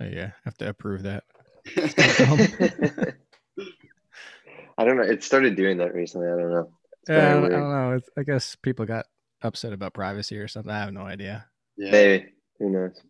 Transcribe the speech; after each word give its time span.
Uh, 0.00 0.06
yeah, 0.06 0.32
have 0.44 0.56
to 0.58 0.68
approve 0.68 1.04
that. 1.04 1.24
I 4.78 4.84
don't 4.84 4.98
know. 4.98 5.02
It 5.02 5.24
started 5.24 5.56
doing 5.56 5.78
that 5.78 5.94
recently. 5.94 6.28
I 6.28 6.36
don't 6.36 6.50
know. 6.50 6.70
It's 7.00 7.10
Yeah, 7.10 7.30
I 7.30 7.32
don't, 7.32 7.44
I 7.46 7.48
don't 7.48 7.70
know. 7.70 7.92
It's, 7.92 8.10
I 8.16 8.22
guess 8.22 8.56
people 8.56 8.84
got 8.84 9.06
upset 9.42 9.72
about 9.72 9.94
privacy 9.94 10.36
or 10.38 10.48
something. 10.48 10.70
I 10.70 10.80
have 10.80 10.92
no 10.92 11.02
idea. 11.02 11.46
Yeah. 11.78 11.90
Maybe. 11.90 12.26
Who 12.58 12.70
knows? 12.70 13.00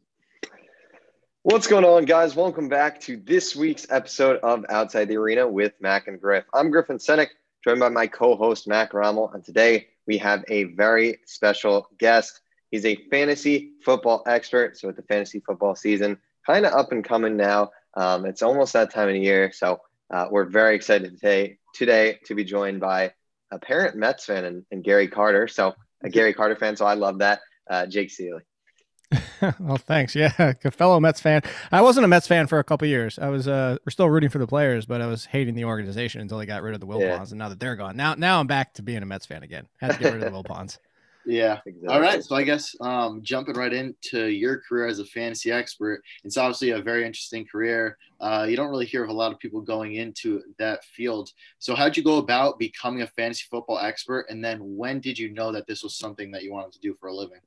What's 1.43 1.67
going 1.67 1.85
on, 1.85 2.05
guys? 2.05 2.37
Welcome 2.37 2.69
back 2.69 3.01
to 3.03 3.17
this 3.17 3.57
week's 3.57 3.87
episode 3.91 4.39
of 4.43 4.65
Outside 4.69 5.09
the 5.09 5.17
Arena 5.17 5.47
with 5.49 5.73
Mac 5.81 6.07
and 6.07 6.21
Griff. 6.21 6.45
I'm 6.55 6.71
Griffin 6.71 6.99
Senek, 6.99 7.29
joined 7.65 7.81
by 7.81 7.89
my 7.89 8.07
co-host 8.07 8.69
Mac 8.69 8.95
Rommel, 8.95 9.33
and 9.33 9.45
today 9.45 9.89
we 10.07 10.19
have 10.19 10.45
a 10.49 10.65
very 10.65 11.19
special 11.27 11.89
guest. 11.99 12.41
He's 12.71 12.85
a 12.85 12.97
fantasy 13.11 13.73
football 13.85 14.23
expert. 14.27 14.77
So 14.77 14.89
with 14.89 14.97
the 14.97 15.03
fantasy 15.03 15.41
football 15.41 15.75
season 15.75 16.19
kind 16.47 16.65
of 16.67 16.73
up 16.73 16.93
and 16.93 17.05
coming 17.05 17.37
now, 17.37 17.71
um, 17.97 18.25
it's 18.27 18.43
almost 18.43 18.73
that 18.75 18.93
time 18.93 19.09
of 19.09 19.15
the 19.15 19.21
year. 19.21 19.53
So 19.53 19.81
uh, 20.13 20.27
we're 20.31 20.45
very 20.47 20.77
excited 20.77 21.13
today 21.13 21.59
today 21.75 22.19
to 22.27 22.35
be 22.35 22.45
joined 22.45 22.81
by 22.81 23.13
a 23.51 23.59
parent 23.59 23.97
Mets 23.97 24.25
fan 24.25 24.45
and, 24.45 24.65
and 24.71 24.83
Gary 24.83 25.09
Carter. 25.09 25.49
So 25.49 25.75
a 26.03 26.09
Gary 26.11 26.35
Carter 26.35 26.57
fan. 26.57 26.77
So 26.77 26.87
I 26.87 26.95
love 26.95 27.19
that. 27.19 27.41
Uh, 27.69 27.87
Jake 27.87 28.11
Ciely. 28.11 28.41
well, 29.61 29.77
thanks. 29.77 30.15
Yeah, 30.15 30.33
a 30.65 30.71
fellow 30.71 30.99
Mets 30.99 31.21
fan. 31.21 31.43
I 31.71 31.81
wasn't 31.83 32.05
a 32.05 32.09
Mets 32.09 32.27
fan 32.27 32.47
for 32.47 32.59
a 32.59 32.65
couple 32.65 32.89
years. 32.89 33.19
I 33.19 33.29
was. 33.29 33.47
Uh, 33.47 33.77
we're 33.85 33.91
still 33.91 34.09
rooting 34.11 34.31
for 34.31 34.39
the 34.39 34.47
players, 34.47 34.87
but 34.87 35.01
I 35.01 35.07
was 35.07 35.27
hating 35.27 35.55
the 35.55 35.65
organization 35.65 36.21
until 36.21 36.39
they 36.39 36.47
got 36.47 36.63
rid 36.63 36.75
of 36.75 36.81
the 36.81 36.87
Wilpons, 36.87 37.01
Yeah. 37.01 37.23
and 37.23 37.39
now 37.39 37.49
that 37.49 37.61
they're 37.61 37.77
gone, 37.77 37.97
now 37.97 38.15
now 38.15 38.41
I'm 38.41 38.47
back 38.47 38.75
to 38.75 38.83
being 38.83 39.03
a 39.03 39.07
Mets 39.07 39.27
fan 39.27 39.43
again. 39.43 39.69
Had 39.81 39.93
to 39.93 39.99
get 39.99 40.15
rid 40.15 40.23
of 40.23 40.33
the 40.33 40.37
Wilpons. 40.37 40.79
Yeah. 41.27 41.59
Exactly. 41.67 41.89
All 41.89 42.01
right. 42.01 42.23
So 42.23 42.37
I 42.37 42.45
guess 42.45 42.75
um, 42.81 43.21
jumping 43.23 43.57
right 43.57 43.73
into 43.73 44.27
your 44.29 44.61
career 44.61 44.87
as 44.87 45.01
a 45.01 45.05
fantasy 45.05 45.51
expert, 45.51 46.03
it's 46.25 46.37
obviously 46.37 46.71
a 46.71 46.81
very 46.81 47.05
interesting 47.05 47.45
career. 47.45 47.99
Uh, 48.21 48.47
you 48.49 48.57
don't 48.57 48.71
really 48.71 48.87
hear 48.87 49.03
of 49.03 49.11
a 49.11 49.13
lot 49.13 49.33
of 49.33 49.39
people 49.41 49.61
going 49.61 49.97
into 49.97 50.43
that 50.59 50.85
field. 50.85 51.31
So 51.59 51.75
how'd 51.75 51.97
you 51.97 52.05
go 52.05 52.19
about 52.19 52.59
becoming 52.59 53.03
a 53.03 53.07
fantasy 53.09 53.45
football 53.51 53.79
expert? 53.79 54.27
And 54.31 54.45
then 54.45 54.61
when 54.63 55.01
did 55.01 55.19
you 55.19 55.33
know 55.33 55.53
that 55.53 55.67
this 55.67 55.83
was 55.83 55.99
something 55.99 56.31
that 56.31 56.45
you 56.45 56.53
wanted 56.53 56.73
to 56.73 56.81
do 56.81 56.95
for 57.01 57.09
a 57.09 57.15
living? 57.15 57.41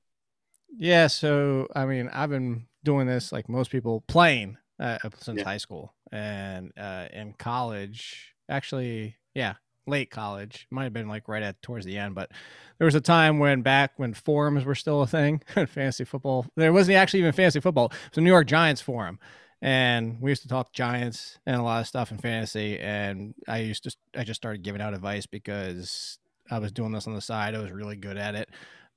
Yeah, 0.78 1.08
so 1.08 1.68
I 1.76 1.86
mean, 1.86 2.10
I've 2.10 2.30
been 2.30 2.68
doing 2.84 3.08
this 3.08 3.32
like 3.32 3.50
most 3.50 3.72
people 3.72 4.02
playing 4.08 4.58
uh, 4.80 4.98
since 5.20 5.40
Yeah. 5.40 5.44
high 5.44 5.58
school 5.58 5.94
and 6.12 6.72
uh, 6.78 7.08
in 7.12 7.34
college. 7.34 8.34
Actually, 8.50 9.16
yeah, 9.34 9.56
late 9.90 10.12
college 10.12 10.68
might 10.70 10.86
have 10.86 10.94
been 10.94 11.08
like 11.08 11.28
right 11.28 11.44
at 11.44 11.62
towards 11.62 11.86
the 11.86 11.98
end, 11.98 12.16
but 12.16 12.32
there 12.78 12.86
was 12.86 12.96
a 12.96 13.02
time 13.02 13.40
when 13.40 13.62
back 13.62 13.94
when 13.98 14.14
forums 14.14 14.66
were 14.66 14.76
still 14.76 15.02
a 15.02 15.08
thing, 15.08 15.42
fantasy 15.54 16.06
football. 16.06 16.46
There 16.56 16.74
wasn't 16.74 16.98
actually 16.98 17.22
even 17.22 17.34
fantasy 17.34 17.60
football. 17.60 17.86
It 17.86 18.12
was 18.12 18.18
a 18.18 18.22
New 18.22 18.30
York 18.30 18.48
Giants 18.48 18.82
forum, 18.82 19.20
and 19.62 20.22
we 20.22 20.32
used 20.32 20.44
to 20.44 20.48
talk 20.48 20.72
Giants 20.72 21.40
and 21.46 21.58
a 21.58 21.64
lot 21.64 21.82
of 21.82 21.88
stuff 21.88 22.12
in 22.12 22.18
fantasy. 22.18 22.80
And 22.80 23.34
I 23.48 23.60
used 23.60 23.84
to, 23.84 23.96
I 24.16 24.24
just 24.24 24.40
started 24.40 24.64
giving 24.64 24.82
out 24.82 24.94
advice 24.94 25.26
because 25.26 26.20
I 26.50 26.60
was 26.60 26.72
doing 26.72 26.92
this 26.92 27.08
on 27.08 27.16
the 27.16 27.22
side. 27.22 27.56
I 27.56 27.60
was 27.60 27.72
really 27.72 27.96
good 27.96 28.18
at 28.18 28.36
it. 28.36 28.50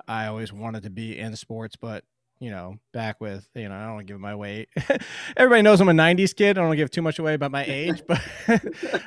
I 0.07 0.27
always 0.27 0.53
wanted 0.53 0.85
to 0.85 0.91
be 0.91 1.19
in 1.19 1.35
sports, 1.37 1.77
but 1.77 2.05
you 2.43 2.51
know, 2.51 2.77
back 2.93 3.21
with 3.21 3.49
you 3.55 3.69
know, 3.69 3.75
I 3.77 3.85
don't 3.85 3.95
want 3.95 4.07
to 4.09 4.13
give 4.13 4.21
my 4.21 4.35
weight. 4.35 4.69
Everybody 5.37 5.63
knows 5.63 5.81
I'm 5.81 5.89
a 5.89 5.93
'90s 5.93 6.35
kid. 6.35 6.51
I 6.51 6.53
don't 6.55 6.65
want 6.65 6.73
to 6.73 6.77
give 6.77 6.91
too 6.91 7.01
much 7.01 7.21
away 7.21 7.35
about 7.35 7.53
my 7.53 7.65
age, 7.65 8.03
but 8.05 8.21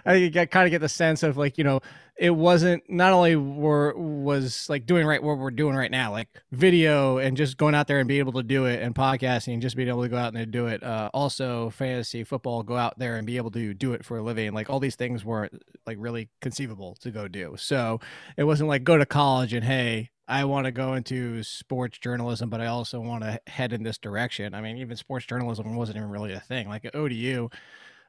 I 0.05 0.29
kind 0.49 0.65
of 0.65 0.71
get 0.71 0.79
the 0.79 0.87
sense 0.87 1.21
of 1.21 1.35
like 1.35 1.57
you 1.57 1.65
know, 1.65 1.81
it 2.15 2.29
wasn't 2.29 2.89
not 2.89 3.11
only 3.11 3.35
were 3.35 3.93
was 3.97 4.69
like 4.69 4.85
doing 4.85 5.05
right 5.05 5.21
what 5.21 5.37
we're 5.37 5.51
doing 5.51 5.75
right 5.75 5.91
now, 5.91 6.11
like 6.11 6.29
video 6.53 7.17
and 7.17 7.35
just 7.35 7.57
going 7.57 7.75
out 7.75 7.87
there 7.87 7.99
and 7.99 8.07
be 8.07 8.19
able 8.19 8.31
to 8.31 8.43
do 8.43 8.67
it, 8.67 8.81
and 8.81 8.95
podcasting 8.95 9.51
and 9.51 9.61
just 9.61 9.75
being 9.75 9.89
able 9.89 10.03
to 10.03 10.09
go 10.09 10.17
out 10.17 10.33
and 10.33 10.51
do 10.51 10.67
it. 10.67 10.81
Uh, 10.81 11.09
also, 11.13 11.69
fantasy 11.71 12.23
football, 12.23 12.63
go 12.63 12.77
out 12.77 12.97
there 12.97 13.17
and 13.17 13.27
be 13.27 13.35
able 13.35 13.51
to 13.51 13.73
do 13.73 13.91
it 13.91 14.05
for 14.05 14.17
a 14.17 14.23
living. 14.23 14.53
Like 14.53 14.69
all 14.69 14.79
these 14.79 14.95
things 14.95 15.25
weren't 15.25 15.61
like 15.85 15.97
really 15.99 16.29
conceivable 16.39 16.95
to 17.01 17.11
go 17.11 17.27
do. 17.27 17.55
So 17.57 17.99
it 18.37 18.45
wasn't 18.45 18.69
like 18.69 18.85
go 18.85 18.97
to 18.97 19.05
college 19.05 19.51
and 19.51 19.65
hey 19.65 20.11
i 20.27 20.43
want 20.43 20.65
to 20.65 20.71
go 20.71 20.93
into 20.93 21.41
sports 21.43 21.97
journalism 21.97 22.49
but 22.49 22.61
i 22.61 22.67
also 22.67 22.99
want 22.99 23.23
to 23.23 23.39
head 23.47 23.73
in 23.73 23.83
this 23.83 23.97
direction 23.97 24.53
i 24.53 24.61
mean 24.61 24.77
even 24.77 24.95
sports 24.95 25.25
journalism 25.25 25.75
wasn't 25.75 25.95
even 25.95 26.09
really 26.09 26.33
a 26.33 26.39
thing 26.39 26.67
like 26.67 26.85
at 26.85 26.95
odu 26.95 27.49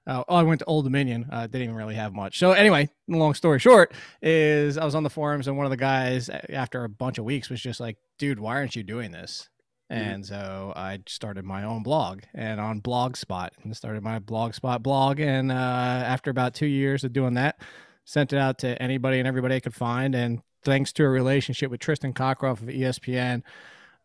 uh, 0.09 0.22
oh, 0.28 0.37
I 0.37 0.44
went 0.44 0.60
to 0.60 0.65
Old 0.66 0.84
Dominion. 0.84 1.26
Uh, 1.32 1.49
didn't 1.49 1.62
even 1.62 1.75
really 1.75 1.97
have 1.97 2.15
much. 2.15 2.38
So 2.38 2.53
anyway, 2.53 2.88
long 3.09 3.34
story 3.34 3.59
short 3.59 3.93
is 4.22 4.78
I 4.78 4.84
was 4.84 4.94
on 4.94 5.03
the 5.03 5.10
forums 5.10 5.49
and 5.49 5.56
one 5.56 5.66
of 5.66 5.71
the 5.71 5.76
guys 5.76 6.28
after 6.28 6.84
a 6.84 6.88
bunch 6.88 7.19
of 7.19 7.25
weeks 7.25 7.50
was 7.50 7.60
just 7.60 7.81
like, 7.81 7.97
"Dude, 8.16 8.38
why 8.38 8.55
aren't 8.55 8.76
you 8.76 8.84
doing 8.84 9.10
this?" 9.10 9.49
Mhm. 9.91 9.97
And 9.97 10.26
so 10.26 10.72
I 10.76 11.00
started 11.06 11.44
my 11.44 11.65
own 11.65 11.82
blog 11.82 12.22
and 12.34 12.60
on 12.60 12.81
Blogspot 12.81 13.50
and 13.62 13.76
started 13.76 14.03
my 14.03 14.19
Blogspot 14.19 14.82
blog. 14.82 15.21
And 15.21 15.50
uh, 15.50 15.55
after 15.55 16.31
about 16.31 16.55
two 16.55 16.66
years 16.66 17.05
of 17.05 17.12
doing 17.12 17.34
that, 17.34 17.60
sent 18.05 18.32
it 18.32 18.38
out 18.38 18.59
to 18.59 18.81
anybody 18.81 19.19
and 19.19 19.26
everybody 19.28 19.56
I 19.56 19.60
could 19.60 19.75
find. 19.75 20.15
And 20.15 20.41
thanks 20.66 20.93
to 20.93 21.04
a 21.04 21.09
relationship 21.09 21.71
with 21.71 21.81
Tristan 21.81 22.12
Cockcroft 22.12 22.60
of 22.60 22.69
ESPN, 22.69 23.43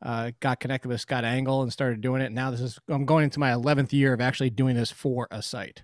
uh, 0.01 0.31
got 0.39 0.59
connected 0.59 0.87
with 0.87 1.01
Scott 1.01 1.25
Engel 1.25 1.63
and 1.63 1.73
started 1.73 2.01
doing 2.01 2.21
it. 2.21 2.31
Now 2.31 2.51
this 2.51 2.61
is 2.61 2.79
I'm 2.87 3.05
going 3.05 3.25
into 3.25 3.39
my 3.39 3.51
11th 3.51 3.91
year 3.91 4.13
of 4.13 4.21
actually 4.21 4.51
doing 4.51 4.75
this 4.75 4.91
for 4.91 5.27
a 5.31 5.41
site. 5.41 5.83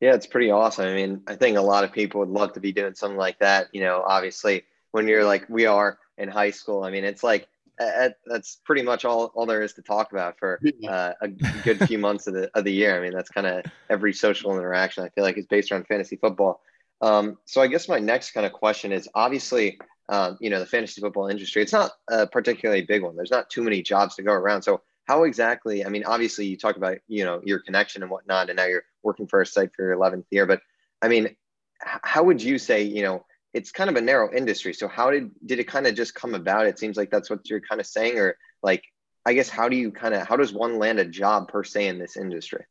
Yeah, 0.00 0.14
it's 0.14 0.28
pretty 0.28 0.50
awesome. 0.50 0.86
I 0.86 0.94
mean, 0.94 1.22
I 1.26 1.34
think 1.34 1.58
a 1.58 1.60
lot 1.60 1.82
of 1.82 1.92
people 1.92 2.20
would 2.20 2.28
love 2.28 2.52
to 2.52 2.60
be 2.60 2.70
doing 2.70 2.94
something 2.94 3.18
like 3.18 3.40
that. 3.40 3.66
You 3.72 3.80
know, 3.80 4.04
obviously, 4.06 4.62
when 4.92 5.08
you're 5.08 5.24
like 5.24 5.44
we 5.48 5.66
are 5.66 5.98
in 6.16 6.28
high 6.28 6.52
school, 6.52 6.84
I 6.84 6.90
mean, 6.90 7.04
it's 7.04 7.24
like 7.24 7.48
uh, 7.80 8.10
that's 8.26 8.60
pretty 8.64 8.82
much 8.82 9.04
all, 9.04 9.32
all 9.34 9.44
there 9.44 9.62
is 9.62 9.72
to 9.72 9.82
talk 9.82 10.12
about 10.12 10.38
for 10.38 10.60
uh, 10.88 11.12
a 11.20 11.28
good 11.64 11.84
few 11.88 11.98
months 11.98 12.28
of 12.28 12.34
the 12.34 12.48
of 12.54 12.62
the 12.62 12.72
year. 12.72 12.96
I 12.96 13.00
mean, 13.00 13.12
that's 13.12 13.30
kind 13.30 13.46
of 13.46 13.64
every 13.90 14.12
social 14.12 14.56
interaction. 14.56 15.02
I 15.02 15.08
feel 15.08 15.24
like 15.24 15.36
is 15.36 15.46
based 15.46 15.72
around 15.72 15.88
fantasy 15.88 16.14
football. 16.14 16.60
Um, 17.00 17.38
so 17.44 17.60
I 17.60 17.66
guess 17.66 17.88
my 17.88 17.98
next 17.98 18.32
kind 18.32 18.46
of 18.46 18.52
question 18.52 18.92
is 18.92 19.08
obviously, 19.14 19.78
um, 20.08 20.36
you 20.40 20.50
know, 20.50 20.58
the 20.58 20.66
fantasy 20.66 21.00
football 21.00 21.28
industry. 21.28 21.62
It's 21.62 21.72
not 21.72 21.92
a 22.08 22.26
particularly 22.26 22.82
big 22.82 23.02
one. 23.02 23.14
There's 23.16 23.30
not 23.30 23.50
too 23.50 23.62
many 23.62 23.82
jobs 23.82 24.16
to 24.16 24.22
go 24.22 24.32
around. 24.32 24.62
So 24.62 24.82
how 25.04 25.24
exactly? 25.24 25.84
I 25.84 25.88
mean, 25.88 26.04
obviously, 26.04 26.46
you 26.46 26.56
talk 26.56 26.76
about 26.76 26.98
you 27.08 27.24
know 27.24 27.40
your 27.44 27.60
connection 27.60 28.02
and 28.02 28.10
whatnot, 28.10 28.50
and 28.50 28.56
now 28.56 28.66
you're 28.66 28.84
working 29.02 29.26
for 29.26 29.40
a 29.40 29.46
site 29.46 29.70
for 29.74 29.82
your 29.82 29.96
11th 29.96 30.24
year. 30.30 30.46
But 30.46 30.60
I 31.00 31.08
mean, 31.08 31.34
how 31.80 32.22
would 32.24 32.42
you 32.42 32.58
say 32.58 32.82
you 32.82 33.02
know? 33.02 33.24
It's 33.54 33.72
kind 33.72 33.88
of 33.88 33.96
a 33.96 34.02
narrow 34.02 34.30
industry. 34.32 34.74
So 34.74 34.88
how 34.88 35.10
did 35.10 35.30
did 35.44 35.58
it 35.58 35.64
kind 35.64 35.86
of 35.86 35.94
just 35.94 36.14
come 36.14 36.34
about? 36.34 36.66
It 36.66 36.78
seems 36.78 36.98
like 36.98 37.10
that's 37.10 37.30
what 37.30 37.48
you're 37.48 37.62
kind 37.62 37.80
of 37.80 37.86
saying, 37.86 38.18
or 38.18 38.36
like 38.62 38.84
I 39.24 39.32
guess 39.32 39.48
how 39.48 39.70
do 39.70 39.76
you 39.76 39.90
kind 39.90 40.14
of 40.14 40.26
how 40.28 40.36
does 40.36 40.52
one 40.52 40.78
land 40.78 40.98
a 40.98 41.06
job 41.06 41.48
per 41.48 41.64
se 41.64 41.88
in 41.88 41.98
this 41.98 42.16
industry? 42.16 42.64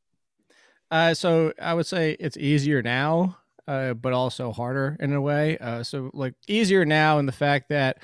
Uh, 0.91 1.15
so 1.15 1.53
I 1.59 1.73
would 1.73 1.87
say 1.87 2.15
it's 2.19 2.37
easier 2.37 2.81
now, 2.81 3.37
uh, 3.67 3.93
but 3.93 4.13
also 4.13 4.51
harder 4.51 4.97
in 4.99 5.13
a 5.13 5.21
way. 5.21 5.57
Uh, 5.57 5.83
so 5.83 6.09
like 6.13 6.33
easier 6.47 6.85
now 6.85 7.19
in 7.19 7.25
the 7.25 7.31
fact 7.31 7.69
that 7.69 7.97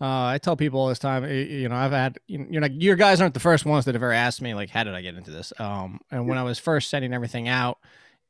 uh, 0.00 0.24
I 0.26 0.38
tell 0.38 0.56
people 0.56 0.80
all 0.80 0.88
this 0.88 0.98
time, 0.98 1.24
you 1.24 1.68
know, 1.68 1.76
I've 1.76 1.92
had, 1.92 2.18
you 2.26 2.46
you 2.50 2.60
know, 2.60 2.66
your 2.66 2.96
guys 2.96 3.20
aren't 3.20 3.34
the 3.34 3.40
first 3.40 3.64
ones 3.64 3.84
that 3.84 3.94
have 3.94 4.02
ever 4.02 4.12
asked 4.12 4.42
me 4.42 4.54
like, 4.54 4.70
how 4.70 4.84
did 4.84 4.94
I 4.94 5.02
get 5.02 5.14
into 5.14 5.30
this? 5.30 5.52
Um, 5.58 6.00
and 6.10 6.28
when 6.28 6.36
I 6.36 6.42
was 6.42 6.58
first 6.58 6.90
sending 6.90 7.12
everything 7.14 7.48
out 7.48 7.78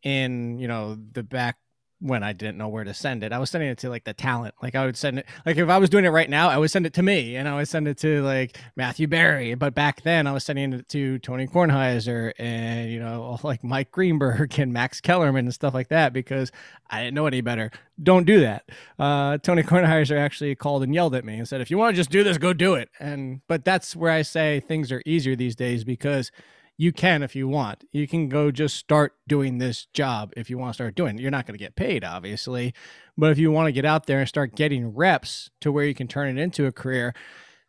in, 0.02 0.58
you 0.58 0.68
know, 0.68 0.96
the 1.12 1.22
back 1.22 1.56
when 2.00 2.22
I 2.22 2.32
didn't 2.32 2.58
know 2.58 2.68
where 2.68 2.84
to 2.84 2.92
send 2.92 3.22
it, 3.22 3.32
I 3.32 3.38
was 3.38 3.50
sending 3.50 3.70
it 3.70 3.78
to 3.78 3.88
like 3.88 4.04
the 4.04 4.12
talent. 4.12 4.54
Like 4.62 4.74
I 4.74 4.84
would 4.84 4.96
send 4.96 5.20
it, 5.20 5.26
like 5.46 5.56
if 5.56 5.68
I 5.68 5.78
was 5.78 5.88
doing 5.88 6.04
it 6.04 6.10
right 6.10 6.28
now, 6.28 6.48
I 6.48 6.58
would 6.58 6.70
send 6.70 6.86
it 6.86 6.94
to 6.94 7.02
me 7.02 7.36
and 7.36 7.48
I 7.48 7.56
would 7.56 7.68
send 7.68 7.88
it 7.88 7.98
to 7.98 8.22
like 8.22 8.58
Matthew 8.76 9.06
Berry. 9.06 9.54
But 9.54 9.74
back 9.74 10.02
then 10.02 10.26
I 10.26 10.32
was 10.32 10.44
sending 10.44 10.72
it 10.72 10.88
to 10.90 11.18
Tony 11.20 11.46
Kornheiser 11.46 12.32
and, 12.38 12.90
you 12.90 13.00
know, 13.00 13.38
like 13.44 13.64
Mike 13.64 13.90
Greenberg 13.90 14.58
and 14.58 14.72
Max 14.72 15.00
Kellerman 15.00 15.46
and 15.46 15.54
stuff 15.54 15.74
like 15.74 15.88
that 15.88 16.12
because 16.12 16.52
I 16.90 17.02
didn't 17.02 17.14
know 17.14 17.26
any 17.26 17.40
better. 17.40 17.70
Don't 18.02 18.26
do 18.26 18.40
that. 18.40 18.68
Uh, 18.98 19.38
Tony 19.38 19.62
Kornheiser 19.62 20.18
actually 20.18 20.54
called 20.54 20.82
and 20.82 20.94
yelled 20.94 21.14
at 21.14 21.24
me 21.24 21.36
and 21.36 21.48
said, 21.48 21.60
if 21.60 21.70
you 21.70 21.78
want 21.78 21.94
to 21.94 21.96
just 21.96 22.10
do 22.10 22.24
this, 22.24 22.38
go 22.38 22.52
do 22.52 22.74
it. 22.74 22.90
And, 23.00 23.40
but 23.48 23.64
that's 23.64 23.96
where 23.96 24.10
I 24.10 24.22
say 24.22 24.60
things 24.60 24.92
are 24.92 25.02
easier 25.06 25.36
these 25.36 25.56
days 25.56 25.84
because 25.84 26.30
you 26.76 26.92
can 26.92 27.22
if 27.22 27.36
you 27.36 27.46
want. 27.46 27.84
You 27.92 28.08
can 28.08 28.28
go 28.28 28.50
just 28.50 28.76
start 28.76 29.14
doing 29.28 29.58
this 29.58 29.86
job 29.92 30.32
if 30.36 30.50
you 30.50 30.58
want 30.58 30.70
to 30.70 30.74
start 30.74 30.94
doing 30.94 31.18
it. 31.18 31.22
You're 31.22 31.30
not 31.30 31.46
going 31.46 31.56
to 31.56 31.62
get 31.64 31.76
paid, 31.76 32.04
obviously. 32.04 32.74
But 33.16 33.30
if 33.30 33.38
you 33.38 33.50
want 33.50 33.66
to 33.66 33.72
get 33.72 33.84
out 33.84 34.06
there 34.06 34.20
and 34.20 34.28
start 34.28 34.56
getting 34.56 34.94
reps 34.94 35.50
to 35.60 35.70
where 35.70 35.84
you 35.84 35.94
can 35.94 36.08
turn 36.08 36.36
it 36.36 36.40
into 36.40 36.66
a 36.66 36.72
career, 36.72 37.14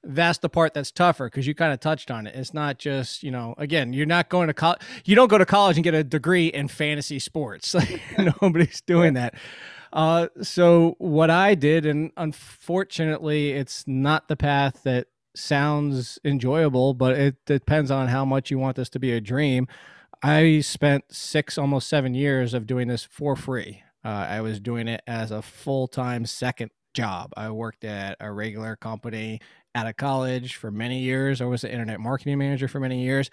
that's 0.03 0.39
the 0.39 0.49
part 0.49 0.73
that's 0.73 0.91
tougher 0.91 1.25
because 1.25 1.47
you 1.47 1.53
kind 1.53 1.73
of 1.73 1.79
touched 1.79 2.09
on 2.09 2.27
it. 2.27 2.35
It's 2.35 2.53
not 2.53 2.77
just, 2.79 3.23
you 3.23 3.31
know, 3.31 3.55
again, 3.57 3.93
you're 3.93 4.05
not 4.05 4.29
going 4.29 4.47
to 4.47 4.53
college. 4.53 4.81
You 5.03 5.15
don't 5.15 5.29
go 5.29 5.37
to 5.37 5.45
college 5.45 5.77
and 5.77 5.83
get 5.83 5.93
a 5.93 6.03
degree 6.03 6.47
in 6.47 6.67
fantasy 6.67 7.19
sports. 7.19 7.73
Like, 7.73 8.01
nobody's 8.41 8.81
doing 8.81 9.13
that. 9.13 9.35
Uh, 9.93 10.27
so 10.41 10.95
what 10.97 11.29
I 11.29 11.55
did, 11.55 11.85
and 11.85 12.11
unfortunately, 12.17 13.51
it's 13.51 13.87
not 13.87 14.27
the 14.27 14.35
path 14.35 14.83
that 14.83 15.07
sounds 15.37 16.19
enjoyable, 16.23 16.93
but 16.93 17.17
it 17.17 17.35
depends 17.45 17.91
on 17.91 18.07
how 18.07 18.25
much 18.25 18.51
you 18.51 18.59
want 18.59 18.75
this 18.75 18.89
to 18.89 18.99
be 18.99 19.11
a 19.11 19.21
dream. 19.21 19.67
I 20.23 20.61
spent 20.61 21.05
six, 21.11 21.57
almost 21.57 21.87
seven 21.87 22.13
years 22.13 22.53
of 22.53 22.65
doing 22.65 22.87
this 22.87 23.03
for 23.03 23.35
free. 23.35 23.83
Uh, 24.03 24.27
I 24.29 24.41
was 24.41 24.59
doing 24.59 24.87
it 24.87 25.01
as 25.07 25.31
a 25.31 25.41
full 25.41 25.87
time 25.87 26.25
second 26.25 26.71
job. 26.93 27.33
I 27.35 27.49
worked 27.51 27.83
at 27.83 28.17
a 28.19 28.31
regular 28.31 28.75
company 28.75 29.39
out 29.75 29.87
of 29.87 29.97
college 29.97 30.55
for 30.55 30.71
many 30.71 30.99
years. 30.99 31.41
I 31.41 31.45
was 31.45 31.63
an 31.63 31.71
internet 31.71 31.99
marketing 31.99 32.37
manager 32.37 32.67
for 32.67 32.79
many 32.79 33.03
years. 33.03 33.29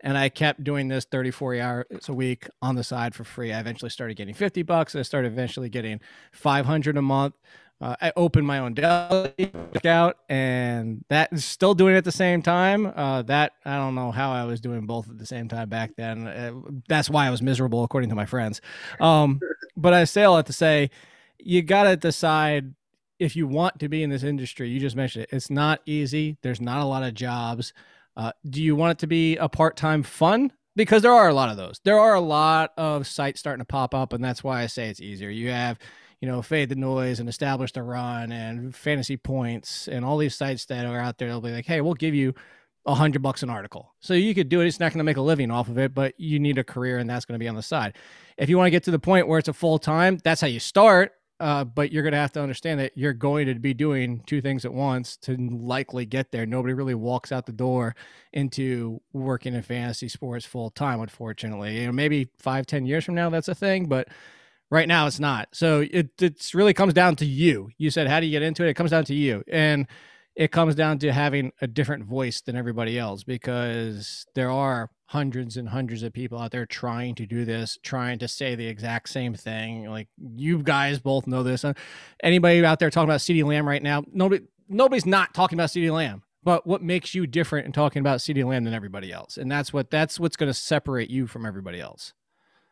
and 0.00 0.18
I 0.18 0.28
kept 0.28 0.62
doing 0.62 0.88
this 0.88 1.06
30, 1.06 1.30
40 1.30 1.60
hours 1.60 1.84
a 2.08 2.12
week 2.12 2.48
on 2.60 2.74
the 2.74 2.84
side 2.84 3.14
for 3.14 3.24
free. 3.24 3.52
I 3.52 3.60
eventually 3.60 3.90
started 3.90 4.16
getting 4.16 4.34
50 4.34 4.62
bucks. 4.62 4.94
I 4.94 5.02
started 5.02 5.32
eventually 5.32 5.70
getting 5.70 6.00
500 6.32 6.98
a 6.98 7.02
month. 7.02 7.34
Uh, 7.78 7.94
I 8.00 8.12
opened 8.16 8.46
my 8.46 8.60
own 8.60 8.72
deli 8.72 9.52
out, 9.84 10.16
and 10.30 11.04
that 11.08 11.30
is 11.32 11.44
still 11.44 11.74
doing 11.74 11.94
it 11.94 11.98
at 11.98 12.04
the 12.04 12.12
same 12.12 12.40
time. 12.40 12.86
Uh, 12.86 13.20
that 13.22 13.52
I 13.66 13.76
don't 13.76 13.94
know 13.94 14.10
how 14.10 14.32
I 14.32 14.44
was 14.44 14.60
doing 14.60 14.86
both 14.86 15.10
at 15.10 15.18
the 15.18 15.26
same 15.26 15.48
time 15.48 15.68
back 15.68 15.94
then. 15.96 16.26
Uh, 16.26 16.52
that's 16.88 17.10
why 17.10 17.26
I 17.26 17.30
was 17.30 17.42
miserable, 17.42 17.84
according 17.84 18.08
to 18.10 18.16
my 18.16 18.24
friends. 18.24 18.62
Um, 18.98 19.40
but 19.76 19.92
I 19.92 20.04
say 20.04 20.24
all 20.24 20.36
that 20.36 20.46
to 20.46 20.54
say, 20.54 20.90
you 21.38 21.60
got 21.62 21.82
to 21.84 21.96
decide 21.96 22.74
if 23.18 23.36
you 23.36 23.46
want 23.46 23.78
to 23.80 23.88
be 23.90 24.02
in 24.02 24.08
this 24.08 24.22
industry. 24.22 24.70
You 24.70 24.80
just 24.80 24.96
mentioned 24.96 25.24
it; 25.24 25.30
it's 25.36 25.50
not 25.50 25.82
easy. 25.84 26.38
There's 26.40 26.62
not 26.62 26.80
a 26.80 26.86
lot 26.86 27.02
of 27.02 27.12
jobs. 27.12 27.74
Uh, 28.16 28.32
do 28.48 28.62
you 28.62 28.74
want 28.74 28.92
it 28.92 28.98
to 29.00 29.06
be 29.06 29.36
a 29.36 29.50
part-time 29.50 30.02
fun? 30.02 30.50
Because 30.76 31.02
there 31.02 31.12
are 31.12 31.28
a 31.28 31.34
lot 31.34 31.50
of 31.50 31.58
those. 31.58 31.80
There 31.84 31.98
are 31.98 32.14
a 32.14 32.20
lot 32.20 32.72
of 32.78 33.06
sites 33.06 33.40
starting 33.40 33.60
to 33.60 33.66
pop 33.66 33.94
up, 33.94 34.14
and 34.14 34.24
that's 34.24 34.42
why 34.42 34.62
I 34.62 34.66
say 34.66 34.88
it's 34.88 35.00
easier. 35.00 35.28
You 35.28 35.50
have 35.50 35.78
you 36.20 36.28
know, 36.28 36.42
fade 36.42 36.68
the 36.68 36.76
noise 36.76 37.20
and 37.20 37.28
establish 37.28 37.72
the 37.72 37.82
run 37.82 38.32
and 38.32 38.74
fantasy 38.74 39.16
points 39.16 39.86
and 39.88 40.04
all 40.04 40.16
these 40.16 40.34
sites 40.34 40.64
that 40.66 40.86
are 40.86 40.98
out 40.98 41.18
there. 41.18 41.28
They'll 41.28 41.40
be 41.40 41.50
like, 41.50 41.66
hey, 41.66 41.80
we'll 41.80 41.94
give 41.94 42.14
you 42.14 42.34
a 42.86 42.94
hundred 42.94 43.20
bucks 43.20 43.42
an 43.42 43.50
article. 43.50 43.94
So 44.00 44.14
you 44.14 44.34
could 44.34 44.48
do 44.48 44.60
it. 44.60 44.66
It's 44.66 44.80
not 44.80 44.92
going 44.92 44.98
to 44.98 45.04
make 45.04 45.16
a 45.16 45.22
living 45.22 45.50
off 45.50 45.68
of 45.68 45.76
it, 45.78 45.92
but 45.92 46.14
you 46.18 46.38
need 46.38 46.56
a 46.56 46.64
career 46.64 46.98
and 46.98 47.10
that's 47.10 47.24
going 47.24 47.38
to 47.38 47.42
be 47.42 47.48
on 47.48 47.56
the 47.56 47.62
side. 47.62 47.96
If 48.38 48.48
you 48.48 48.56
want 48.56 48.66
to 48.66 48.70
get 48.70 48.84
to 48.84 48.90
the 48.90 48.98
point 48.98 49.28
where 49.28 49.38
it's 49.38 49.48
a 49.48 49.52
full 49.52 49.78
time, 49.78 50.18
that's 50.22 50.40
how 50.40 50.46
you 50.46 50.60
start. 50.60 51.12
Uh, 51.38 51.64
but 51.64 51.92
you're 51.92 52.02
going 52.02 52.12
to 52.12 52.18
have 52.18 52.32
to 52.32 52.40
understand 52.40 52.80
that 52.80 52.92
you're 52.94 53.12
going 53.12 53.46
to 53.46 53.54
be 53.56 53.74
doing 53.74 54.22
two 54.24 54.40
things 54.40 54.64
at 54.64 54.72
once 54.72 55.18
to 55.18 55.36
likely 55.36 56.06
get 56.06 56.32
there. 56.32 56.46
Nobody 56.46 56.72
really 56.72 56.94
walks 56.94 57.30
out 57.30 57.44
the 57.44 57.52
door 57.52 57.94
into 58.32 59.02
working 59.12 59.52
in 59.52 59.60
fantasy 59.60 60.08
sports 60.08 60.46
full 60.46 60.70
time, 60.70 60.98
unfortunately. 60.98 61.80
You 61.80 61.86
know, 61.86 61.92
maybe 61.92 62.30
five, 62.38 62.64
ten 62.64 62.86
years 62.86 63.04
from 63.04 63.16
now, 63.16 63.28
that's 63.28 63.48
a 63.48 63.54
thing, 63.54 63.86
but 63.86 64.08
Right 64.70 64.88
now, 64.88 65.06
it's 65.06 65.20
not. 65.20 65.48
So 65.52 65.86
it 65.88 66.10
it's 66.20 66.54
really 66.54 66.74
comes 66.74 66.92
down 66.92 67.16
to 67.16 67.24
you. 67.24 67.70
You 67.78 67.90
said, 67.90 68.08
how 68.08 68.18
do 68.18 68.26
you 68.26 68.32
get 68.32 68.42
into 68.42 68.64
it? 68.64 68.70
It 68.70 68.74
comes 68.74 68.90
down 68.90 69.04
to 69.04 69.14
you, 69.14 69.44
and 69.48 69.86
it 70.34 70.52
comes 70.52 70.74
down 70.74 70.98
to 70.98 71.12
having 71.12 71.52
a 71.60 71.66
different 71.66 72.04
voice 72.04 72.42
than 72.42 72.56
everybody 72.56 72.98
else 72.98 73.24
because 73.24 74.26
there 74.34 74.50
are 74.50 74.90
hundreds 75.06 75.56
and 75.56 75.68
hundreds 75.68 76.02
of 76.02 76.12
people 76.12 76.38
out 76.38 76.50
there 76.50 76.66
trying 76.66 77.14
to 77.14 77.26
do 77.26 77.44
this, 77.44 77.78
trying 77.82 78.18
to 78.18 78.28
say 78.28 78.54
the 78.54 78.66
exact 78.66 79.08
same 79.08 79.34
thing. 79.34 79.88
Like 79.88 80.08
you 80.18 80.62
guys 80.62 80.98
both 80.98 81.26
know 81.26 81.42
this. 81.42 81.64
Uh, 81.64 81.72
anybody 82.22 82.64
out 82.64 82.78
there 82.78 82.90
talking 82.90 83.08
about 83.08 83.20
CeeDee 83.20 83.44
Lamb 83.44 83.66
right 83.66 83.82
now? 83.82 84.04
Nobody, 84.12 84.44
nobody's 84.68 85.06
not 85.06 85.32
talking 85.32 85.56
about 85.56 85.70
CeeDee 85.70 85.92
Lamb. 85.92 86.22
But 86.42 86.66
what 86.66 86.82
makes 86.82 87.12
you 87.14 87.26
different 87.26 87.66
in 87.66 87.72
talking 87.72 88.00
about 88.00 88.20
CeeDee 88.20 88.44
Lamb 88.44 88.64
than 88.64 88.74
everybody 88.74 89.12
else? 89.12 89.36
And 89.36 89.50
that's 89.50 89.72
what 89.72 89.90
that's 89.90 90.20
what's 90.20 90.36
going 90.36 90.50
to 90.50 90.54
separate 90.54 91.10
you 91.10 91.26
from 91.26 91.44
everybody 91.44 91.80
else. 91.80 92.12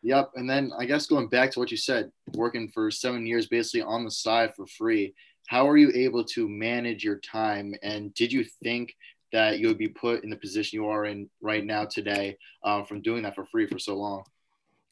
Yep. 0.04 0.32
And 0.34 0.48
then 0.48 0.70
I 0.78 0.84
guess 0.84 1.06
going 1.06 1.28
back 1.28 1.50
to 1.52 1.58
what 1.58 1.70
you 1.70 1.78
said, 1.78 2.12
working 2.34 2.68
for 2.68 2.90
seven 2.90 3.26
years 3.26 3.46
basically 3.46 3.80
on 3.80 4.04
the 4.04 4.10
side 4.10 4.54
for 4.54 4.66
free, 4.66 5.14
how 5.46 5.66
are 5.66 5.78
you 5.78 5.90
able 5.94 6.22
to 6.24 6.46
manage 6.46 7.02
your 7.02 7.20
time? 7.20 7.74
And 7.82 8.12
did 8.12 8.30
you 8.30 8.44
think 8.62 8.94
that 9.32 9.58
you 9.58 9.66
would 9.66 9.78
be 9.78 9.88
put 9.88 10.22
in 10.22 10.28
the 10.28 10.36
position 10.36 10.76
you 10.76 10.88
are 10.88 11.06
in 11.06 11.30
right 11.40 11.64
now 11.64 11.86
today 11.86 12.36
uh, 12.62 12.84
from 12.84 13.00
doing 13.00 13.22
that 13.22 13.34
for 13.34 13.46
free 13.46 13.66
for 13.66 13.78
so 13.78 13.96
long? 13.96 14.24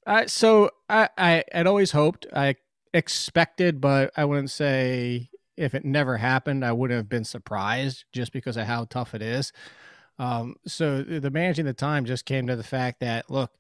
Uh, 0.07 0.27
so 0.27 0.71
I, 0.89 1.11
I 1.19 1.45
had 1.53 1.67
always 1.67 1.93
hoped, 1.93 2.27
I 2.35 2.57
expected, 2.95 3.83
but 3.83 4.13
I 4.17 4.25
wouldn't 4.25 4.51
say 4.51 5.29
if 5.59 5.75
it 5.75 5.85
never 5.85 6.17
happened, 6.17 6.65
I 6.65 6.73
wouldn't 6.73 6.97
have 6.97 7.11
been 7.11 7.25
surprised 7.25 8.07
just 8.13 8.33
because 8.33 8.57
of 8.57 8.67
how 8.67 8.87
tough 8.87 9.15
it 9.15 9.21
is. 9.21 9.53
Um, 10.19 10.57
so 10.67 11.03
the 11.03 11.31
managing 11.31 11.67
the 11.67 11.75
time 11.75 12.07
just 12.07 12.25
came 12.25 12.47
to 12.47 12.57
the 12.57 12.65
fact 12.65 13.01
that, 13.01 13.31
look, 13.31 13.53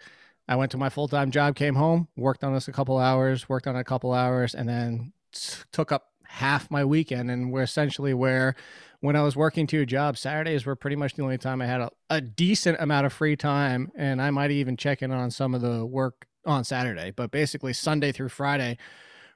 I 0.48 0.56
went 0.56 0.70
to 0.72 0.78
my 0.78 0.88
full 0.88 1.08
time 1.08 1.30
job, 1.30 1.54
came 1.54 1.74
home, 1.74 2.08
worked 2.16 2.44
on 2.44 2.54
this 2.54 2.68
a 2.68 2.72
couple 2.72 2.98
hours, 2.98 3.48
worked 3.48 3.66
on 3.66 3.76
it 3.76 3.80
a 3.80 3.84
couple 3.84 4.12
hours, 4.12 4.54
and 4.54 4.68
then 4.68 5.12
took 5.72 5.92
up 5.92 6.08
half 6.24 6.70
my 6.70 6.84
weekend. 6.84 7.30
And 7.30 7.52
we're 7.52 7.62
essentially 7.62 8.14
where 8.14 8.54
when 9.00 9.16
I 9.16 9.22
was 9.22 9.36
working 9.36 9.66
two 9.66 9.86
jobs, 9.86 10.20
Saturdays 10.20 10.66
were 10.66 10.76
pretty 10.76 10.96
much 10.96 11.14
the 11.14 11.22
only 11.22 11.38
time 11.38 11.62
I 11.62 11.66
had 11.66 11.80
a, 11.80 11.90
a 12.10 12.20
decent 12.20 12.78
amount 12.80 13.06
of 13.06 13.12
free 13.12 13.36
time. 13.36 13.90
And 13.96 14.20
I 14.20 14.30
might 14.30 14.50
even 14.50 14.76
check 14.76 15.02
in 15.02 15.10
on 15.10 15.30
some 15.30 15.54
of 15.54 15.60
the 15.60 15.86
work 15.86 16.26
on 16.44 16.64
Saturday. 16.64 17.12
But 17.12 17.30
basically, 17.30 17.72
Sunday 17.72 18.12
through 18.12 18.30
Friday, 18.30 18.78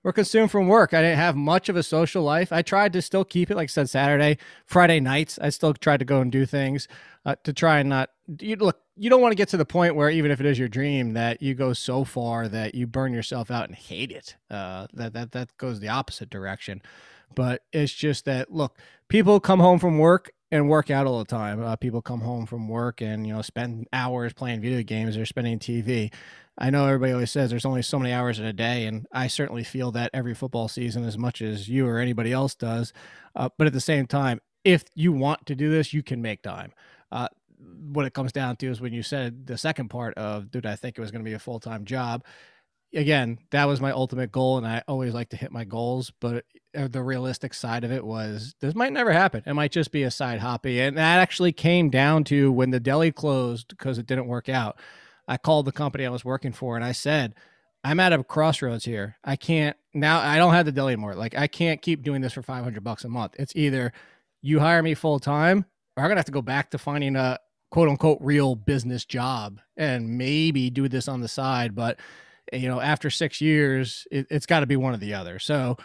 were 0.06 0.12
consumed 0.12 0.52
from 0.52 0.68
work. 0.68 0.94
I 0.94 1.02
didn't 1.02 1.18
have 1.18 1.34
much 1.34 1.68
of 1.68 1.74
a 1.74 1.82
social 1.82 2.22
life. 2.22 2.52
I 2.52 2.62
tried 2.62 2.92
to 2.92 3.02
still 3.02 3.24
keep 3.24 3.50
it, 3.50 3.56
like 3.56 3.64
I 3.64 3.66
said, 3.66 3.90
Saturday, 3.90 4.38
Friday 4.64 5.00
nights. 5.00 5.36
I 5.42 5.48
still 5.48 5.74
tried 5.74 5.96
to 5.96 6.04
go 6.04 6.20
and 6.20 6.30
do 6.30 6.46
things 6.46 6.86
uh, 7.24 7.34
to 7.42 7.52
try 7.52 7.80
and 7.80 7.88
not. 7.88 8.10
You 8.26 8.56
look, 8.56 8.81
you 8.96 9.08
don't 9.08 9.20
want 9.20 9.32
to 9.32 9.37
get 9.37 9.49
to 9.50 9.56
the 9.56 9.64
point 9.64 9.94
where 9.94 10.11
even 10.11 10.31
if 10.31 10.40
it 10.40 10.46
is 10.46 10.58
your 10.58 10.69
dream, 10.69 11.12
that 11.12 11.40
you 11.40 11.55
go 11.55 11.73
so 11.73 12.05
far 12.05 12.49
that 12.49 12.75
you 12.75 12.87
burn 12.87 13.12
yourself 13.12 13.50
out 13.50 13.69
and 13.69 13.76
hate 13.76 14.11
it. 14.11 14.37
Uh, 14.50 14.88
that 14.94 15.12
that 15.12 15.32
that 15.32 15.56
goes 15.58 15.81
the 15.81 15.88
opposite 15.88 16.31
direction. 16.31 16.82
But 17.34 17.62
it's 17.73 17.93
just 17.93 18.25
that 18.25 18.52
look, 18.52 18.78
people 19.08 19.38
come 19.40 19.61
home 19.61 19.78
from 19.78 19.99
work 19.99 20.32
and 20.50 20.69
work 20.69 20.90
out 20.90 21.06
all 21.06 21.19
the 21.19 21.25
time. 21.25 21.62
Uh, 21.62 21.76
people 21.76 22.02
come 22.02 22.20
home 22.20 22.46
from 22.46 22.69
work 22.69 23.00
and 23.00 23.26
you 23.26 23.32
know 23.32 23.43
spend 23.43 23.87
hours 23.93 24.32
playing 24.32 24.61
video 24.61 24.82
games 24.82 25.17
or 25.17 25.26
spending 25.26 25.58
TV. 25.58 26.12
I 26.58 26.70
know 26.70 26.87
everybody 26.87 27.12
always 27.12 27.31
says 27.31 27.50
there's 27.50 27.67
only 27.67 27.82
so 27.82 27.99
many 27.99 28.12
hours 28.12 28.38
in 28.38 28.46
a 28.46 28.52
day, 28.52 28.87
and 28.87 29.06
I 29.12 29.26
certainly 29.26 29.62
feel 29.62 29.93
that 29.93 30.11
every 30.14 30.34
football 30.34 30.69
season 30.69 31.05
as 31.05 31.19
much 31.19 31.43
as 31.43 31.69
you 31.69 31.87
or 31.87 31.99
anybody 31.99 32.32
else 32.32 32.55
does. 32.55 32.93
Uh, 33.34 33.50
but 33.58 33.67
at 33.67 33.75
the 33.75 33.81
same 33.81 34.06
time, 34.06 34.40
if 34.64 34.84
you 34.94 35.12
want 35.12 35.44
to 35.46 35.55
do 35.55 35.70
this, 35.70 35.93
you 35.93 36.02
can 36.02 36.23
make 36.23 36.43
time. 36.43 36.73
Uh, 37.12 37.28
what 37.92 38.06
it 38.06 38.14
comes 38.14 38.32
down 38.32 38.56
to 38.56 38.66
is 38.68 38.80
when 38.80 38.92
you 38.92 39.02
said 39.02 39.46
the 39.46 39.58
second 39.58 39.88
part 39.88 40.14
of, 40.14 40.50
dude, 40.50 40.66
I 40.66 40.76
think 40.76 40.96
it 40.96 41.00
was 41.00 41.10
going 41.10 41.24
to 41.24 41.28
be 41.28 41.34
a 41.34 41.38
full 41.38 41.60
time 41.60 41.84
job. 41.84 42.24
Again, 42.94 43.38
that 43.50 43.64
was 43.64 43.80
my 43.80 43.90
ultimate 43.90 44.32
goal, 44.32 44.58
and 44.58 44.66
I 44.66 44.82
always 44.88 45.12
like 45.12 45.28
to 45.30 45.36
hit 45.36 45.50
my 45.52 45.64
goals. 45.64 46.12
But 46.20 46.44
uh, 46.74 46.88
the 46.88 47.02
realistic 47.02 47.52
side 47.52 47.84
of 47.84 47.92
it 47.92 48.04
was 48.04 48.54
this 48.60 48.74
might 48.74 48.92
never 48.92 49.12
happen. 49.12 49.42
It 49.44 49.54
might 49.54 49.72
just 49.72 49.90
be 49.92 50.04
a 50.04 50.10
side 50.10 50.40
hobby, 50.40 50.80
and 50.80 50.96
that 50.96 51.18
actually 51.18 51.52
came 51.52 51.90
down 51.90 52.24
to 52.24 52.50
when 52.52 52.70
the 52.70 52.80
deli 52.80 53.12
closed 53.12 53.68
because 53.68 53.98
it 53.98 54.06
didn't 54.06 54.28
work 54.28 54.48
out 54.48 54.78
I 55.28 55.36
called 55.36 55.66
the 55.66 55.72
company 55.72 56.06
I 56.06 56.10
was 56.10 56.24
working 56.24 56.52
for 56.52 56.76
and 56.76 56.84
I 56.84 56.92
said, 56.92 57.34
I'm 57.84 58.00
at 58.00 58.12
a 58.12 58.22
crossroads 58.22 58.84
here. 58.84 59.16
I 59.24 59.36
can't 59.36 59.76
now. 59.94 60.18
I 60.20 60.38
don't 60.38 60.54
have 60.54 60.66
the 60.66 60.72
deli 60.72 60.94
anymore. 60.94 61.14
Like 61.14 61.36
I 61.36 61.46
can't 61.46 61.80
keep 61.80 62.02
doing 62.02 62.20
this 62.20 62.32
for 62.32 62.42
500 62.42 62.82
bucks 62.82 63.04
a 63.04 63.08
month. 63.08 63.34
It's 63.38 63.54
either 63.54 63.92
you 64.42 64.58
hire 64.58 64.82
me 64.82 64.94
full 64.94 65.20
time, 65.20 65.64
or 65.96 66.02
I'm 66.02 66.10
gonna 66.10 66.18
have 66.18 66.26
to 66.26 66.32
go 66.32 66.42
back 66.42 66.70
to 66.70 66.78
finding 66.78 67.14
a 67.14 67.38
quote 67.70 67.88
unquote 67.88 68.18
real 68.20 68.54
business 68.54 69.04
job 69.04 69.61
and 69.76 70.16
maybe 70.18 70.70
do 70.70 70.88
this 70.88 71.08
on 71.08 71.20
the 71.20 71.28
side. 71.28 71.75
But 71.75 71.99
you 72.52 72.68
know, 72.68 72.80
after 72.80 73.11
six 73.11 73.40
years, 73.40 74.06
it, 74.11 74.30
has 74.30 74.46
got 74.46 74.61
to 74.61 74.66
be 74.66 74.76
one 74.76 74.94
or 74.94 74.99
the 74.99 75.14
other. 75.14 75.38
So 75.38 75.76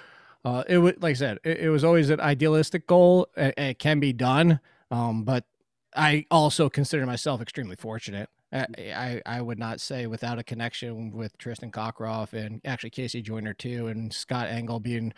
uh, 0.46 0.64
it 0.68 0.78
would, 0.78 1.02
like 1.02 1.12
I 1.12 1.16
said, 1.16 1.40
it, 1.44 1.60
it, 1.60 1.70
was 1.70 1.84
always 1.84 2.10
an 2.10 2.20
idealistic 2.20 2.88
goal. 2.88 3.28
It, 3.36 3.54
it 3.58 3.80
can 3.80 4.00
be 4.00 4.14
done, 4.14 4.60
um, 4.90 5.24
but 5.24 5.46
I 5.96 6.26
also 6.32 6.70
consider 6.70 7.06
myself 7.06 7.42
extremely 7.42 7.76
fortunate. 7.76 8.30
I, 8.54 9.22
I 9.26 9.42
would 9.42 9.60
not 9.60 9.80
say 9.80 10.08
without 10.08 10.38
a 10.38 10.44
connection 10.44 11.12
with 11.12 11.38
Tristan 11.38 11.72
Cockcroft 11.72 12.34
and 12.34 12.60
actually 12.66 12.90
Casey 12.90 13.22
Joyner 13.22 13.54
too, 13.54 13.88
and 13.88 14.14
Scott 14.14 14.50
Engel 14.50 14.82
being 14.82 15.14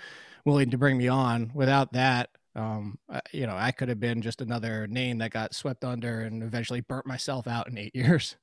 willing 0.46 0.70
to 0.70 0.78
bring 0.78 0.98
me 0.98 1.08
on. 1.08 1.52
Without 1.56 1.94
that, 1.94 2.30
um, 2.56 2.98
you 3.32 3.48
know, 3.48 3.56
I 3.56 3.72
could 3.72 3.90
have 3.90 4.00
been 4.00 4.22
just 4.22 4.42
another 4.42 4.88
name 4.88 5.18
that 5.20 5.32
got 5.32 5.56
swept 5.56 5.84
under 5.84 6.22
and 6.22 6.44
eventually 6.44 6.82
burnt 6.82 7.06
myself 7.06 7.48
out 7.48 7.68
in 7.68 7.78
eight 7.78 7.96
years. 7.96 8.36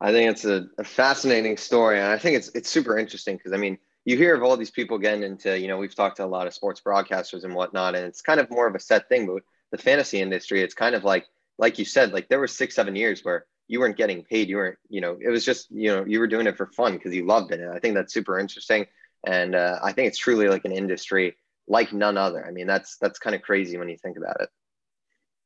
I 0.00 0.12
think 0.12 0.30
it's 0.30 0.44
a, 0.44 0.66
a 0.78 0.84
fascinating 0.84 1.56
story, 1.56 1.98
and 1.98 2.06
I 2.06 2.16
think 2.16 2.36
it's 2.36 2.50
it's 2.54 2.70
super 2.70 2.98
interesting 2.98 3.36
because 3.36 3.52
I 3.52 3.58
mean, 3.58 3.78
you 4.04 4.16
hear 4.16 4.34
of 4.34 4.42
all 4.42 4.56
these 4.56 4.70
people 4.70 4.98
getting 4.98 5.22
into, 5.22 5.58
you 5.58 5.68
know, 5.68 5.76
we've 5.76 5.94
talked 5.94 6.16
to 6.16 6.24
a 6.24 6.26
lot 6.26 6.46
of 6.46 6.54
sports 6.54 6.80
broadcasters 6.80 7.44
and 7.44 7.54
whatnot, 7.54 7.94
and 7.94 8.06
it's 8.06 8.22
kind 8.22 8.40
of 8.40 8.50
more 8.50 8.66
of 8.66 8.74
a 8.74 8.80
set 8.80 9.08
thing. 9.08 9.26
But 9.26 9.42
the 9.72 9.78
fantasy 9.78 10.20
industry, 10.20 10.62
it's 10.62 10.74
kind 10.74 10.94
of 10.94 11.04
like 11.04 11.26
like 11.58 11.78
you 11.78 11.84
said, 11.84 12.12
like 12.12 12.28
there 12.28 12.40
were 12.40 12.48
six, 12.48 12.74
seven 12.74 12.96
years 12.96 13.22
where 13.22 13.44
you 13.68 13.78
weren't 13.78 13.96
getting 13.96 14.24
paid. 14.24 14.48
You 14.48 14.56
weren't, 14.56 14.78
you 14.88 15.00
know, 15.00 15.18
it 15.20 15.28
was 15.28 15.44
just, 15.44 15.70
you 15.70 15.94
know, 15.94 16.04
you 16.06 16.18
were 16.18 16.26
doing 16.26 16.46
it 16.46 16.56
for 16.56 16.66
fun 16.66 16.94
because 16.94 17.14
you 17.14 17.26
loved 17.26 17.52
it. 17.52 17.60
And 17.60 17.70
I 17.70 17.78
think 17.78 17.94
that's 17.94 18.12
super 18.12 18.38
interesting. 18.38 18.86
And 19.26 19.54
uh, 19.54 19.78
I 19.82 19.92
think 19.92 20.08
it's 20.08 20.18
truly 20.18 20.48
like 20.48 20.64
an 20.64 20.72
industry 20.72 21.36
like 21.68 21.92
none 21.92 22.16
other. 22.16 22.44
I 22.46 22.50
mean, 22.50 22.66
that's 22.66 22.96
that's 22.98 23.18
kind 23.18 23.34
of 23.34 23.42
crazy 23.42 23.76
when 23.78 23.88
you 23.88 23.96
think 23.96 24.16
about 24.16 24.40
it. 24.40 24.48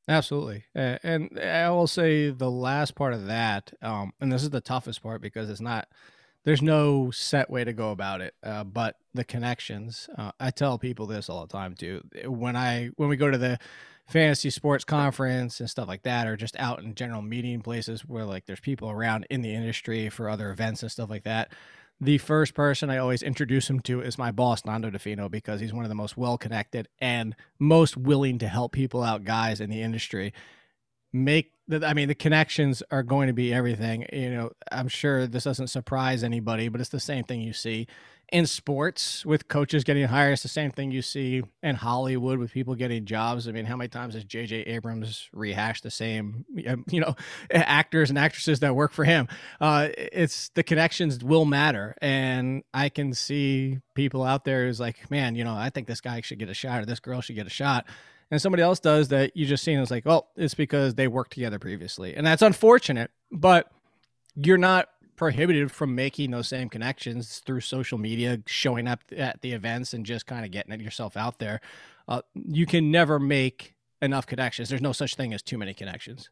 Absolutely, 0.06 0.64
and 0.74 1.38
I 1.40 1.70
will 1.70 1.86
say 1.86 2.28
the 2.30 2.50
last 2.50 2.94
part 2.94 3.14
of 3.14 3.26
that, 3.26 3.72
um, 3.80 4.12
and 4.20 4.30
this 4.30 4.42
is 4.42 4.50
the 4.50 4.60
toughest 4.60 5.02
part 5.02 5.22
because 5.22 5.48
it's 5.48 5.60
not. 5.60 5.88
There's 6.44 6.60
no 6.60 7.10
set 7.10 7.48
way 7.48 7.64
to 7.64 7.72
go 7.72 7.90
about 7.90 8.20
it, 8.20 8.34
uh, 8.42 8.64
but 8.64 8.96
the 9.14 9.24
connections. 9.24 10.10
Uh, 10.18 10.32
I 10.38 10.50
tell 10.50 10.78
people 10.78 11.06
this 11.06 11.30
all 11.30 11.46
the 11.46 11.52
time 11.52 11.74
too. 11.74 12.02
When 12.26 12.54
I 12.54 12.90
when 12.96 13.08
we 13.08 13.16
go 13.16 13.30
to 13.30 13.38
the 13.38 13.58
fantasy 14.06 14.50
sports 14.50 14.84
conference 14.84 15.60
and 15.60 15.70
stuff 15.70 15.88
like 15.88 16.02
that, 16.02 16.26
or 16.26 16.36
just 16.36 16.56
out 16.58 16.82
in 16.82 16.94
general 16.94 17.22
meeting 17.22 17.62
places 17.62 18.02
where 18.02 18.26
like 18.26 18.44
there's 18.44 18.60
people 18.60 18.90
around 18.90 19.26
in 19.30 19.40
the 19.40 19.54
industry 19.54 20.10
for 20.10 20.28
other 20.28 20.50
events 20.50 20.82
and 20.82 20.92
stuff 20.92 21.08
like 21.08 21.24
that. 21.24 21.50
The 22.00 22.18
first 22.18 22.54
person 22.54 22.90
I 22.90 22.98
always 22.98 23.22
introduce 23.22 23.70
him 23.70 23.80
to 23.80 24.00
is 24.00 24.18
my 24.18 24.30
boss, 24.30 24.64
Nando 24.64 24.90
Di 24.90 24.98
Fino, 24.98 25.28
because 25.28 25.60
he's 25.60 25.72
one 25.72 25.84
of 25.84 25.88
the 25.88 25.94
most 25.94 26.16
well 26.16 26.36
connected 26.36 26.88
and 26.98 27.34
most 27.58 27.96
willing 27.96 28.38
to 28.38 28.48
help 28.48 28.72
people 28.72 29.02
out 29.02 29.24
guys 29.24 29.60
in 29.60 29.70
the 29.70 29.80
industry. 29.80 30.32
Make 31.12 31.52
the, 31.68 31.86
I 31.86 31.94
mean, 31.94 32.08
the 32.08 32.14
connections 32.14 32.82
are 32.90 33.04
going 33.04 33.28
to 33.28 33.32
be 33.32 33.54
everything. 33.54 34.06
You 34.12 34.30
know, 34.30 34.50
I'm 34.72 34.88
sure 34.88 35.26
this 35.26 35.44
doesn't 35.44 35.68
surprise 35.68 36.24
anybody, 36.24 36.68
but 36.68 36.80
it's 36.80 36.90
the 36.90 37.00
same 37.00 37.24
thing 37.24 37.40
you 37.40 37.52
see 37.52 37.86
in 38.34 38.46
sports 38.46 39.24
with 39.24 39.46
coaches 39.46 39.84
getting 39.84 40.08
hired. 40.08 40.32
It's 40.32 40.42
the 40.42 40.48
same 40.48 40.72
thing 40.72 40.90
you 40.90 41.02
see 41.02 41.44
in 41.62 41.76
Hollywood 41.76 42.40
with 42.40 42.50
people 42.50 42.74
getting 42.74 43.04
jobs. 43.04 43.46
I 43.46 43.52
mean, 43.52 43.64
how 43.64 43.76
many 43.76 43.86
times 43.86 44.14
has 44.14 44.24
J.J. 44.24 44.62
Abrams 44.62 45.28
rehashed 45.32 45.84
the 45.84 45.90
same, 45.92 46.44
you 46.52 46.98
know, 46.98 47.14
actors 47.52 48.10
and 48.10 48.18
actresses 48.18 48.58
that 48.58 48.74
work 48.74 48.90
for 48.90 49.04
him? 49.04 49.28
Uh, 49.60 49.90
it's 49.96 50.48
the 50.56 50.64
connections 50.64 51.22
will 51.22 51.44
matter, 51.44 51.94
and 52.02 52.64
I 52.74 52.88
can 52.88 53.14
see 53.14 53.78
people 53.94 54.24
out 54.24 54.44
there 54.44 54.66
who's 54.66 54.80
like, 54.80 55.08
man, 55.12 55.36
you 55.36 55.44
know, 55.44 55.54
I 55.54 55.70
think 55.70 55.86
this 55.86 56.00
guy 56.00 56.20
should 56.20 56.40
get 56.40 56.48
a 56.48 56.54
shot 56.54 56.82
or 56.82 56.86
this 56.86 56.98
girl 56.98 57.20
should 57.20 57.36
get 57.36 57.46
a 57.46 57.50
shot. 57.50 57.86
And 58.32 58.42
somebody 58.42 58.64
else 58.64 58.80
does 58.80 59.08
that 59.08 59.36
you 59.36 59.46
just 59.46 59.62
seen 59.62 59.78
is 59.78 59.92
like, 59.92 60.04
well, 60.04 60.30
it's 60.34 60.54
because 60.54 60.96
they 60.96 61.06
worked 61.06 61.34
together 61.34 61.60
previously. 61.60 62.16
And 62.16 62.26
that's 62.26 62.42
unfortunate, 62.42 63.12
but 63.30 63.70
you're 64.34 64.58
not 64.58 64.88
prohibited 65.16 65.70
from 65.70 65.94
making 65.94 66.30
those 66.30 66.48
same 66.48 66.68
connections 66.68 67.40
through 67.40 67.60
social 67.60 67.98
media, 67.98 68.40
showing 68.46 68.88
up 68.88 69.00
at 69.16 69.40
the 69.42 69.52
events 69.52 69.94
and 69.94 70.04
just 70.04 70.26
kind 70.26 70.44
of 70.44 70.50
getting 70.50 70.78
yourself 70.80 71.16
out 71.16 71.38
there. 71.38 71.60
Uh, 72.08 72.22
you 72.34 72.66
can 72.66 72.90
never 72.90 73.18
make 73.18 73.74
enough 74.02 74.26
connections. 74.26 74.68
There's 74.68 74.82
no 74.82 74.92
such 74.92 75.14
thing 75.14 75.32
as 75.32 75.42
too 75.42 75.58
many 75.58 75.74
connections. 75.74 76.30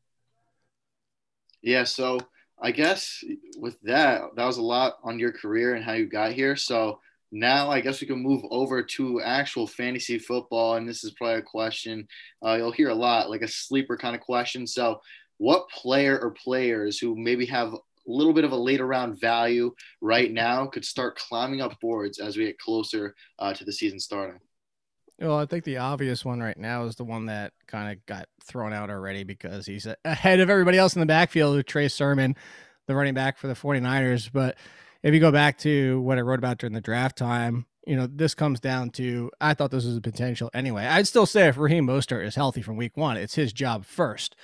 Yeah. 1.63 1.85
So 1.85 2.19
I 2.61 2.71
guess 2.71 3.25
with 3.57 3.81
that, 3.83 4.23
that 4.37 4.45
was 4.45 4.59
a 4.59 4.63
lot 4.63 4.99
on 5.03 5.19
your 5.19 5.33
career 5.33 5.75
and 5.75 5.85
how 5.85 5.93
you 5.93 6.07
got 6.07 6.33
here. 6.33 6.57
So 6.57 7.01
now 7.33 7.71
I 7.71 7.81
guess 7.81 8.01
we 8.01 8.07
can 8.07 8.23
move 8.23 8.43
over 8.51 8.83
to 8.83 9.23
actual 9.23 9.67
fantasy 9.67 10.19
football. 10.19 10.77
And 10.77 10.87
this 10.87 11.03
is 11.03 11.13
probably 11.13 11.37
a 11.37 11.43
question 11.43 12.07
uh, 12.45 12.57
you'll 12.57 12.73
hear 12.73 12.91
a 12.91 12.95
lot, 12.95 13.31
like 13.31 13.43
a 13.43 13.49
sleeper 13.49 13.97
kind 13.97 14.15
of 14.15 14.21
question. 14.21 14.67
So, 14.67 15.01
what 15.39 15.69
player 15.71 16.21
or 16.21 16.31
players 16.31 16.99
who 16.99 17.17
maybe 17.17 17.47
have 17.47 17.75
little 18.07 18.33
bit 18.33 18.45
of 18.45 18.53
a 18.53 18.57
later 18.57 18.87
round 18.87 19.21
value 19.21 19.75
right 20.01 20.31
now 20.31 20.67
could 20.67 20.85
start 20.85 21.17
climbing 21.17 21.61
up 21.61 21.79
boards 21.81 22.19
as 22.19 22.37
we 22.37 22.47
get 22.47 22.59
closer 22.59 23.15
uh, 23.39 23.53
to 23.55 23.65
the 23.65 23.73
season 23.73 24.01
starting. 24.01 24.41
Well, 25.19 25.39
I 25.39 25.47
think 25.47 25.65
the 25.65 25.77
obvious 25.77 26.25
one 26.25 26.41
right 26.41 26.57
now 26.57 26.85
is 26.85 26.97
the 26.97 27.05
one 27.05 27.27
that 27.27 27.53
kind 27.69 27.93
of 27.93 28.05
got 28.07 28.27
thrown 28.45 28.73
out 28.73 28.91
already 28.91 29.23
because 29.23 29.67
he's 29.67 29.87
ahead 30.05 30.41
of 30.41 30.51
everybody 30.51 30.79
else 30.79 30.97
in 30.97 31.01
the 31.01 31.07
backfield 31.07 31.57
with 31.57 31.67
Trey 31.67 31.89
Sermon, 31.89 32.35
the 32.87 32.95
running 32.95 33.15
back 33.15 33.39
for 33.39 33.47
the 33.47 33.55
49ers. 33.55 34.31
But 34.33 34.57
if 35.03 35.15
you 35.15 35.21
go 35.21 35.31
back 35.31 35.59
to 35.59 36.01
what 36.01 36.19
I 36.19 36.23
wrote 36.23 36.41
about 36.41 36.59
during 36.59 36.75
the 36.75 36.81
draft 36.81 37.17
time, 37.17 37.67
you 37.87 37.97
know, 37.97 38.07
this 38.07 38.35
comes 38.35 38.61
down 38.61 38.91
to 38.91 39.31
I 39.41 39.55
thought 39.55 39.71
this 39.71 39.85
was 39.85 39.97
a 39.97 40.01
potential 40.01 40.51
anyway. 40.55 40.87
I'd 40.87 41.09
still 41.09 41.27
say 41.27 41.49
if 41.49 41.59
Raheem 41.59 41.87
Mostert 41.87 42.25
is 42.25 42.35
healthy 42.35 42.63
from 42.63 42.77
week 42.77 42.97
one, 42.97 43.17
it's 43.17 43.35
his 43.35 43.53
job 43.53 43.85
first. 43.85 44.37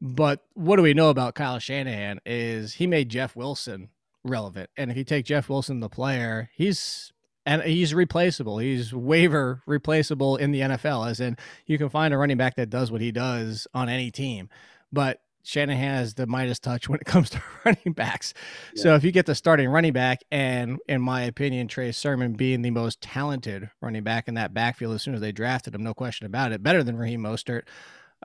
But 0.00 0.42
what 0.54 0.76
do 0.76 0.82
we 0.82 0.94
know 0.94 1.10
about 1.10 1.34
Kyle 1.34 1.58
Shanahan 1.58 2.20
is 2.24 2.74
he 2.74 2.86
made 2.86 3.10
Jeff 3.10 3.36
Wilson 3.36 3.90
relevant. 4.24 4.70
And 4.76 4.90
if 4.90 4.96
you 4.96 5.04
take 5.04 5.24
Jeff 5.24 5.48
Wilson, 5.48 5.80
the 5.80 5.88
player, 5.88 6.50
he's 6.54 7.12
and 7.46 7.62
he's 7.62 7.94
replaceable. 7.94 8.58
He's 8.58 8.92
waiver 8.92 9.62
replaceable 9.66 10.36
in 10.36 10.52
the 10.52 10.60
NFL, 10.60 11.08
as 11.08 11.20
in 11.20 11.36
you 11.66 11.78
can 11.78 11.88
find 11.88 12.12
a 12.12 12.18
running 12.18 12.36
back 12.36 12.56
that 12.56 12.70
does 12.70 12.90
what 12.90 13.00
he 13.00 13.12
does 13.12 13.66
on 13.74 13.88
any 13.88 14.10
team. 14.10 14.48
But 14.92 15.20
Shanahan 15.42 15.94
has 15.94 16.14
the 16.14 16.26
Midas 16.26 16.58
touch 16.58 16.88
when 16.88 17.00
it 17.00 17.06
comes 17.06 17.30
to 17.30 17.42
running 17.64 17.94
backs. 17.94 18.34
Yeah. 18.74 18.82
So 18.82 18.94
if 18.94 19.04
you 19.04 19.10
get 19.10 19.26
the 19.26 19.34
starting 19.34 19.68
running 19.68 19.94
back, 19.94 20.22
and 20.30 20.78
in 20.86 21.00
my 21.00 21.22
opinion, 21.22 21.66
Trey 21.66 21.92
Sermon 21.92 22.34
being 22.34 22.62
the 22.62 22.70
most 22.70 23.00
talented 23.00 23.70
running 23.80 24.02
back 24.02 24.28
in 24.28 24.34
that 24.34 24.52
backfield 24.52 24.94
as 24.94 25.02
soon 25.02 25.14
as 25.14 25.20
they 25.20 25.32
drafted 25.32 25.74
him, 25.74 25.82
no 25.82 25.94
question 25.94 26.26
about 26.26 26.52
it, 26.52 26.62
better 26.62 26.82
than 26.82 26.96
Raheem 26.96 27.22
Mostert. 27.22 27.62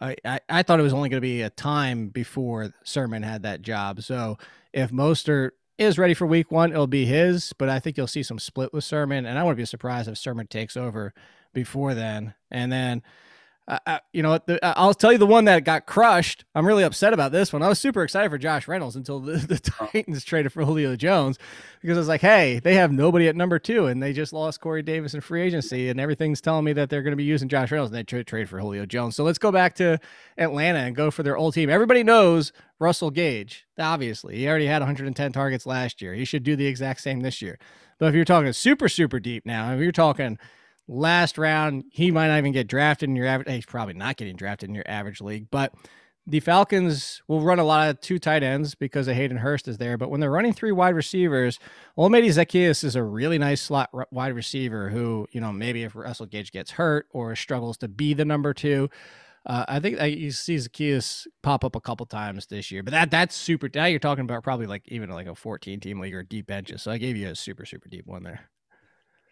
I, 0.02 0.40
I, 0.50 0.64
thought 0.64 0.80
it 0.80 0.84
was 0.84 0.94
only 0.94 1.10
going 1.10 1.18
to 1.18 1.22
be 1.22 1.42
a 1.42 1.50
time 1.50 2.10
before 2.10 2.74
Sermon 2.84 3.24
had 3.24 3.44
that 3.44 3.62
job. 3.62 4.02
So 4.02 4.38
if 4.74 4.92
Mostert 4.92 5.52
is 5.78 5.98
ready 5.98 6.14
for 6.14 6.26
week 6.26 6.52
one, 6.52 6.72
it'll 6.72 6.88
be 6.88 7.06
his, 7.06 7.54
but 7.54 7.70
I 7.70 7.80
think 7.80 7.98
you'll 7.98 8.08
see 8.08 8.24
some 8.24 8.40
split 8.40 8.74
with 8.74 8.84
Sermon. 8.84 9.26
And 9.26 9.40
I 9.40 9.44
wouldn't 9.44 9.58
be 9.58 9.66
surprised 9.66 10.10
if 10.10 10.18
Sermon 10.18 10.48
takes 10.48 10.76
over 10.76 11.14
before 11.54 11.94
then. 11.94 12.34
And 12.52 12.72
then 12.72 13.04
uh, 13.68 13.98
you 14.14 14.22
know, 14.22 14.38
the, 14.46 14.60
I'll 14.62 14.94
tell 14.94 15.12
you 15.12 15.18
the 15.18 15.26
one 15.26 15.46
that 15.46 15.64
got 15.64 15.88
crushed. 15.88 16.46
I'm 16.54 16.68
really 16.68 16.84
upset 16.84 17.14
about 17.14 17.32
this 17.32 17.52
one. 17.52 17.64
I 17.64 17.68
was 17.68 17.80
super 17.80 18.04
excited 18.04 18.30
for 18.30 18.38
Josh 18.38 18.68
Reynolds 18.68 18.96
until 18.96 19.20
the, 19.20 19.38
the 19.48 19.58
Titans 19.58 20.24
traded 20.24 20.54
for 20.54 20.64
Julio 20.64 20.96
Jones 20.96 21.40
because 21.82 21.98
I 21.98 22.02
was 22.02 22.08
like, 22.08 22.22
hey, 22.22 22.60
they 22.60 22.76
have 22.76 22.92
nobody 22.92 23.28
at 23.28 23.36
number 23.36 23.58
two, 23.58 23.88
and 23.88 24.04
they 24.04 24.14
just 24.14 24.34
lost 24.34 24.62
Corey 24.62 24.84
Davis 24.84 25.16
in 25.16 25.22
free 25.22 25.42
agency, 25.42 25.90
and 25.90 26.00
everything's 26.00 26.42
telling 26.42 26.64
me 26.64 26.74
that 26.74 26.92
they're 26.92 27.02
going 27.02 27.14
to 27.14 27.18
be 27.18 27.24
using 27.24 27.50
Josh 27.50 27.72
Reynolds, 27.72 27.92
and 27.92 27.98
they 27.98 28.04
trade 28.04 28.28
trade 28.28 28.48
for 28.48 28.60
Julio 28.60 28.86
Jones. 28.86 29.16
So 29.16 29.24
let's 29.24 29.40
go 29.40 29.52
back 29.52 29.74
to 29.76 30.00
Atlanta 30.38 30.80
and 30.80 30.96
go 30.96 31.10
for 31.10 31.24
their 31.24 31.38
old 31.38 31.56
team. 31.56 31.70
Everybody 31.72 32.04
knows 32.04 32.54
Russell 32.78 33.10
Gage. 33.10 33.66
Obviously, 33.80 34.38
he 34.38 34.48
already 34.48 34.68
had 34.68 34.82
110 34.84 35.32
targets 35.32 35.66
last 35.66 36.04
year. 36.04 36.14
He 36.14 36.26
should 36.26 36.44
do 36.44 36.56
the 36.56 36.68
exact 36.68 37.02
same 37.02 37.22
this 37.22 37.42
year. 37.42 37.58
But 37.98 38.08
if 38.08 38.16
you're 38.16 38.26
talking 38.26 38.54
super 38.54 38.90
super 38.90 39.20
deep 39.20 39.44
now, 39.44 39.74
if 39.74 39.80
you're 39.80 39.92
talking 39.92 40.38
last 40.88 41.38
round. 41.38 41.86
He 41.92 42.12
might 42.12 42.28
not 42.28 42.38
even 42.38 42.52
get 42.52 42.68
drafted 42.68 43.10
in 43.10 43.16
your 43.16 43.28
average. 43.28 43.50
He's 43.50 43.66
probably 43.66 43.94
not 43.94 44.18
getting 44.18 44.36
drafted 44.36 44.70
in 44.70 44.76
your 44.76 44.88
average 44.88 45.22
league, 45.22 45.48
but 45.52 45.74
the 46.28 46.40
Falcons 46.40 47.22
will 47.28 47.42
run 47.42 47.60
a 47.60 47.64
lot 47.64 47.90
of 47.90 48.02
two 48.02 48.18
tight 48.18 48.42
ends 48.42 48.74
because 48.74 49.08
of 49.08 49.16
Hayden 49.16 49.38
Hurst 49.38 49.68
is 49.68 49.78
there. 49.78 49.98
But 49.98 50.10
when 50.10 50.20
they're 50.20 50.32
running 50.32 50.54
three 50.54 50.72
wide 50.72 50.96
receivers, 50.96 51.60
Olamide 51.98 52.26
Zaccheaus 52.26 52.84
is 52.84 52.96
a 52.96 53.04
really 53.04 53.38
nice 53.38 53.62
slot 53.62 53.92
wide 54.12 54.34
receiver 54.34 54.90
who, 54.90 55.28
you 55.32 55.40
know, 55.40 55.54
maybe 55.54 55.84
if 55.84 55.96
Russell 55.96 56.26
Gage 56.26 56.52
gets 56.52 56.72
hurt 56.72 57.08
or 57.12 57.36
struggles 57.36 57.78
to 57.78 57.88
be 57.88 58.16
the 58.16 58.26
number 58.26 58.54
two, 58.54 58.90
uh, 59.46 59.66
I 59.68 59.80
think 59.80 60.02
you 60.02 60.32
see 60.32 60.56
Zaccheaus 60.56 61.28
pop 61.44 61.64
up 61.64 61.76
a 61.76 61.82
couple 61.82 62.08
times 62.08 62.48
this 62.48 62.72
year. 62.72 62.82
But 62.82 62.92
that 62.92 63.12
that's 63.12 63.36
super. 63.36 63.70
Now 63.74 63.86
you're 63.86 64.00
talking 64.00 64.24
about 64.24 64.44
probably 64.44 64.66
like 64.66 64.82
even 64.88 65.12
like 65.12 65.28
a 65.28 65.36
14 65.36 65.80
team 65.80 66.00
league 66.00 66.16
or 66.16 66.24
deep 66.24 66.48
benches. 66.48 66.82
So 66.82 66.90
I 66.90 66.98
gave 66.98 67.16
you 67.16 67.30
a 67.30 67.36
super 67.36 67.66
super 67.66 67.88
deep 67.88 68.08
one 68.08 68.24
there. 68.24 68.50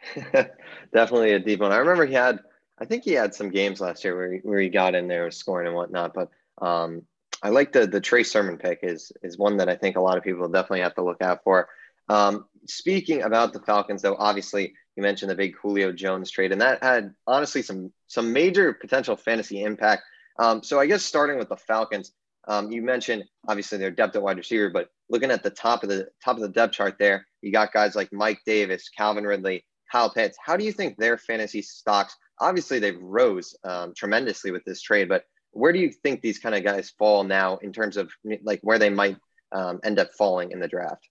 Definitely 0.94 1.34
a 1.34 1.40
deep 1.40 1.60
one. 1.60 1.72
I 1.72 1.78
remember 1.78 2.06
he 2.06 2.14
had, 2.14 2.40
I 2.80 2.86
think 2.86 3.04
he 3.04 3.14
had 3.14 3.34
some 3.34 3.50
games 3.50 3.82
last 3.82 4.04
year 4.04 4.16
where 4.16 4.34
he, 4.34 4.40
where 4.40 4.60
he 4.60 4.70
got 4.70 4.96
in 4.96 5.08
there 5.08 5.30
scoring 5.32 5.68
and 5.68 5.76
whatnot. 5.76 6.14
But 6.14 6.30
um, 6.62 7.04
I 7.42 7.50
like 7.50 7.74
the 7.74 7.86
the 7.88 8.02
Trey 8.02 8.24
Sermon 8.24 8.58
pick 8.58 8.80
is 8.84 9.12
is 9.22 9.38
one 9.38 9.58
that 9.58 9.70
I 9.70 9.76
think 9.76 9.96
a 9.96 10.02
lot 10.02 10.18
of 10.18 10.24
people 10.24 10.48
definitely 10.48 10.82
have 10.82 10.96
to 10.96 11.04
look 11.04 11.22
out 11.22 11.44
for. 11.44 11.68
Um, 12.10 12.46
speaking 12.68 13.22
about 13.24 13.54
the 13.54 13.62
Falcons, 13.62 14.02
though, 14.02 14.16
obviously 14.18 14.74
you 14.96 15.04
mentioned 15.04 15.32
the 15.32 15.36
big 15.36 15.56
Julio 15.62 15.92
Jones 15.92 16.32
trade, 16.32 16.52
and 16.52 16.62
that 16.62 16.84
had 16.84 17.14
honestly 17.28 17.62
some 17.62 17.92
some 18.08 18.34
major 18.34 18.74
potential 18.74 19.16
fantasy 19.16 19.64
impact. 19.64 20.04
Um, 20.40 20.64
so 20.64 20.80
I 20.80 20.86
guess 20.86 21.04
starting 21.04 21.38
with 21.38 21.50
the 21.50 21.58
Falcons, 21.58 22.14
um, 22.48 22.72
you 22.72 22.82
mentioned 22.82 23.24
obviously 23.48 23.78
their 23.78 23.92
depth 23.92 24.16
at 24.16 24.24
wide 24.24 24.38
receiver, 24.38 24.70
but 24.70 24.90
looking 25.10 25.32
at 25.32 25.44
the 25.44 25.50
top 25.50 25.84
of 25.84 25.90
the 25.90 26.08
top 26.24 26.36
of 26.38 26.42
the 26.42 26.50
depth 26.50 26.74
chart 26.74 26.96
there, 27.00 27.28
you 27.42 27.52
got 27.52 27.74
guys 27.74 27.96
like 27.96 28.12
Mike 28.12 28.40
Davis, 28.46 28.90
Calvin 28.90 29.26
Ridley, 29.26 29.66
Kyle 29.94 30.10
Pitts. 30.10 30.38
How 30.44 30.58
do 30.58 30.66
you 30.66 30.72
think 30.72 30.98
their 30.98 31.18
fantasy 31.18 31.62
stocks? 31.62 32.18
Obviously, 32.40 32.80
they've 32.80 33.00
rose 33.00 33.56
um, 33.64 33.94
tremendously 33.96 34.50
with 34.50 34.66
this 34.66 34.82
trade, 34.82 35.08
but 35.08 35.26
where 35.52 35.72
do 35.72 35.78
you 35.78 35.92
think 35.92 36.22
these 36.22 36.40
kind 36.40 36.56
of 36.56 36.64
guys 36.64 36.90
fall 36.98 37.24
now 37.24 37.58
in 37.58 37.72
terms 37.72 37.96
of 37.96 38.12
like 38.42 38.60
where 38.64 38.80
they 38.80 38.90
might 38.90 39.18
um, 39.52 39.80
end 39.84 40.00
up 40.00 40.12
falling 40.18 40.52
in 40.52 40.60
the 40.60 40.68
draft? 40.68 41.08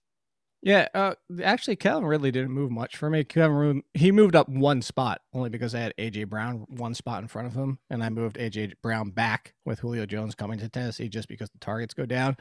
Yeah, 0.61 0.87
uh, 0.93 1.15
actually, 1.41 1.77
Calvin 1.77 2.07
Ridley 2.07 2.31
didn't 2.31 2.51
move 2.51 2.71
much 2.71 2.97
for 2.97 3.09
me. 3.09 3.23
Kevin, 3.23 3.83
he 3.93 4.11
moved 4.11 4.35
up 4.35 4.49
one 4.49 4.81
spot 4.81 5.21
only 5.33 5.49
because 5.49 5.73
I 5.73 5.79
had 5.79 5.93
AJ 5.97 6.27
Brown 6.29 6.65
one 6.67 6.93
spot 6.93 7.21
in 7.21 7.29
front 7.29 7.47
of 7.47 7.53
him, 7.53 7.79
and 7.89 8.03
I 8.03 8.09
moved 8.09 8.37
AJ 8.37 8.73
Brown 8.81 9.11
back 9.11 9.53
with 9.65 9.79
Julio 9.79 10.05
Jones 10.05 10.35
coming 10.35 10.59
to 10.59 10.67
Tennessee 10.67 11.07
just 11.07 11.29
because 11.29 11.49
the 11.49 11.59
targets 11.59 11.93
go 11.93 12.05
down. 12.05 12.35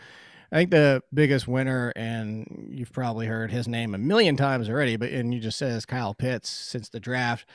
I 0.52 0.56
think 0.56 0.70
the 0.70 1.02
biggest 1.14 1.48
winner, 1.48 1.94
and 1.96 2.68
you've 2.70 2.92
probably 2.92 3.26
heard 3.26 3.50
his 3.50 3.66
name 3.66 3.94
a 3.94 3.98
million 3.98 4.36
times 4.36 4.68
already, 4.68 4.96
but 4.96 5.08
and 5.10 5.32
you 5.32 5.40
just 5.40 5.56
says 5.56 5.86
Kyle 5.86 6.12
Pitts 6.12 6.50
since 6.50 6.90
the 6.90 7.00
draft 7.00 7.46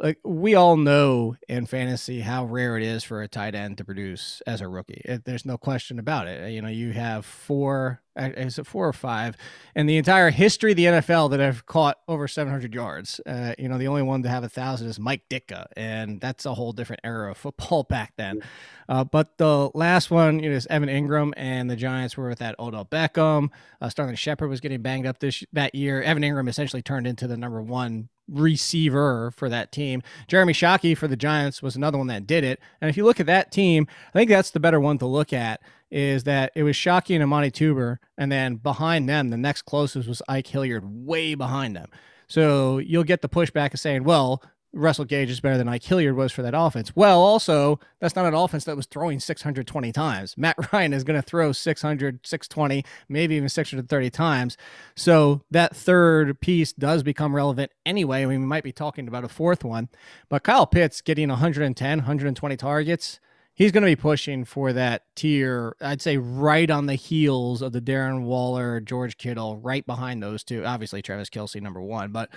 like 0.00 0.18
we 0.24 0.54
all 0.54 0.76
know 0.76 1.36
in 1.46 1.66
fantasy 1.66 2.20
how 2.20 2.46
rare 2.46 2.76
it 2.78 2.82
is 2.82 3.04
for 3.04 3.22
a 3.22 3.28
tight 3.28 3.54
end 3.54 3.76
to 3.78 3.84
produce 3.84 4.42
as 4.46 4.62
a 4.62 4.68
rookie. 4.68 5.02
It, 5.04 5.24
there's 5.26 5.44
no 5.44 5.58
question 5.58 5.98
about 5.98 6.26
it. 6.26 6.52
You 6.52 6.62
know, 6.62 6.68
you 6.68 6.92
have 6.92 7.26
four, 7.26 8.00
uh, 8.18 8.30
is 8.34 8.58
it 8.58 8.66
four 8.66 8.88
or 8.88 8.94
five, 8.94 9.36
in 9.76 9.84
the 9.84 9.98
entire 9.98 10.30
history 10.30 10.70
of 10.70 10.78
the 10.78 10.84
NFL 10.86 11.30
that 11.30 11.40
have 11.40 11.66
caught 11.66 11.98
over 12.08 12.26
700 12.26 12.74
yards. 12.74 13.20
Uh, 13.26 13.54
you 13.58 13.68
know, 13.68 13.76
the 13.76 13.88
only 13.88 14.02
one 14.02 14.22
to 14.22 14.30
have 14.30 14.42
a 14.42 14.48
thousand 14.48 14.88
is 14.88 14.98
Mike 14.98 15.28
Ditka, 15.28 15.66
and 15.76 16.18
that's 16.18 16.46
a 16.46 16.54
whole 16.54 16.72
different 16.72 17.02
era 17.04 17.32
of 17.32 17.36
football 17.36 17.82
back 17.88 18.14
then. 18.16 18.42
Uh, 18.88 19.04
but 19.04 19.36
the 19.36 19.70
last 19.74 20.10
one, 20.10 20.40
you 20.40 20.48
know, 20.48 20.56
is 20.56 20.66
Evan 20.68 20.88
Engram, 20.88 21.32
and 21.36 21.70
the 21.70 21.76
Giants 21.76 22.16
were 22.16 22.30
with 22.30 22.38
that 22.38 22.58
Odell 22.58 22.86
Beckham. 22.86 23.50
Uh, 23.82 23.90
Sterling 23.90 24.16
Shepard 24.16 24.48
was 24.48 24.60
getting 24.60 24.80
banged 24.80 25.06
up 25.06 25.20
this 25.20 25.44
that 25.52 25.74
year. 25.74 26.02
Evan 26.02 26.22
Engram 26.22 26.48
essentially 26.48 26.82
turned 26.82 27.06
into 27.06 27.26
the 27.26 27.36
number 27.36 27.60
one 27.60 28.08
receiver 28.30 29.32
for 29.36 29.48
that 29.48 29.72
team. 29.72 30.02
Jeremy 30.28 30.52
Shockey 30.52 30.96
for 30.96 31.08
the 31.08 31.16
Giants 31.16 31.62
was 31.62 31.76
another 31.76 31.98
one 31.98 32.06
that 32.06 32.26
did 32.26 32.44
it. 32.44 32.60
And 32.80 32.88
if 32.88 32.96
you 32.96 33.04
look 33.04 33.20
at 33.20 33.26
that 33.26 33.52
team, 33.52 33.86
I 34.14 34.18
think 34.18 34.30
that's 34.30 34.50
the 34.50 34.60
better 34.60 34.80
one 34.80 34.98
to 34.98 35.06
look 35.06 35.32
at 35.32 35.60
is 35.90 36.24
that 36.24 36.52
it 36.54 36.62
was 36.62 36.76
Shockey 36.76 37.14
and 37.14 37.22
Amani 37.22 37.50
Toomer. 37.50 37.98
And 38.16 38.30
then 38.30 38.56
behind 38.56 39.08
them, 39.08 39.30
the 39.30 39.36
next 39.36 39.62
closest 39.62 40.08
was 40.08 40.22
Ike 40.28 40.46
Hilliard, 40.46 40.84
way 40.84 41.34
behind 41.34 41.74
them. 41.74 41.90
So 42.28 42.78
you'll 42.78 43.04
get 43.04 43.22
the 43.22 43.28
pushback 43.28 43.74
of 43.74 43.80
saying, 43.80 44.04
well, 44.04 44.42
Russell 44.72 45.04
Gage 45.04 45.30
is 45.30 45.40
better 45.40 45.58
than 45.58 45.68
Ike 45.68 45.82
Hilliard 45.82 46.14
was 46.14 46.30
for 46.30 46.42
that 46.42 46.54
offense. 46.56 46.94
Well, 46.94 47.20
also, 47.20 47.80
that's 47.98 48.14
not 48.14 48.26
an 48.26 48.34
offense 48.34 48.64
that 48.64 48.76
was 48.76 48.86
throwing 48.86 49.18
620 49.18 49.92
times. 49.92 50.36
Matt 50.36 50.56
Ryan 50.72 50.92
is 50.92 51.02
going 51.02 51.20
to 51.20 51.26
throw 51.26 51.52
600, 51.52 52.26
620, 52.26 52.84
maybe 53.08 53.34
even 53.34 53.48
630 53.48 54.10
times. 54.10 54.56
So 54.94 55.42
that 55.50 55.74
third 55.74 56.40
piece 56.40 56.72
does 56.72 57.02
become 57.02 57.34
relevant 57.34 57.72
anyway. 57.84 58.22
I 58.22 58.26
mean, 58.26 58.40
we 58.40 58.46
might 58.46 58.64
be 58.64 58.72
talking 58.72 59.08
about 59.08 59.24
a 59.24 59.28
fourth 59.28 59.64
one, 59.64 59.88
but 60.28 60.44
Kyle 60.44 60.66
Pitts 60.66 61.00
getting 61.00 61.28
110, 61.28 61.98
120 61.98 62.56
targets. 62.56 63.18
He's 63.52 63.72
going 63.72 63.82
to 63.82 63.90
be 63.90 63.96
pushing 63.96 64.44
for 64.44 64.72
that 64.72 65.04
tier, 65.16 65.76
I'd 65.82 66.00
say 66.00 66.16
right 66.16 66.70
on 66.70 66.86
the 66.86 66.94
heels 66.94 67.60
of 67.60 67.72
the 67.72 67.80
Darren 67.80 68.22
Waller, 68.22 68.80
George 68.80 69.18
Kittle, 69.18 69.58
right 69.58 69.84
behind 69.84 70.22
those 70.22 70.42
two. 70.44 70.64
Obviously, 70.64 71.02
Travis 71.02 71.28
Kelce, 71.28 71.60
number 71.60 71.82
one, 71.82 72.10
but 72.10 72.30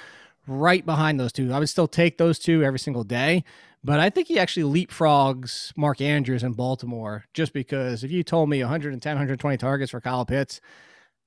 right 0.47 0.85
behind 0.85 1.19
those 1.19 1.31
two. 1.31 1.53
I 1.53 1.59
would 1.59 1.69
still 1.69 1.87
take 1.87 2.17
those 2.17 2.39
two 2.39 2.63
every 2.63 2.79
single 2.79 3.03
day, 3.03 3.43
but 3.83 3.99
I 3.99 4.09
think 4.09 4.27
he 4.27 4.39
actually 4.39 4.85
leapfrogs 4.85 5.75
Mark 5.77 6.01
Andrews 6.01 6.43
in 6.43 6.53
Baltimore 6.53 7.25
just 7.33 7.53
because 7.53 8.03
if 8.03 8.11
you 8.11 8.23
told 8.23 8.49
me 8.49 8.61
110, 8.61 9.11
120 9.11 9.57
targets 9.57 9.91
for 9.91 10.01
Kyle 10.01 10.25
Pitts, 10.25 10.61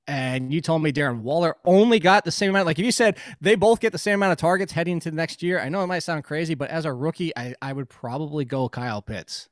and 0.07 0.53
you 0.53 0.61
told 0.61 0.81
me 0.81 0.91
Darren 0.91 1.19
Waller 1.19 1.57
only 1.65 1.99
got 1.99 2.23
the 2.23 2.31
same 2.31 2.51
amount, 2.51 2.65
like 2.65 2.79
if 2.79 2.85
you 2.85 2.91
said 2.91 3.17
they 3.41 3.55
both 3.55 3.79
get 3.79 3.91
the 3.91 3.97
same 3.97 4.15
amount 4.15 4.31
of 4.31 4.37
targets 4.37 4.71
heading 4.71 4.93
into 4.93 5.11
the 5.11 5.17
next 5.17 5.43
year, 5.43 5.59
I 5.59 5.69
know 5.69 5.83
it 5.83 5.87
might 5.87 5.99
sound 5.99 6.23
crazy, 6.23 6.55
but 6.55 6.69
as 6.69 6.85
a 6.85 6.93
rookie, 6.93 7.35
I, 7.35 7.55
I 7.61 7.73
would 7.73 7.89
probably 7.89 8.45
go 8.45 8.69
Kyle 8.69 9.01
Pitts. 9.01 9.49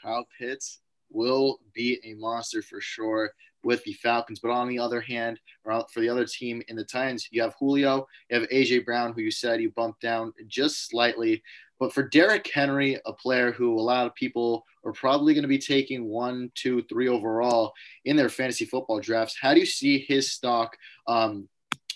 Kyle 0.00 0.26
Pitts 0.38 0.80
will 1.10 1.58
be 1.74 1.98
a 2.04 2.14
monster 2.14 2.62
for 2.62 2.80
sure 2.80 3.32
with 3.64 3.82
the 3.84 3.92
Falcons. 3.94 4.40
But 4.40 4.50
on 4.50 4.68
the 4.68 4.78
other 4.78 5.00
hand, 5.00 5.40
for 5.64 6.00
the 6.00 6.08
other 6.08 6.26
team 6.26 6.62
in 6.68 6.76
the 6.76 6.84
Titans, 6.84 7.28
you 7.30 7.42
have 7.42 7.54
Julio, 7.58 8.06
you 8.30 8.40
have 8.40 8.48
AJ 8.48 8.84
Brown, 8.84 9.12
who 9.12 9.22
you 9.22 9.30
said 9.30 9.60
you 9.60 9.70
bumped 9.70 10.00
down 10.00 10.32
just 10.46 10.88
slightly. 10.88 11.42
But 11.80 11.92
for 11.92 12.08
Derrick 12.08 12.48
Henry, 12.52 12.98
a 13.04 13.12
player 13.12 13.52
who 13.52 13.78
a 13.78 13.80
lot 13.80 14.06
of 14.06 14.14
people 14.14 14.64
are 14.84 14.92
probably 14.92 15.34
going 15.34 15.42
to 15.42 15.48
be 15.48 15.58
taking 15.58 16.04
one, 16.04 16.50
two, 16.54 16.82
three 16.82 17.08
overall 17.08 17.72
in 18.04 18.16
their 18.16 18.28
fantasy 18.28 18.64
football 18.64 19.00
drafts, 19.00 19.36
how 19.40 19.54
do 19.54 19.60
you 19.60 19.66
see 19.66 19.98
his 19.98 20.30
stock 20.30 20.76
um, 21.08 21.48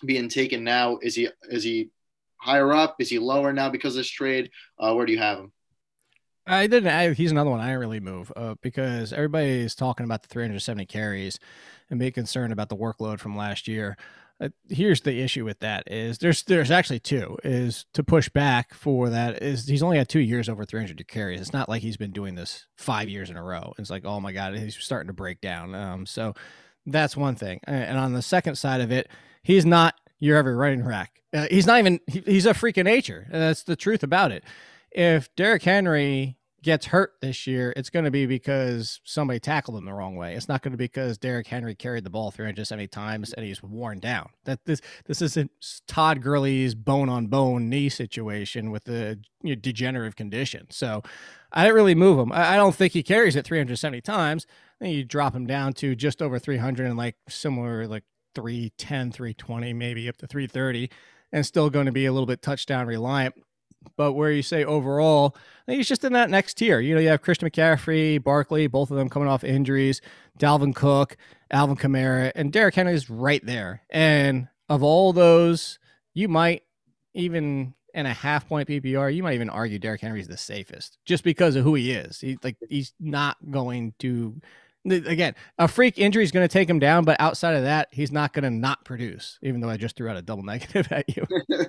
being 0.05 0.29
taken 0.29 0.65
now? 0.65 0.99
Is 0.99 1.15
he 1.15 1.29
is 1.51 1.63
he 1.63 1.91
higher 2.37 2.73
up? 2.73 2.97
Is 2.99 3.09
he 3.11 3.19
lower 3.19 3.53
now 3.53 3.71
because 3.71 3.95
of 3.95 4.01
this 4.01 4.11
trade? 4.11 4.51
Uh, 4.79 4.95
where 4.95 5.07
do 5.07 5.13
you 5.13 5.19
have 5.19 5.39
him? 5.39 5.53
I 6.49 6.67
didn't. 6.67 6.89
I, 6.89 7.13
he's 7.13 7.31
another 7.31 7.51
one 7.51 7.61
I 7.61 7.67
didn't 7.67 7.81
really 7.81 8.01
move 8.01 8.33
uh, 8.37 8.55
because 8.63 9.13
everybody 9.13 9.61
is 9.61 9.75
talking 9.75 10.05
about 10.05 10.23
the 10.23 10.29
370 10.29 10.87
carries 10.87 11.39
and 11.91 11.99
being 11.99 12.13
concerned 12.13 12.53
about 12.53 12.69
the 12.69 12.77
workload 12.77 13.21
from 13.21 13.37
last 13.37 13.69
year. 13.69 13.97
Uh, 14.41 14.49
here's 14.69 15.01
the 15.01 15.21
issue 15.21 15.45
with 15.45 15.59
that 15.59 15.83
is 15.91 16.19
there's 16.19 16.45
there's 16.45 16.71
actually 16.71 17.01
two 17.01 17.37
is 17.43 17.87
to 17.93 18.05
push 18.05 18.29
back 18.29 18.73
for 18.73 19.11
that 19.11 19.43
is 19.43 19.67
he's 19.67 19.83
only 19.83 19.99
had 19.99 20.09
two 20.09 20.21
years 20.21 20.49
over 20.49 20.65
300 20.65 21.07
carries. 21.09 21.41
It's 21.41 21.53
not 21.53 21.69
like 21.69 21.83
he's 21.83 21.97
been 21.97 22.13
doing 22.13 22.37
this 22.37 22.67
five 22.77 23.09
years 23.09 23.31
in 23.31 23.37
a 23.37 23.43
row. 23.43 23.73
It's 23.79 23.91
like 23.91 24.05
oh 24.05 24.21
my 24.21 24.33
god, 24.33 24.57
he's 24.57 24.77
starting 24.77 25.09
to 25.09 25.13
break 25.13 25.41
down. 25.41 25.75
Um, 25.75 26.07
so 26.07 26.35
that's 26.87 27.17
one 27.17 27.35
thing. 27.35 27.61
And 27.65 27.99
on 27.99 28.13
the 28.13 28.23
second 28.23 28.55
side 28.57 28.81
of 28.81 28.93
it, 28.93 29.09
he's 29.43 29.67
not 29.67 29.95
your 30.21 30.37
every 30.37 30.55
running 30.55 30.87
back. 30.87 31.21
Uh, 31.35 31.47
he's 31.51 31.67
not 31.67 31.81
even. 31.81 31.99
He, 32.07 32.21
he's 32.21 32.47
a 32.47 32.55
freak 32.55 32.77
of 32.77 32.85
nature. 32.85 33.27
That's 33.31 33.65
the 33.65 33.77
truth 33.77 34.05
about 34.05 34.31
it 34.31 34.45
if 34.93 35.35
Derrick 35.37 35.63
Henry 35.63 36.38
gets 36.63 36.87
hurt 36.87 37.15
this 37.21 37.47
year, 37.47 37.73
it's 37.77 37.91
going 37.91 38.05
to 38.05 38.11
be 38.11 38.27
because 38.27 39.01
somebody 39.05 39.39
tackled 39.39 39.77
him 39.79 39.85
the 39.85 39.93
wrong 39.93 40.17
way. 40.17 40.35
It's 40.35 40.49
not 40.49 40.63
going 40.63 40.73
to 40.73 40.79
be 40.79 40.85
because 40.85 41.17
Derrick 41.17 41.47
Henry 41.47 41.75
carried 41.75 42.05
the 42.05 42.11
ball 42.11 42.31
370 42.31 42.89
times 42.89 43.33
and 43.33 43.47
he's 43.47 43.63
worn 43.63 44.01
down. 44.01 44.31
That 44.45 44.65
this 44.65 44.81
this 45.07 45.23
isn't 45.23 45.51
Todd 45.87 46.23
Gurley's 46.23 46.75
bone 46.75 47.09
on 47.09 47.29
bone 47.29 47.69
knee 47.69 47.89
situation 47.89 48.71
with 48.71 48.85
the 48.85 49.21
you 49.43 49.55
know, 49.55 49.61
degenerative 49.61 50.17
condition. 50.17 50.67
So 50.71 51.03
I 51.53 51.63
didn't 51.63 51.77
really 51.77 51.95
move 51.95 52.19
him. 52.19 52.33
I, 52.33 52.55
I 52.55 52.57
don't 52.57 52.75
think 52.75 52.93
he 52.93 53.03
carries 53.03 53.37
it 53.37 53.45
370 53.45 54.01
times. 54.01 54.47
Then 54.81 54.91
you 54.91 55.05
drop 55.05 55.35
him 55.35 55.47
down 55.47 55.75
to 55.75 55.95
just 55.95 56.21
over 56.21 56.39
300 56.39 56.87
and 56.87 56.97
like 56.97 57.17
similar 57.29 57.87
like 57.87 58.05
310, 58.35 59.13
320, 59.13 59.73
maybe 59.73 60.09
up 60.09 60.17
to 60.19 60.27
330, 60.27 60.91
and 61.33 61.47
still 61.47 61.71
going 61.71 61.87
to 61.87 61.93
be 61.93 62.07
a 62.07 62.13
little 62.13 62.27
bit 62.27 62.43
touchdown 62.43 62.87
reliant 62.87 63.35
but 63.97 64.13
where 64.13 64.33
you 64.33 64.43
say 64.43 64.65
overall, 64.65 65.37
I 65.37 65.65
think 65.67 65.77
he's 65.79 65.89
just 65.89 66.05
in 66.05 66.13
that 66.15 66.31
next 66.31 66.55
tier. 66.55 66.81
You 66.81 66.95
know, 66.95 67.01
you 67.01 67.09
have 67.09 67.23
Christian 67.23 67.49
McCaffrey, 67.49 68.23
Barkley, 68.23 68.67
both 68.67 68.91
of 68.91 68.97
them 68.97 69.09
coming 69.09 69.29
off 69.29 69.45
injuries, 69.45 70.01
Dalvin 70.39 70.75
Cook, 70.75 71.17
Alvin 71.51 71.77
Kamara, 71.77 72.33
and 72.35 72.53
Derrick 72.53 72.75
Henry 72.75 72.95
is 72.95 73.11
right 73.11 73.45
there. 73.45 73.83
And 73.91 74.49
of 74.69 74.83
all 74.83 75.13
those, 75.13 75.79
you 76.15 76.29
might 76.29 76.63
even 77.15 77.75
in 77.95 78.07
a 78.07 78.13
half 78.13 78.49
point 78.49 78.69
PPR, 78.69 79.15
you 79.15 79.23
might 79.23 79.35
even 79.35 79.51
argue 79.51 79.79
Derrick 79.79 80.01
Henry 80.01 80.21
is 80.21 80.29
the 80.29 80.37
safest 80.37 80.99
just 81.05 81.25
because 81.25 81.57
of 81.57 81.65
who 81.65 81.75
he 81.75 81.91
is. 81.93 82.23
Like 82.43 82.57
he's 82.69 82.93
not 83.01 83.37
going 83.51 83.95
to 84.01 84.41
again, 84.85 85.35
a 85.59 85.69
freak 85.69 85.99
injury 85.99 86.23
is 86.23 86.31
going 86.31 86.47
to 86.47 86.53
take 86.53 86.69
him 86.69 86.79
down, 86.79 87.05
but 87.05 87.21
outside 87.21 87.55
of 87.55 87.63
that, 87.65 87.89
he's 87.91 88.13
not 88.13 88.33
going 88.33 88.45
to 88.45 88.51
not 88.51 88.85
produce, 88.85 89.39
even 89.43 89.61
though 89.61 89.69
I 89.69 89.77
just 89.77 89.97
threw 89.97 90.09
out 90.09 90.17
a 90.17 90.23
double 90.23 90.43
negative 90.43 90.89
at 90.93 91.17
you. 91.17 91.27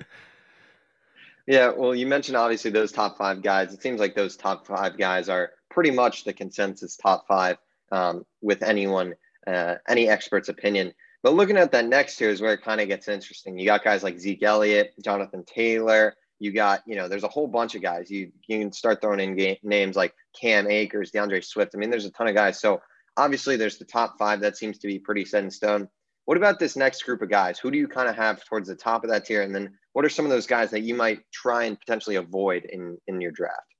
Yeah, 1.50 1.72
well, 1.76 1.96
you 1.96 2.06
mentioned 2.06 2.36
obviously 2.36 2.70
those 2.70 2.92
top 2.92 3.18
five 3.18 3.42
guys. 3.42 3.74
It 3.74 3.82
seems 3.82 3.98
like 3.98 4.14
those 4.14 4.36
top 4.36 4.68
five 4.68 4.96
guys 4.96 5.28
are 5.28 5.50
pretty 5.68 5.90
much 5.90 6.22
the 6.22 6.32
consensus 6.32 6.96
top 6.96 7.26
five 7.26 7.56
um, 7.90 8.24
with 8.40 8.62
anyone, 8.62 9.14
uh, 9.48 9.74
any 9.88 10.08
expert's 10.08 10.48
opinion. 10.48 10.94
But 11.24 11.34
looking 11.34 11.56
at 11.56 11.72
that 11.72 11.86
next 11.86 12.18
tier 12.18 12.30
is 12.30 12.40
where 12.40 12.52
it 12.52 12.62
kind 12.62 12.80
of 12.80 12.86
gets 12.86 13.08
interesting. 13.08 13.58
You 13.58 13.66
got 13.66 13.82
guys 13.82 14.04
like 14.04 14.20
Zeke 14.20 14.44
Elliott, 14.44 14.94
Jonathan 15.02 15.42
Taylor. 15.44 16.14
You 16.38 16.52
got, 16.52 16.82
you 16.86 16.94
know, 16.94 17.08
there's 17.08 17.24
a 17.24 17.28
whole 17.28 17.48
bunch 17.48 17.74
of 17.74 17.82
guys. 17.82 18.12
You 18.12 18.30
you 18.46 18.60
can 18.60 18.70
start 18.72 19.00
throwing 19.00 19.18
in 19.18 19.34
game, 19.34 19.56
names 19.64 19.96
like 19.96 20.14
Cam 20.40 20.70
Akers, 20.70 21.10
D'Andre 21.10 21.40
Swift. 21.40 21.72
I 21.74 21.78
mean, 21.78 21.90
there's 21.90 22.06
a 22.06 22.12
ton 22.12 22.28
of 22.28 22.36
guys. 22.36 22.60
So 22.60 22.80
obviously, 23.16 23.56
there's 23.56 23.76
the 23.76 23.84
top 23.84 24.18
five 24.20 24.42
that 24.42 24.56
seems 24.56 24.78
to 24.78 24.86
be 24.86 25.00
pretty 25.00 25.24
set 25.24 25.42
in 25.42 25.50
stone. 25.50 25.88
What 26.30 26.36
about 26.36 26.60
this 26.60 26.76
next 26.76 27.02
group 27.02 27.22
of 27.22 27.28
guys? 27.28 27.58
Who 27.58 27.72
do 27.72 27.76
you 27.76 27.88
kind 27.88 28.08
of 28.08 28.14
have 28.14 28.44
towards 28.44 28.68
the 28.68 28.76
top 28.76 29.02
of 29.02 29.10
that 29.10 29.24
tier? 29.24 29.42
And 29.42 29.52
then 29.52 29.76
what 29.94 30.04
are 30.04 30.08
some 30.08 30.24
of 30.24 30.30
those 30.30 30.46
guys 30.46 30.70
that 30.70 30.82
you 30.82 30.94
might 30.94 31.18
try 31.32 31.64
and 31.64 31.76
potentially 31.76 32.14
avoid 32.14 32.66
in 32.66 32.98
in 33.08 33.20
your 33.20 33.32
draft? 33.32 33.74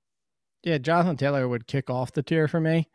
Yeah, 0.65 0.79
Jonathan 0.79 1.17
Taylor 1.17 1.47
would 1.47 1.69
kick 1.69 1.89
off 1.89 2.11
the 2.11 2.25
tier 2.25 2.49
for 2.49 2.59
me. 2.59 2.89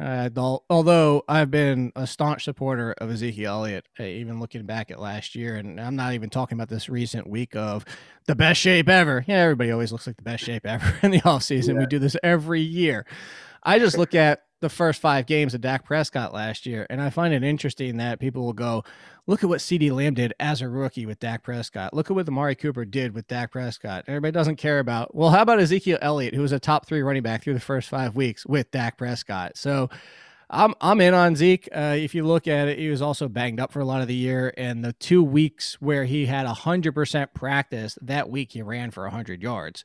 Uh, 0.00 0.30
although 0.70 1.24
I've 1.28 1.50
been 1.50 1.92
a 1.94 2.06
staunch 2.06 2.44
supporter 2.44 2.94
of 2.96 3.10
Ezekiel 3.10 3.52
Elliott, 3.52 3.86
uh, 4.00 4.04
even 4.04 4.40
looking 4.40 4.64
back 4.64 4.90
at 4.90 4.98
last 4.98 5.34
year, 5.34 5.56
and 5.56 5.78
I'm 5.78 5.94
not 5.94 6.14
even 6.14 6.30
talking 6.30 6.56
about 6.56 6.70
this 6.70 6.88
recent 6.88 7.28
week 7.28 7.54
of 7.54 7.84
the 8.26 8.34
best 8.34 8.62
shape 8.62 8.88
ever. 8.88 9.26
Yeah, 9.28 9.40
everybody 9.40 9.72
always 9.72 9.92
looks 9.92 10.06
like 10.06 10.16
the 10.16 10.22
best 10.22 10.42
shape 10.42 10.64
ever 10.64 10.98
in 11.02 11.10
the 11.10 11.20
offseason. 11.20 11.74
Yeah. 11.74 11.80
We 11.80 11.86
do 11.86 11.98
this 11.98 12.16
every 12.22 12.62
year. 12.62 13.04
I 13.62 13.78
just 13.78 13.98
look 13.98 14.14
at 14.14 14.40
the 14.62 14.70
first 14.70 15.00
five 15.00 15.26
games 15.26 15.52
of 15.52 15.60
Dak 15.60 15.84
Prescott 15.84 16.32
last 16.32 16.64
year, 16.64 16.86
and 16.88 17.02
I 17.02 17.10
find 17.10 17.34
it 17.34 17.44
interesting 17.44 17.98
that 17.98 18.20
people 18.20 18.44
will 18.44 18.54
go, 18.54 18.84
look 19.26 19.42
at 19.42 19.50
what 19.50 19.60
CeeDee 19.60 19.92
Lamb 19.92 20.14
did 20.14 20.32
as 20.40 20.62
a 20.62 20.68
rookie 20.68 21.04
with 21.04 21.18
Dak 21.20 21.42
Prescott. 21.42 21.92
Look 21.92 22.10
at 22.10 22.14
what 22.14 22.26
Amari 22.26 22.54
Cooper 22.54 22.84
did 22.84 23.12
with 23.12 23.26
Dak 23.26 23.50
Prescott. 23.50 24.04
Everybody 24.06 24.32
doesn't 24.32 24.56
care 24.56 24.78
about, 24.78 25.14
well, 25.14 25.30
how 25.30 25.42
about 25.42 25.60
Ezekiel 25.60 25.98
Elliott, 26.00 26.34
who 26.34 26.40
was 26.40 26.52
a 26.52 26.58
top 26.58 26.86
three 26.86 27.02
running 27.02 27.22
back 27.22 27.42
through 27.42 27.54
the 27.54 27.60
first 27.60 27.88
five 27.88 28.16
weeks 28.16 28.46
with 28.46 28.70
Dak 28.70 28.96
Prescott? 28.96 29.58
So 29.58 29.90
I'm 30.48 30.74
I'm 30.80 31.00
in 31.00 31.14
on 31.14 31.34
Zeke. 31.34 31.68
Uh, 31.74 31.96
if 31.98 32.14
you 32.14 32.24
look 32.24 32.46
at 32.46 32.68
it, 32.68 32.78
he 32.78 32.88
was 32.88 33.00
also 33.02 33.26
banged 33.26 33.58
up 33.58 33.72
for 33.72 33.80
a 33.80 33.84
lot 33.84 34.02
of 34.02 34.08
the 34.08 34.14
year, 34.14 34.52
and 34.56 34.84
the 34.84 34.92
two 34.92 35.24
weeks 35.24 35.80
where 35.80 36.04
he 36.04 36.26
had 36.26 36.46
hundred 36.46 36.92
percent 36.92 37.32
practice, 37.32 37.98
that 38.02 38.28
week 38.28 38.52
he 38.52 38.62
ran 38.62 38.90
for 38.90 39.08
hundred 39.08 39.42
yards. 39.42 39.82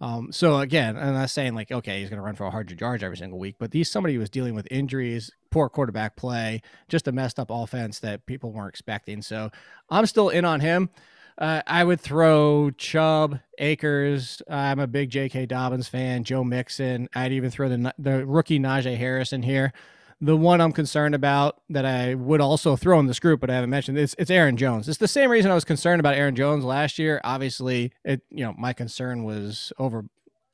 Um, 0.00 0.30
so 0.30 0.58
again, 0.58 0.96
I'm 0.96 1.14
not 1.14 1.30
saying 1.30 1.54
like, 1.54 1.72
okay, 1.72 2.00
he's 2.00 2.08
going 2.08 2.18
to 2.18 2.24
run 2.24 2.36
for 2.36 2.44
a 2.44 2.50
hundred 2.50 2.80
yards 2.80 3.02
every 3.02 3.16
single 3.16 3.38
week, 3.38 3.56
but 3.58 3.72
he's 3.72 3.90
somebody 3.90 4.14
who 4.14 4.20
was 4.20 4.30
dealing 4.30 4.54
with 4.54 4.68
injuries, 4.70 5.30
poor 5.50 5.68
quarterback 5.68 6.16
play, 6.16 6.62
just 6.88 7.08
a 7.08 7.12
messed 7.12 7.38
up 7.38 7.50
offense 7.50 7.98
that 8.00 8.26
people 8.26 8.52
weren't 8.52 8.68
expecting. 8.68 9.22
So 9.22 9.50
I'm 9.90 10.06
still 10.06 10.28
in 10.28 10.44
on 10.44 10.60
him. 10.60 10.90
Uh, 11.36 11.62
I 11.66 11.84
would 11.84 12.00
throw 12.00 12.70
Chubb, 12.72 13.38
Akers. 13.58 14.42
I'm 14.50 14.80
a 14.80 14.88
big 14.88 15.10
J.K. 15.10 15.46
Dobbins 15.46 15.86
fan. 15.86 16.24
Joe 16.24 16.42
Mixon. 16.42 17.08
I'd 17.14 17.32
even 17.32 17.50
throw 17.50 17.68
the 17.68 17.94
the 17.96 18.26
rookie 18.26 18.58
Najee 18.58 18.96
Harris 18.96 19.32
in 19.32 19.42
here. 19.42 19.72
The 20.20 20.36
one 20.36 20.60
I'm 20.60 20.72
concerned 20.72 21.14
about 21.14 21.60
that 21.70 21.84
I 21.84 22.14
would 22.14 22.40
also 22.40 22.74
throw 22.74 22.98
in 22.98 23.06
this 23.06 23.20
group, 23.20 23.40
but 23.40 23.50
I 23.50 23.54
haven't 23.54 23.70
mentioned 23.70 23.98
it's 23.98 24.16
it's 24.18 24.30
Aaron 24.30 24.56
Jones. 24.56 24.88
It's 24.88 24.98
the 24.98 25.06
same 25.06 25.30
reason 25.30 25.50
I 25.50 25.54
was 25.54 25.64
concerned 25.64 26.00
about 26.00 26.14
Aaron 26.14 26.34
Jones 26.34 26.64
last 26.64 26.98
year. 26.98 27.20
Obviously, 27.22 27.92
it 28.04 28.22
you 28.30 28.44
know 28.44 28.52
my 28.58 28.72
concern 28.72 29.22
was 29.22 29.72
over. 29.78 30.04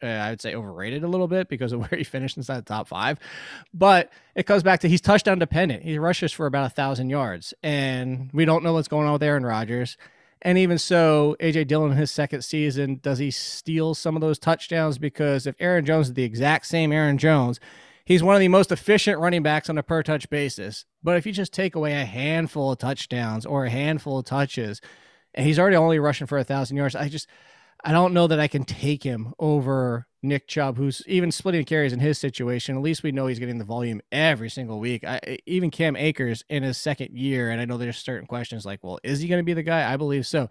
Uh, 0.03 0.07
I 0.07 0.31
would 0.31 0.43
say 0.43 0.55
overrated 0.55 1.03
a 1.03 1.09
little 1.09 1.29
bit 1.29 1.49
because 1.49 1.73
of 1.73 1.81
where 1.91 1.97
he 1.97 2.05
finished 2.05 2.37
inside 2.37 2.59
the 2.59 2.63
top 2.63 2.89
five, 2.89 3.19
but 3.73 4.13
it 4.35 4.43
comes 4.43 4.63
back 4.63 4.81
to 4.81 4.89
he's 4.89 5.01
touchdown 5.01 5.39
dependent. 5.39 5.83
He 5.83 5.99
rushes 5.99 6.31
for 6.31 6.45
about 6.45 6.67
a 6.67 6.75
thousand 6.75 7.09
yards, 7.09 7.55
and 7.63 8.29
we 8.35 8.45
don't 8.45 8.65
know 8.65 8.75
what's 8.75 8.89
going 8.89 9.07
on 9.07 9.15
with 9.15 9.23
Aaron 9.23 9.47
Rodgers. 9.47 9.97
And 10.43 10.59
even 10.59 10.77
so, 10.77 11.37
AJ 11.41 11.69
Dillon 11.69 11.93
in 11.93 11.97
his 11.97 12.11
second 12.11 12.43
season, 12.43 13.01
does 13.03 13.19
he 13.19 13.31
steal 13.31 13.95
some 13.95 14.15
of 14.15 14.21
those 14.21 14.39
touchdowns? 14.39 14.99
Because 14.99 15.47
if 15.47 15.55
Aaron 15.59 15.87
Jones 15.87 16.09
is 16.09 16.15
the 16.15 16.23
exact 16.23 16.67
same 16.67 16.93
Aaron 16.93 17.17
Jones, 17.17 17.59
He's 18.05 18.23
one 18.23 18.35
of 18.35 18.41
the 18.41 18.49
most 18.49 18.71
efficient 18.71 19.19
running 19.19 19.43
backs 19.43 19.71
on 19.71 19.79
a 19.79 19.83
per 19.83 20.03
touch 20.03 20.29
basis. 20.29 20.85
But 21.03 21.17
if 21.17 21.27
you 21.27 21.33
just 21.33 21.53
take 21.53 21.75
away 21.75 21.95
a 21.95 22.05
handful 22.05 22.73
of 22.73 22.79
touchdowns 22.79 23.47
or 23.47 23.65
a 23.65 23.71
handful 23.71 24.19
of 24.19 24.27
touches, 24.27 24.81
and 25.35 25.47
he's 25.47 25.59
already 25.59 25.77
only 25.77 25.99
rushing 25.99 26.27
for 26.27 26.39
a 26.39 26.45
thousand 26.45 26.77
yards, 26.77 26.95
I 26.95 27.09
just 27.09 27.29
I 27.85 27.93
don't 27.93 28.15
know 28.15 28.27
that 28.27 28.41
I 28.41 28.49
can 28.49 28.65
take 28.65 29.03
him 29.03 29.35
over 29.39 30.07
Nick 30.23 30.49
Chubb, 30.49 30.79
who's 30.79 31.03
even 31.07 31.31
splitting 31.31 31.65
carries 31.67 31.93
in 31.93 32.01
his 32.01 32.19
situation. 32.19 32.77
At 32.77 32.83
least 32.83 33.03
we 33.03 33.13
know 33.13 33.27
he's 33.27 33.39
getting 33.39 33.59
the 33.59 33.65
volume 33.65 34.01
every 34.11 34.49
single 34.49 34.81
week. 34.81 35.05
I, 35.05 35.39
even 35.45 35.71
Cam 35.71 35.95
Akers 35.95 36.43
in 36.49 36.63
his 36.63 36.79
second 36.79 37.17
year, 37.17 37.51
and 37.51 37.61
I 37.61 37.67
know 37.67 37.77
there's 37.77 37.99
certain 37.99 38.27
questions 38.27 38.65
like, 38.65 38.83
well, 38.83 38.99
is 39.05 39.21
he 39.21 39.29
going 39.29 39.41
to 39.41 39.45
be 39.45 39.53
the 39.53 39.63
guy? 39.63 39.93
I 39.93 39.99
believe 39.99 40.27
so. 40.27 40.49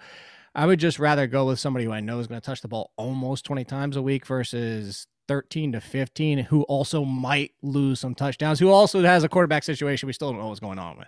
I 0.53 0.67
would 0.67 0.79
just 0.79 0.99
rather 0.99 1.25
go 1.25 1.45
with 1.45 1.59
somebody 1.59 1.85
who 1.85 1.91
I 1.91 2.01
know 2.01 2.19
is 2.19 2.27
going 2.27 2.39
to 2.39 2.45
touch 2.45 2.61
the 2.61 2.67
ball 2.67 2.91
almost 2.97 3.45
20 3.45 3.65
times 3.65 3.95
a 3.95 4.03
week 4.03 4.27
versus 4.27 5.07
13 5.27 5.73
to 5.73 5.81
15, 5.81 6.39
who 6.39 6.63
also 6.63 7.05
might 7.05 7.51
lose 7.62 7.99
some 7.99 8.15
touchdowns, 8.15 8.59
who 8.59 8.69
also 8.69 9.01
has 9.01 9.23
a 9.23 9.29
quarterback 9.29 9.63
situation 9.63 10.07
we 10.07 10.13
still 10.13 10.31
don't 10.31 10.39
know 10.39 10.47
what's 10.47 10.59
going 10.59 10.79
on 10.79 10.97
with. 10.97 11.07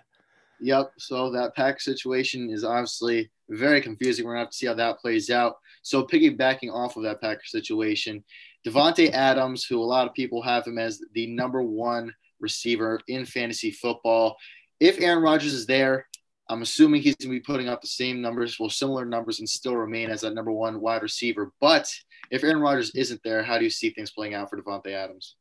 Yep. 0.60 0.92
So 0.98 1.30
that 1.32 1.54
pack 1.54 1.80
situation 1.80 2.50
is 2.50 2.64
obviously 2.64 3.30
very 3.50 3.80
confusing. 3.80 4.24
We're 4.24 4.32
gonna 4.32 4.44
have 4.44 4.50
to 4.50 4.56
see 4.56 4.66
how 4.66 4.74
that 4.74 4.98
plays 4.98 5.30
out. 5.30 5.56
So 5.82 6.04
piggybacking 6.04 6.72
off 6.72 6.96
of 6.96 7.02
that 7.04 7.20
Packer 7.20 7.44
situation, 7.44 8.24
Davante 8.66 9.10
Adams, 9.12 9.64
who 9.64 9.80
a 9.80 9.84
lot 9.84 10.06
of 10.06 10.14
people 10.14 10.42
have 10.42 10.66
him 10.66 10.78
as 10.78 11.00
the 11.14 11.26
number 11.28 11.62
one 11.62 12.12
receiver 12.40 13.00
in 13.06 13.24
fantasy 13.24 13.70
football. 13.70 14.36
If 14.80 15.00
Aaron 15.00 15.22
Rodgers 15.22 15.54
is 15.54 15.66
there, 15.66 16.06
I'm 16.48 16.62
assuming 16.62 17.02
he's 17.02 17.16
going 17.16 17.30
to 17.30 17.36
be 17.36 17.40
putting 17.40 17.68
up 17.68 17.80
the 17.80 17.88
same 17.88 18.20
numbers, 18.20 18.58
well, 18.58 18.70
similar 18.70 19.04
numbers, 19.04 19.40
and 19.40 19.48
still 19.48 19.76
remain 19.76 20.10
as 20.10 20.20
that 20.20 20.34
number 20.34 20.52
one 20.52 20.80
wide 20.80 21.02
receiver. 21.02 21.52
But 21.60 21.92
if 22.30 22.44
Aaron 22.44 22.60
Rodgers 22.60 22.92
isn't 22.94 23.20
there, 23.24 23.42
how 23.42 23.58
do 23.58 23.64
you 23.64 23.70
see 23.70 23.90
things 23.90 24.12
playing 24.12 24.34
out 24.34 24.50
for 24.50 24.60
Davante 24.60 24.92
Adams? 24.92 25.34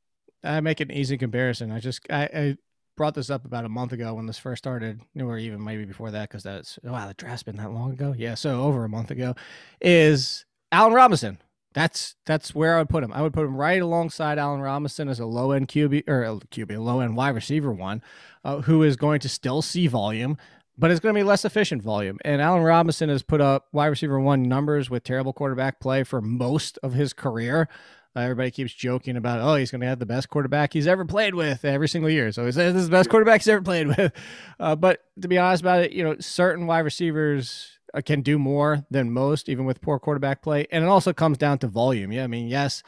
I 0.43 0.61
make 0.61 0.79
an 0.79 0.91
easy 0.91 1.17
comparison. 1.17 1.71
I 1.71 1.79
just 1.79 2.01
I, 2.09 2.23
I 2.23 2.57
brought 2.95 3.13
this 3.13 3.29
up 3.29 3.45
about 3.45 3.65
a 3.65 3.69
month 3.69 3.91
ago 3.91 4.13
when 4.13 4.25
this 4.25 4.37
first 4.37 4.63
started, 4.63 5.01
or 5.19 5.37
even 5.37 5.63
maybe 5.63 5.85
before 5.85 6.11
that, 6.11 6.29
because 6.29 6.43
that's 6.43 6.79
wow, 6.83 7.07
the 7.07 7.13
draft's 7.13 7.43
been 7.43 7.57
that 7.57 7.71
long 7.71 7.91
ago. 7.91 8.13
Yeah, 8.17 8.35
so 8.35 8.61
over 8.61 8.83
a 8.83 8.89
month 8.89 9.11
ago, 9.11 9.35
is 9.81 10.45
Allen 10.71 10.93
Robinson. 10.93 11.39
That's 11.73 12.15
that's 12.25 12.55
where 12.55 12.75
I 12.75 12.79
would 12.79 12.89
put 12.89 13.03
him. 13.03 13.11
I 13.11 13.21
would 13.21 13.33
put 13.33 13.45
him 13.45 13.57
right 13.57 13.81
alongside 13.81 14.39
Allen 14.39 14.61
Robinson 14.61 15.09
as 15.09 15.19
a 15.19 15.25
low 15.25 15.51
end 15.51 15.67
QB 15.67 16.07
or 16.07 16.23
a 16.23 16.35
QB, 16.35 16.81
low 16.81 17.01
end 17.01 17.17
wide 17.17 17.35
receiver 17.35 17.73
one, 17.73 18.01
uh, 18.45 18.61
who 18.61 18.81
is 18.81 18.95
going 18.95 19.19
to 19.19 19.29
still 19.29 19.61
see 19.61 19.87
volume, 19.87 20.37
but 20.77 20.91
it's 20.91 20.99
going 20.99 21.13
to 21.13 21.19
be 21.19 21.23
less 21.23 21.45
efficient 21.45 21.81
volume. 21.81 22.19
And 22.23 22.41
Allen 22.41 22.63
Robinson 22.63 23.09
has 23.09 23.23
put 23.23 23.41
up 23.41 23.67
wide 23.71 23.87
receiver 23.87 24.19
one 24.19 24.43
numbers 24.43 24.89
with 24.89 25.03
terrible 25.03 25.33
quarterback 25.33 25.79
play 25.79 26.03
for 26.03 26.21
most 26.21 26.77
of 26.83 26.93
his 26.93 27.13
career. 27.13 27.67
Uh, 28.15 28.21
everybody 28.21 28.49
keeps 28.49 28.73
joking 28.73 29.17
about, 29.17 29.41
oh, 29.41 29.55
he's 29.55 29.71
going 29.71 29.81
to 29.81 29.87
have 29.87 29.99
the 29.99 30.05
best 30.05 30.29
quarterback 30.29 30.71
he's 30.71 30.87
ever 30.87 31.03
played 31.03 31.35
with 31.35 31.65
every 31.65 31.89
single 31.89 32.09
year. 32.09 32.31
So 32.31 32.45
he's, 32.45 32.55
this 32.55 32.75
is 32.75 32.85
the 32.85 32.91
best 32.91 33.09
quarterback 33.09 33.41
he's 33.41 33.49
ever 33.49 33.61
played 33.61 33.87
with. 33.97 34.13
Uh, 34.59 34.75
but 34.75 35.03
to 35.21 35.27
be 35.27 35.37
honest 35.37 35.61
about 35.61 35.83
it, 35.83 35.91
you 35.91 36.03
know, 36.03 36.15
certain 36.19 36.65
wide 36.65 36.79
receivers 36.79 37.77
uh, 37.93 38.01
can 38.01 38.21
do 38.21 38.39
more 38.39 38.85
than 38.89 39.11
most, 39.11 39.49
even 39.49 39.65
with 39.65 39.81
poor 39.81 39.99
quarterback 39.99 40.41
play. 40.41 40.65
And 40.71 40.83
it 40.83 40.87
also 40.87 41.11
comes 41.11 41.37
down 41.37 41.59
to 41.59 41.67
volume. 41.67 42.11
Yeah, 42.11 42.23
I 42.23 42.27
mean, 42.27 42.47
yes, 42.47 42.83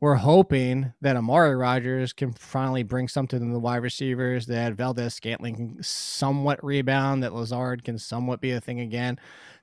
we're 0.00 0.14
hoping 0.14 0.92
that 1.00 1.16
Amari 1.16 1.56
Rogers 1.56 2.12
can 2.12 2.32
finally 2.32 2.82
bring 2.82 3.08
something 3.08 3.40
to 3.40 3.52
the 3.52 3.58
wide 3.58 3.82
receivers, 3.82 4.46
that 4.46 4.74
Valdes-Scantling 4.74 5.56
can 5.56 5.82
somewhat 5.82 6.62
rebound, 6.64 7.22
that 7.22 7.34
Lazard 7.34 7.84
can 7.84 7.98
somewhat 7.98 8.40
be 8.40 8.52
a 8.52 8.60
thing 8.60 8.80
again. 8.80 9.18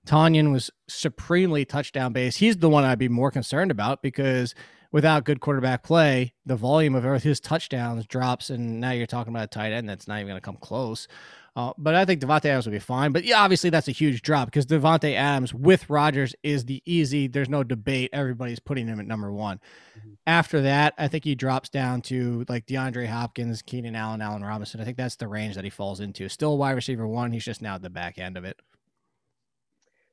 Tonyan 0.05 0.51
was 0.51 0.69
supremely 0.87 1.65
touchdown 1.65 2.13
based. 2.13 2.39
He's 2.39 2.57
the 2.57 2.69
one 2.69 2.83
I'd 2.83 2.99
be 2.99 3.09
more 3.09 3.31
concerned 3.31 3.71
about 3.71 4.01
because– 4.01 4.53
without 4.95 5.25
good 5.25 5.41
quarterback 5.41 5.83
play, 5.83 6.33
the 6.45 6.55
volume 6.55 6.95
of 6.95 7.21
his 7.21 7.41
touchdowns 7.41 8.05
drops, 8.05 8.49
and 8.49 8.79
now 8.79 8.91
you're 8.91 9.05
talking 9.05 9.33
about 9.33 9.43
a 9.43 9.47
tight 9.47 9.73
end 9.73 9.89
that's 9.89 10.07
not 10.07 10.19
even 10.19 10.27
going 10.27 10.37
to 10.37 10.41
come 10.41 10.55
close. 10.55 11.09
Uh, 11.55 11.71
but 11.77 11.95
I 11.95 12.03
think 12.03 12.19
Davante 12.19 12.45
Adams 12.45 12.65
will 12.65 12.73
be 12.73 12.79
fine. 12.79 13.13
But 13.13 13.23
yeah, 13.23 13.39
obviously 13.41 13.69
that's 13.69 13.87
a 13.87 13.91
huge 13.91 14.21
drop 14.21 14.47
because 14.47 14.65
Davante 14.65 15.15
Adams 15.15 15.53
with 15.53 15.89
Rodgers 15.89 16.35
is 16.43 16.65
the 16.65 16.81
easy. 16.85 17.27
There's 17.27 17.47
no 17.47 17.63
debate. 17.63 18.09
Everybody's 18.11 18.59
putting 18.59 18.87
him 18.87 18.99
at 18.99 19.07
number 19.07 19.31
one. 19.31 19.61
Mm-hmm. 19.97 20.09
After 20.27 20.61
that, 20.63 20.95
I 20.97 21.07
think 21.07 21.23
he 21.23 21.33
drops 21.33 21.69
down 21.69 22.01
to 22.03 22.45
like 22.49 22.65
DeAndre 22.65 23.07
Hopkins, 23.07 23.61
Keenan 23.61 23.95
Allen, 23.95 24.21
Allen 24.21 24.43
Robinson. 24.43 24.81
I 24.81 24.83
think 24.83 24.97
that's 24.97 25.15
the 25.15 25.29
range 25.29 25.55
that 25.55 25.63
he 25.63 25.69
falls 25.69 26.01
into. 26.01 26.27
Still 26.27 26.57
wide 26.57 26.73
receiver 26.73 27.07
one. 27.07 27.31
He's 27.31 27.45
just 27.45 27.61
now 27.61 27.75
at 27.75 27.81
the 27.81 27.89
back 27.89 28.17
end 28.17 28.35
of 28.35 28.43
it. 28.43 28.59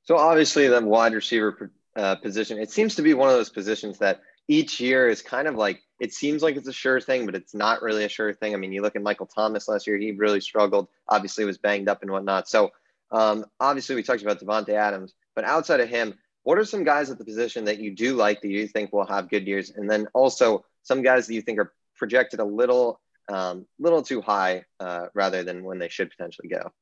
So 0.04 0.16
obviously, 0.16 0.68
the 0.68 0.80
wide 0.80 1.12
receiver 1.12 1.72
uh, 1.96 2.16
position, 2.16 2.58
it 2.58 2.70
seems 2.70 2.94
to 2.94 3.02
be 3.02 3.14
one 3.14 3.28
of 3.28 3.34
those 3.34 3.50
positions 3.50 3.98
that 3.98 4.20
each 4.46 4.78
year 4.80 5.08
is 5.08 5.22
kind 5.22 5.48
of 5.48 5.56
like 5.56 5.82
it 6.02 6.12
seems 6.12 6.42
like 6.42 6.56
it's 6.56 6.66
a 6.66 6.72
sure 6.72 7.00
thing, 7.00 7.26
but 7.26 7.36
it's 7.36 7.54
not 7.54 7.80
really 7.80 8.02
a 8.02 8.08
sure 8.08 8.34
thing. 8.34 8.54
I 8.54 8.56
mean, 8.56 8.72
you 8.72 8.82
look 8.82 8.96
at 8.96 9.02
Michael 9.02 9.26
Thomas 9.26 9.68
last 9.68 9.86
year; 9.86 9.96
he 9.96 10.10
really 10.10 10.40
struggled. 10.40 10.88
Obviously, 11.06 11.44
was 11.44 11.58
banged 11.58 11.88
up 11.88 12.02
and 12.02 12.10
whatnot. 12.10 12.48
So, 12.48 12.72
um, 13.12 13.46
obviously, 13.60 13.94
we 13.94 14.02
talked 14.02 14.20
about 14.20 14.40
Davante 14.40 14.70
Adams, 14.70 15.14
but 15.36 15.44
outside 15.44 15.78
of 15.78 15.88
him, 15.88 16.14
what 16.42 16.58
are 16.58 16.64
some 16.64 16.82
guys 16.82 17.08
at 17.08 17.18
the 17.18 17.24
position 17.24 17.66
that 17.66 17.78
you 17.78 17.92
do 17.92 18.16
like 18.16 18.40
that 18.40 18.48
you 18.48 18.66
think 18.66 18.92
will 18.92 19.06
have 19.06 19.30
good 19.30 19.46
years, 19.46 19.70
and 19.70 19.88
then 19.88 20.08
also 20.12 20.64
some 20.82 21.02
guys 21.02 21.28
that 21.28 21.34
you 21.34 21.40
think 21.40 21.60
are 21.60 21.72
projected 21.94 22.40
a 22.40 22.44
little, 22.44 23.00
um, 23.28 23.64
little 23.78 24.02
too 24.02 24.20
high, 24.20 24.64
uh, 24.80 25.06
rather 25.14 25.44
than 25.44 25.62
when 25.62 25.78
they 25.78 25.88
should 25.88 26.10
potentially 26.10 26.48
go. 26.48 26.72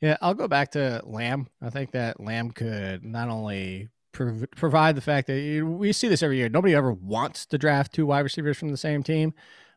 Yeah, 0.00 0.16
I'll 0.22 0.34
go 0.34 0.46
back 0.46 0.70
to 0.72 1.02
Lamb. 1.04 1.48
I 1.60 1.70
think 1.70 1.90
that 1.90 2.20
Lamb 2.20 2.52
could 2.52 3.04
not 3.04 3.30
only 3.30 3.88
prov- 4.14 4.46
provide 4.56 4.96
the 4.96 5.02
fact 5.02 5.26
that 5.26 5.40
you, 5.40 5.66
we 5.66 5.92
see 5.92 6.08
this 6.08 6.22
every 6.22 6.38
year. 6.38 6.48
Nobody 6.48 6.74
ever 6.74 6.92
wants 6.92 7.44
to 7.46 7.58
draft 7.58 7.92
two 7.92 8.06
wide 8.06 8.20
receivers 8.20 8.56
from 8.56 8.70
the 8.70 8.76
same 8.78 9.02
team, 9.02 9.34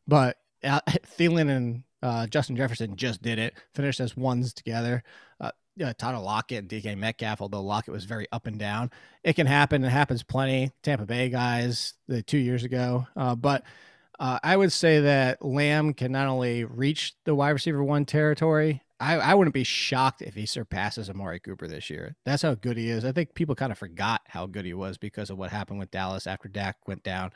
but 0.07 0.37
uh, 0.63 0.79
Thielen 0.87 1.49
and 1.49 1.83
uh, 2.01 2.27
Justin 2.27 2.55
Jefferson 2.55 2.95
just 2.95 3.21
did 3.21 3.39
it, 3.39 3.55
finished 3.73 3.99
as 3.99 4.15
ones 4.15 4.53
together. 4.53 5.03
Uh, 5.41 5.51
yeah, 5.75 5.93
Tyler 5.93 6.23
Lockett 6.23 6.59
and 6.59 6.69
DK 6.69 6.97
Metcalf, 6.97 7.41
although 7.41 7.61
Lockett 7.61 7.93
was 7.93 8.05
very 8.05 8.27
up 8.31 8.47
and 8.47 8.57
down. 8.57 8.91
It 9.23 9.33
can 9.33 9.47
happen. 9.47 9.83
It 9.83 9.89
happens 9.89 10.23
plenty. 10.23 10.71
Tampa 10.83 11.05
Bay 11.05 11.29
guys 11.29 11.93
the 12.07 12.21
two 12.21 12.37
years 12.37 12.63
ago. 12.63 13.07
Uh, 13.15 13.35
but 13.35 13.63
uh, 14.19 14.39
I 14.41 14.57
would 14.57 14.71
say 14.71 15.01
that 15.01 15.43
Lamb 15.43 15.93
can 15.93 16.11
not 16.11 16.27
only 16.27 16.63
reach 16.63 17.13
the 17.25 17.35
wide 17.35 17.51
receiver 17.51 17.83
one 17.83 18.05
territory, 18.05 18.81
I, 18.99 19.17
I 19.17 19.33
wouldn't 19.35 19.53
be 19.53 19.63
shocked 19.63 20.21
if 20.21 20.33
he 20.33 20.45
surpasses 20.45 21.09
Amari 21.09 21.39
Cooper 21.39 21.67
this 21.67 21.89
year. 21.89 22.15
That's 22.25 22.41
how 22.41 22.55
good 22.55 22.77
he 22.77 22.89
is. 22.89 23.05
I 23.05 23.11
think 23.11 23.35
people 23.35 23.53
kind 23.53 23.71
of 23.71 23.77
forgot 23.77 24.21
how 24.27 24.47
good 24.47 24.65
he 24.65 24.73
was 24.73 24.97
because 24.97 25.29
of 25.29 25.37
what 25.37 25.51
happened 25.51 25.79
with 25.79 25.91
Dallas 25.91 26.25
after 26.25 26.49
Dak 26.49 26.77
went 26.87 27.03
down. 27.03 27.31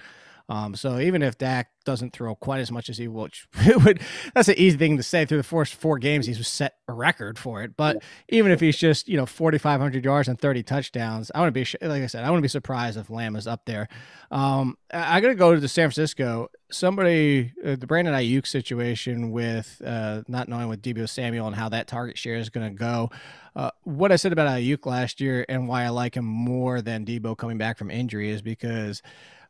Um, 0.50 0.76
so 0.76 1.00
even 1.00 1.22
if 1.22 1.38
Dak 1.38 1.70
doesn't 1.84 2.14
throw 2.14 2.36
quite 2.36 2.60
as 2.60 2.72
much 2.72 2.90
as 2.90 2.98
he 2.98 3.08
would, 3.08 3.34
would 3.86 4.02
that's 4.34 4.50
an 4.50 4.56
easy 4.58 4.78
thing 4.78 4.98
to 4.98 5.04
say. 5.04 5.26
Through 5.26 5.38
the 5.38 5.44
first 5.44 5.74
four 5.74 5.98
games, 5.98 6.26
he's 6.26 6.46
set 6.48 6.76
a 6.88 6.94
record 6.94 7.40
for 7.40 7.64
it. 7.64 7.76
But 7.76 8.04
even 8.30 8.52
if 8.52 8.60
he's 8.60 8.78
just 8.78 9.08
you 9.08 9.18
know 9.18 9.26
4,500 9.26 10.04
yards 10.04 10.28
and 10.28 10.40
30 10.40 10.64
touchdowns, 10.64 11.32
I 11.34 11.40
wouldn't 11.40 11.54
be 11.54 11.66
like 11.86 12.04
I 12.04 12.08
said, 12.08 12.24
I 12.24 12.30
wouldn't 12.30 12.44
be 12.44 12.50
surprised 12.50 12.98
if 12.98 13.10
Lamb 13.10 13.36
is 13.36 13.48
up 13.48 13.66
there. 13.66 13.88
Um, 14.30 14.78
I, 14.94 15.18
I 15.18 15.22
got 15.22 15.30
to 15.30 15.36
go 15.36 15.54
to 15.54 15.60
the 15.60 15.68
San 15.68 15.88
Francisco. 15.88 16.50
Somebody, 16.72 17.52
uh, 17.66 17.76
the 17.76 17.88
Brandon 17.88 18.14
Aiyuk 18.14 18.48
situation 18.48 19.32
with 19.32 19.82
uh, 19.86 20.24
not 20.28 20.48
knowing 20.48 20.70
with 20.70 20.82
Deebo 20.82 21.08
Samuel 21.10 21.48
and 21.48 21.56
how 21.56 21.70
that 21.70 21.88
target 21.88 22.18
share 22.18 22.36
is 22.36 22.50
going 22.50 22.70
to 22.70 22.78
go. 22.78 23.10
Uh, 23.56 23.72
what 23.84 24.12
I 24.12 24.16
said 24.16 24.32
about 24.32 24.48
Aiyuk 24.48 24.86
last 24.86 25.20
year 25.20 25.46
and 25.50 25.68
why 25.68 25.84
I 25.84 25.90
like 25.90 26.16
him 26.16 26.26
more 26.26 26.82
than 26.82 27.06
Deebo 27.06 27.38
coming 27.38 27.58
back 27.58 27.78
from 27.78 27.92
injury 27.92 28.30
is 28.30 28.42
because 28.42 29.02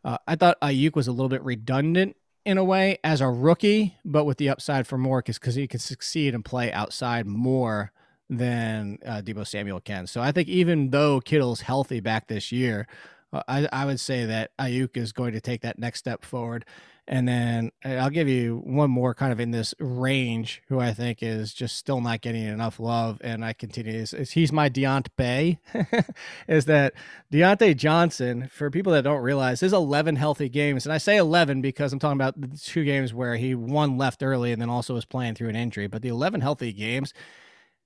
uh, 0.03 0.17
I 0.27 0.35
thought 0.35 0.59
Aiyuk 0.61 0.95
was 0.95 1.07
a 1.07 1.11
little 1.11 1.29
bit 1.29 1.43
redundant 1.43 2.15
in 2.45 2.57
a 2.57 2.63
way 2.63 2.97
as 3.03 3.21
a 3.21 3.27
rookie, 3.27 3.97
but 4.03 4.25
with 4.25 4.37
the 4.37 4.49
upside 4.49 4.87
for 4.87 4.97
more 4.97 5.21
because 5.21 5.55
he 5.55 5.67
can 5.67 5.79
succeed 5.79 6.33
and 6.33 6.43
play 6.43 6.71
outside 6.71 7.27
more 7.27 7.91
than 8.29 8.97
uh, 9.05 9.21
Deebo 9.21 9.45
Samuel 9.45 9.79
can. 9.79 10.07
So 10.07 10.21
I 10.21 10.31
think 10.31 10.47
even 10.47 10.89
though 10.89 11.19
Kittle's 11.19 11.61
healthy 11.61 11.99
back 11.99 12.27
this 12.27 12.51
year, 12.51 12.87
uh, 13.33 13.43
I, 13.47 13.67
I 13.71 13.85
would 13.85 13.99
say 13.99 14.25
that 14.25 14.51
Aiyuk 14.57 14.97
is 14.97 15.11
going 15.11 15.33
to 15.33 15.41
take 15.41 15.61
that 15.61 15.77
next 15.77 15.99
step 15.99 16.23
forward. 16.23 16.65
And 17.07 17.27
then 17.27 17.71
uh, 17.83 17.95
I'll 17.95 18.09
give 18.09 18.27
you 18.27 18.61
one 18.63 18.91
more 18.91 19.13
kind 19.13 19.31
of 19.31 19.39
in 19.39 19.51
this 19.51 19.73
range 19.79 20.61
who 20.67 20.79
I 20.79 20.93
think 20.93 21.23
is 21.23 21.53
just 21.53 21.75
still 21.75 21.99
not 21.99 22.21
getting 22.21 22.43
enough 22.43 22.79
love. 22.79 23.19
And 23.23 23.43
I 23.43 23.53
continue, 23.53 23.93
is, 23.93 24.13
is 24.13 24.31
he's 24.31 24.51
my 24.51 24.69
Deont 24.69 25.07
Bay, 25.17 25.59
is 26.47 26.65
that 26.65 26.93
Diontae 27.33 27.75
Johnson, 27.75 28.49
for 28.53 28.69
people 28.69 28.93
that 28.93 29.03
don't 29.03 29.21
realize, 29.21 29.59
his 29.59 29.73
11 29.73 30.15
healthy 30.15 30.47
games. 30.47 30.85
And 30.85 30.93
I 30.93 30.99
say 30.99 31.17
11 31.17 31.61
because 31.61 31.91
I'm 31.91 31.99
talking 31.99 32.17
about 32.17 32.39
the 32.39 32.55
two 32.57 32.85
games 32.85 33.13
where 33.13 33.35
he 33.35 33.55
won 33.55 33.97
left 33.97 34.21
early 34.21 34.51
and 34.51 34.61
then 34.61 34.69
also 34.69 34.93
was 34.93 35.05
playing 35.05 35.35
through 35.35 35.49
an 35.49 35.55
injury. 35.55 35.87
But 35.87 36.03
the 36.03 36.09
11 36.09 36.41
healthy 36.41 36.71
games, 36.71 37.13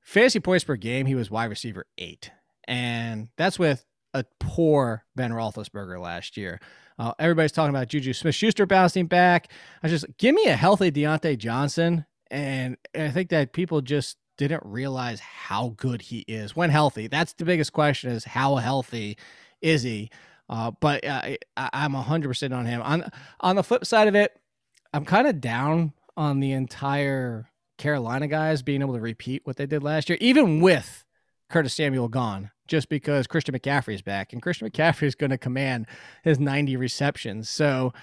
fantasy 0.01 0.41
points 0.41 0.65
per 0.65 0.75
game, 0.75 1.05
he 1.05 1.15
was 1.15 1.31
wide 1.31 1.49
receiver 1.49 1.85
eight. 1.97 2.31
And 2.67 3.29
that's 3.37 3.57
with 3.57 3.85
a 4.13 4.25
poor 4.39 5.05
Ben 5.15 5.31
Roethlisberger 5.31 5.99
last 6.01 6.37
year. 6.37 6.59
Uh, 6.97 7.13
everybody's 7.19 7.51
talking 7.51 7.69
about 7.69 7.87
Juju 7.87 8.13
Smith 8.13 8.35
Schuster 8.35 8.65
bouncing 8.65 9.07
back. 9.07 9.51
I 9.83 9.87
just 9.87 10.05
give 10.17 10.33
me 10.33 10.45
a 10.45 10.55
healthy 10.55 10.91
Diontae 10.91 11.37
Johnson. 11.37 12.05
And 12.31 12.77
I 12.93 13.09
think 13.09 13.29
that 13.29 13.53
people 13.53 13.81
just 13.81 14.17
didn't 14.37 14.63
realize 14.65 15.19
how 15.19 15.73
good 15.77 16.01
he 16.01 16.19
is 16.27 16.55
when 16.55 16.69
healthy. 16.69 17.07
That's 17.07 17.33
the 17.33 17.45
biggest 17.45 17.73
question 17.73 18.11
is 18.11 18.25
how 18.25 18.55
healthy 18.55 19.17
is 19.61 19.83
he? 19.83 20.09
Uh, 20.49 20.71
but 20.79 21.05
uh, 21.05 21.35
I, 21.57 21.69
I'm 21.73 21.93
100% 21.93 22.55
on 22.55 22.65
him. 22.65 22.81
On, 22.81 23.09
on 23.39 23.55
the 23.55 23.63
flip 23.63 23.85
side 23.85 24.07
of 24.07 24.15
it, 24.15 24.37
I'm 24.93 25.05
kind 25.05 25.27
of 25.27 25.41
down 25.41 25.93
on 26.15 26.39
the 26.39 26.51
entire 26.51 27.49
Carolina 27.77 28.27
guys 28.27 28.61
being 28.61 28.81
able 28.81 28.93
to 28.93 29.01
repeat 29.01 29.41
what 29.45 29.57
they 29.57 29.65
did 29.65 29.83
last 29.83 30.09
year, 30.09 30.17
even 30.21 30.61
with 30.61 31.05
Curtis 31.49 31.73
Samuel 31.73 32.07
gone. 32.07 32.51
Just 32.67 32.89
because 32.89 33.27
Christian 33.27 33.57
McCaffrey 33.57 33.95
is 33.95 34.01
back, 34.01 34.33
and 34.33 34.41
Christian 34.41 34.69
McCaffrey 34.69 35.03
is 35.03 35.15
going 35.15 35.29
to 35.29 35.37
command 35.37 35.87
his 36.23 36.39
90 36.39 36.75
receptions. 36.77 37.49
So, 37.49 37.93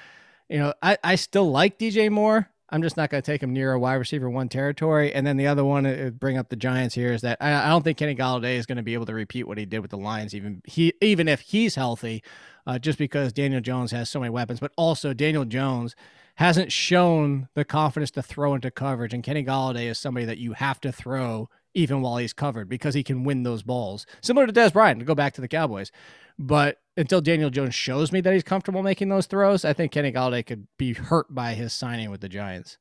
you 0.48 0.59
know, 0.59 0.75
I, 0.83 0.98
I 1.03 1.14
still 1.16 1.51
like 1.51 1.79
DJ 1.79 2.11
Moore. 2.11 2.48
I'm 2.72 2.83
just 2.83 2.96
not 2.96 3.11
going 3.11 3.22
to 3.22 3.27
take 3.27 3.42
him 3.42 3.53
near 3.53 3.72
a 3.72 3.79
wide 3.79 3.96
receiver 3.96 4.31
one 4.31 4.48
territory. 4.48 5.12
And 5.12 5.27
then 5.27 5.37
the 5.37 5.46
other 5.46 5.62
one, 5.62 5.85
uh, 5.85 6.11
bring 6.11 6.38
up 6.38 6.48
the 6.48 6.57
Giants 6.57 6.94
here, 6.94 7.12
is 7.12 7.20
that 7.20 7.37
I, 7.38 7.66
I 7.66 7.68
don't 7.68 7.83
think 7.83 7.98
Kenny 7.98 8.14
Golladay 8.14 8.57
is 8.57 8.64
going 8.64 8.77
to 8.77 8.83
be 8.83 8.94
able 8.94 9.05
to 9.07 9.14
repeat 9.14 9.46
what 9.46 9.59
he 9.59 9.66
did 9.66 9.81
with 9.81 9.90
the 9.90 9.98
Lions, 9.98 10.35
even 10.35 10.62
he 10.64 10.94
even 11.03 11.29
if 11.29 11.40
he's 11.40 11.75
healthy, 11.75 12.22
uh, 12.66 12.79
just 12.79 12.98
because 12.98 13.35
Daniel 13.35 13.61
Jones 13.61 13.90
has 13.90 14.09
so 14.09 14.20
many 14.20 14.31
weapons. 14.31 14.59
But 14.59 14.72
also 14.77 15.12
Daniel 15.12 15.44
Jones 15.44 15.94
hasn't 16.37 16.72
shown 16.72 17.48
the 17.55 17.64
confidence 17.64 18.11
to 18.12 18.22
throw 18.22 18.55
into 18.55 18.70
coverage, 18.70 19.12
and 19.12 19.22
Kenny 19.22 19.44
Golladay 19.44 19.90
is 19.90 19.98
somebody 19.98 20.25
that 20.25 20.38
you 20.38 20.55
have 20.55 20.81
to 20.81 20.90
throw 20.90 21.51
even 21.74 22.02
while 22.02 22.18
he's 22.18 22.32
covered 22.32 22.68
because 22.68 22.94
he 22.94 23.02
can 23.02 23.24
win 23.24 23.42
those 23.42 23.62
balls. 23.62 24.06
Similar 24.20 24.46
to 24.46 24.52
Dez 24.52 24.72
Bryant, 24.72 25.00
to 25.00 25.04
go 25.04 25.14
back 25.14 25.35
to 25.35 25.40
the 25.40 25.48
Cowboys. 25.48 25.90
But 26.38 26.78
until 26.96 27.20
Daniel 27.20 27.50
Jones 27.50 27.74
shows 27.74 28.12
me 28.12 28.20
that 28.20 28.32
he's 28.32 28.42
comfortable 28.42 28.82
making 28.82 29.08
those 29.08 29.26
throws, 29.26 29.64
I 29.64 29.72
think 29.72 29.92
Kenny 29.92 30.12
Golladay 30.12 30.44
could 30.44 30.66
be 30.78 30.92
hurt 30.94 31.35
by 31.35 31.54
his 31.54 31.72
signing 31.72 32.11
with 32.11 32.20
the 32.20 32.28
Giants. 32.28 32.78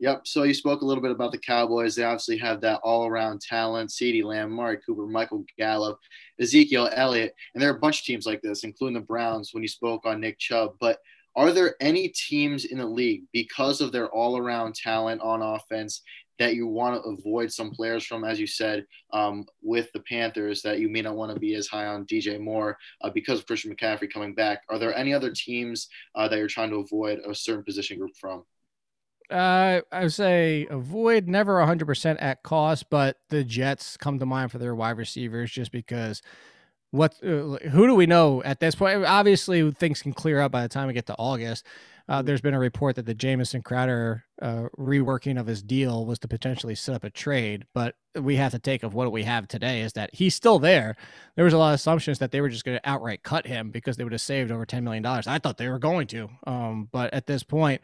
Yep. 0.00 0.26
So 0.26 0.42
you 0.42 0.54
spoke 0.54 0.82
a 0.82 0.84
little 0.84 1.02
bit 1.02 1.12
about 1.12 1.30
the 1.30 1.38
Cowboys. 1.38 1.94
They 1.94 2.02
obviously 2.02 2.36
have 2.38 2.60
that 2.62 2.80
all-around 2.82 3.40
talent: 3.40 3.90
CeeDee 3.90 4.24
Lamb, 4.24 4.52
Amari 4.52 4.78
Cooper, 4.84 5.06
Michael 5.06 5.44
Gallup, 5.56 5.98
Ezekiel 6.40 6.90
Elliott, 6.92 7.32
and 7.54 7.62
there 7.62 7.70
are 7.70 7.76
a 7.76 7.80
bunch 7.80 8.00
of 8.00 8.04
teams 8.04 8.26
like 8.26 8.42
this, 8.42 8.64
including 8.64 8.94
the 8.94 9.06
Browns. 9.06 9.50
When 9.52 9.62
you 9.62 9.68
spoke 9.68 10.04
on 10.04 10.20
Nick 10.20 10.38
Chubb, 10.38 10.72
but 10.80 10.98
are 11.36 11.52
there 11.52 11.76
any 11.80 12.08
teams 12.08 12.64
in 12.64 12.78
the 12.78 12.86
league 12.86 13.22
because 13.32 13.80
of 13.80 13.92
their 13.92 14.08
all-around 14.08 14.74
talent 14.74 15.20
on 15.20 15.42
offense 15.42 16.02
that 16.38 16.54
you 16.54 16.66
want 16.66 17.02
to 17.02 17.08
avoid 17.08 17.52
some 17.52 17.70
players 17.70 18.04
from, 18.04 18.24
as 18.24 18.40
you 18.40 18.46
said, 18.46 18.86
um, 19.12 19.46
with 19.62 19.90
the 19.92 20.00
Panthers, 20.00 20.62
that 20.62 20.78
you 20.78 20.88
may 20.88 21.02
not 21.02 21.16
want 21.16 21.32
to 21.32 21.40
be 21.40 21.54
as 21.54 21.66
high 21.66 21.86
on 21.86 22.06
DJ 22.06 22.40
Moore 22.40 22.76
uh, 23.02 23.10
because 23.10 23.40
of 23.40 23.46
Christian 23.46 23.74
McCaffrey 23.74 24.12
coming 24.12 24.34
back. 24.34 24.62
Are 24.68 24.78
there 24.78 24.94
any 24.94 25.14
other 25.14 25.30
teams 25.30 25.88
uh, 26.14 26.28
that 26.28 26.38
you're 26.38 26.48
trying 26.48 26.70
to 26.70 26.76
avoid 26.76 27.20
a 27.20 27.34
certain 27.34 27.64
position 27.64 27.98
group 27.98 28.16
from? 28.20 28.44
Uh, 29.30 29.80
I 29.90 30.02
would 30.02 30.12
say 30.12 30.66
avoid 30.68 31.28
never 31.28 31.54
100% 31.54 32.16
at 32.20 32.42
cost, 32.42 32.90
but 32.90 33.18
the 33.30 33.42
Jets 33.42 33.96
come 33.96 34.18
to 34.18 34.26
mind 34.26 34.52
for 34.52 34.58
their 34.58 34.74
wide 34.74 34.98
receivers 34.98 35.50
just 35.50 35.72
because 35.72 36.20
what 36.90 37.14
uh, 37.24 37.58
who 37.70 37.86
do 37.88 37.94
we 37.94 38.06
know 38.06 38.42
at 38.44 38.60
this 38.60 38.74
point? 38.74 39.04
Obviously, 39.04 39.68
things 39.72 40.02
can 40.02 40.12
clear 40.12 40.40
up 40.40 40.52
by 40.52 40.62
the 40.62 40.68
time 40.68 40.86
we 40.86 40.92
get 40.92 41.06
to 41.06 41.16
August. 41.16 41.66
Uh, 42.08 42.20
there's 42.20 42.42
been 42.42 42.54
a 42.54 42.58
report 42.58 42.96
that 42.96 43.06
the 43.06 43.14
Jamison 43.14 43.62
Crowder 43.62 44.24
uh, 44.42 44.64
reworking 44.78 45.40
of 45.40 45.46
his 45.46 45.62
deal 45.62 46.04
was 46.04 46.18
to 46.18 46.28
potentially 46.28 46.74
set 46.74 46.94
up 46.94 47.04
a 47.04 47.10
trade, 47.10 47.64
but 47.72 47.94
we 48.14 48.36
have 48.36 48.52
to 48.52 48.58
take 48.58 48.82
of 48.82 48.92
what 48.92 49.10
we 49.10 49.22
have 49.22 49.48
today 49.48 49.80
is 49.80 49.94
that 49.94 50.14
he's 50.14 50.34
still 50.34 50.58
there. 50.58 50.96
There 51.34 51.46
was 51.46 51.54
a 51.54 51.58
lot 51.58 51.70
of 51.70 51.76
assumptions 51.76 52.18
that 52.18 52.30
they 52.30 52.40
were 52.42 52.50
just 52.50 52.64
going 52.64 52.78
to 52.78 52.88
outright 52.88 53.22
cut 53.22 53.46
him 53.46 53.70
because 53.70 53.96
they 53.96 54.04
would 54.04 54.12
have 54.12 54.20
saved 54.20 54.50
over 54.50 54.66
ten 54.66 54.84
million 54.84 55.02
dollars. 55.02 55.26
I 55.26 55.38
thought 55.38 55.56
they 55.56 55.68
were 55.68 55.78
going 55.78 56.06
to, 56.08 56.28
um, 56.46 56.88
but 56.92 57.12
at 57.14 57.26
this 57.26 57.42
point, 57.42 57.80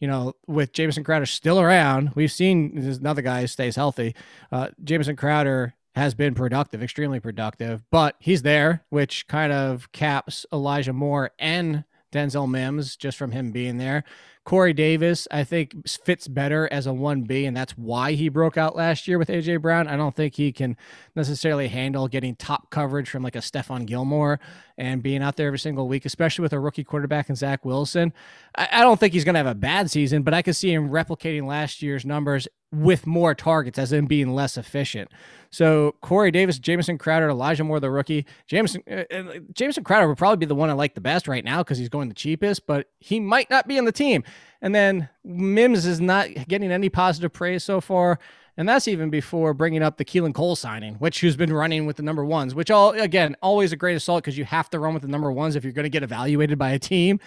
you 0.00 0.08
know, 0.08 0.34
with 0.46 0.72
Jamison 0.72 1.04
Crowder 1.04 1.26
still 1.26 1.60
around, 1.60 2.10
we've 2.14 2.32
seen 2.32 2.72
there's 2.74 2.98
another 2.98 3.22
guy 3.22 3.40
who 3.40 3.46
stays 3.46 3.76
healthy. 3.76 4.14
Uh, 4.50 4.68
Jamison 4.84 5.16
Crowder 5.16 5.74
has 5.94 6.14
been 6.14 6.34
productive, 6.34 6.82
extremely 6.82 7.20
productive, 7.20 7.82
but 7.90 8.16
he's 8.18 8.42
there, 8.42 8.84
which 8.90 9.26
kind 9.28 9.52
of 9.52 9.92
caps 9.92 10.44
Elijah 10.52 10.92
Moore 10.92 11.30
and 11.38 11.84
Denzel 12.12 12.48
Mims 12.48 12.96
just 12.96 13.18
from 13.18 13.32
him 13.32 13.50
being 13.50 13.78
there. 13.78 14.04
Corey 14.44 14.72
Davis, 14.72 15.28
I 15.30 15.44
think, 15.44 15.88
fits 15.88 16.26
better 16.26 16.68
as 16.72 16.88
a 16.88 16.90
1B, 16.90 17.46
and 17.46 17.56
that's 17.56 17.72
why 17.72 18.12
he 18.12 18.28
broke 18.28 18.56
out 18.56 18.74
last 18.74 19.06
year 19.06 19.16
with 19.16 19.28
AJ 19.28 19.62
Brown. 19.62 19.86
I 19.86 19.96
don't 19.96 20.16
think 20.16 20.34
he 20.34 20.50
can 20.50 20.76
necessarily 21.14 21.68
handle 21.68 22.08
getting 22.08 22.34
top 22.34 22.70
coverage 22.70 23.08
from 23.08 23.22
like 23.22 23.36
a 23.36 23.40
Stephon 23.40 23.86
Gilmore 23.86 24.40
and 24.76 25.00
being 25.00 25.22
out 25.22 25.36
there 25.36 25.46
every 25.46 25.60
single 25.60 25.86
week, 25.86 26.04
especially 26.04 26.42
with 26.42 26.52
a 26.52 26.58
rookie 26.58 26.82
quarterback 26.82 27.28
and 27.28 27.38
Zach 27.38 27.64
Wilson. 27.64 28.12
I, 28.56 28.68
I 28.72 28.80
don't 28.80 28.98
think 28.98 29.12
he's 29.12 29.24
going 29.24 29.34
to 29.34 29.38
have 29.38 29.46
a 29.46 29.54
bad 29.54 29.90
season, 29.90 30.22
but 30.22 30.34
I 30.34 30.42
could 30.42 30.56
see 30.56 30.72
him 30.72 30.90
replicating 30.90 31.46
last 31.46 31.80
year's 31.80 32.04
numbers 32.04 32.48
with 32.72 33.06
more 33.06 33.34
targets, 33.34 33.78
as 33.78 33.92
in 33.92 34.06
being 34.06 34.34
less 34.34 34.56
efficient. 34.56 35.10
So 35.50 35.94
Corey 36.00 36.30
Davis, 36.30 36.58
Jamison 36.58 36.96
Crowder, 36.96 37.28
Elijah 37.28 37.62
Moore, 37.62 37.78
the 37.78 37.90
rookie. 37.90 38.24
Jamison 38.46 38.82
uh, 38.90 39.04
uh, 39.12 39.38
Jamison 39.52 39.84
Crowder 39.84 40.08
would 40.08 40.16
probably 40.16 40.38
be 40.38 40.46
the 40.46 40.54
one 40.54 40.70
I 40.70 40.72
like 40.72 40.94
the 40.94 41.02
best 41.02 41.28
right 41.28 41.44
now 41.44 41.58
because 41.58 41.76
he's 41.76 41.90
going 41.90 42.08
the 42.08 42.14
cheapest, 42.14 42.66
but 42.66 42.88
he 42.98 43.20
might 43.20 43.50
not 43.50 43.68
be 43.68 43.76
in 43.76 43.84
the 43.84 43.92
team. 43.92 44.24
And 44.60 44.74
then 44.74 45.08
Mims 45.24 45.86
is 45.86 46.00
not 46.00 46.28
getting 46.48 46.70
any 46.70 46.88
positive 46.88 47.32
praise 47.32 47.64
so 47.64 47.80
far. 47.80 48.18
And 48.56 48.68
that's 48.68 48.86
even 48.86 49.08
before 49.08 49.54
bringing 49.54 49.82
up 49.82 49.96
the 49.96 50.04
Keelan 50.04 50.34
Cole 50.34 50.56
signing, 50.56 50.94
which 50.96 51.20
who's 51.20 51.36
been 51.36 51.52
running 51.52 51.86
with 51.86 51.96
the 51.96 52.02
number 52.02 52.24
ones, 52.24 52.54
which 52.54 52.70
all 52.70 52.90
again 52.90 53.34
always 53.42 53.72
a 53.72 53.76
great 53.76 53.96
assault 53.96 54.22
because 54.22 54.36
you 54.36 54.44
have 54.44 54.68
to 54.70 54.78
run 54.78 54.92
with 54.92 55.02
the 55.02 55.08
number 55.08 55.32
ones 55.32 55.56
if 55.56 55.64
you're 55.64 55.72
going 55.72 55.84
to 55.84 55.90
get 55.90 56.02
evaluated 56.02 56.58
by 56.58 56.70
a 56.70 56.78
team. 56.78 57.18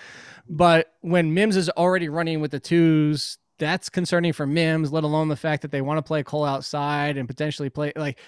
But 0.48 0.94
when 1.02 1.34
Mims 1.34 1.58
is 1.58 1.70
already 1.72 2.10
running 2.10 2.42
with 2.42 2.52
the 2.52 2.60
twos, 2.60 3.40
that's 3.58 3.90
concerning 3.90 4.34
for 4.34 4.46
Mims, 4.46 4.92
let 4.92 5.04
alone 5.04 5.30
the 5.30 5.36
fact 5.36 5.64
that 5.64 5.72
they 5.72 5.82
want 5.82 5.98
to 5.98 6.04
play 6.04 6.22
Cole 6.22 6.46
outside 6.46 7.18
and 7.18 7.28
potentially 7.28 7.70
play 7.72 7.92
like 7.96 8.20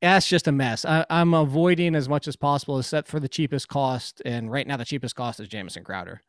that's 0.00 0.28
just 0.28 0.46
a 0.46 0.52
mess. 0.52 0.84
I, 0.84 1.04
am 1.08 1.34
avoiding 1.34 1.94
as 1.94 2.08
much 2.08 2.28
as 2.28 2.36
possible, 2.36 2.78
except 2.78 3.08
for 3.08 3.20
the 3.20 3.28
cheapest 3.28 3.68
cost. 3.68 4.20
And 4.24 4.50
right 4.50 4.66
now, 4.66 4.76
the 4.76 4.84
cheapest 4.84 5.16
cost 5.16 5.40
is 5.40 5.48
Jamison 5.48 5.84
Crowder. 5.84 6.22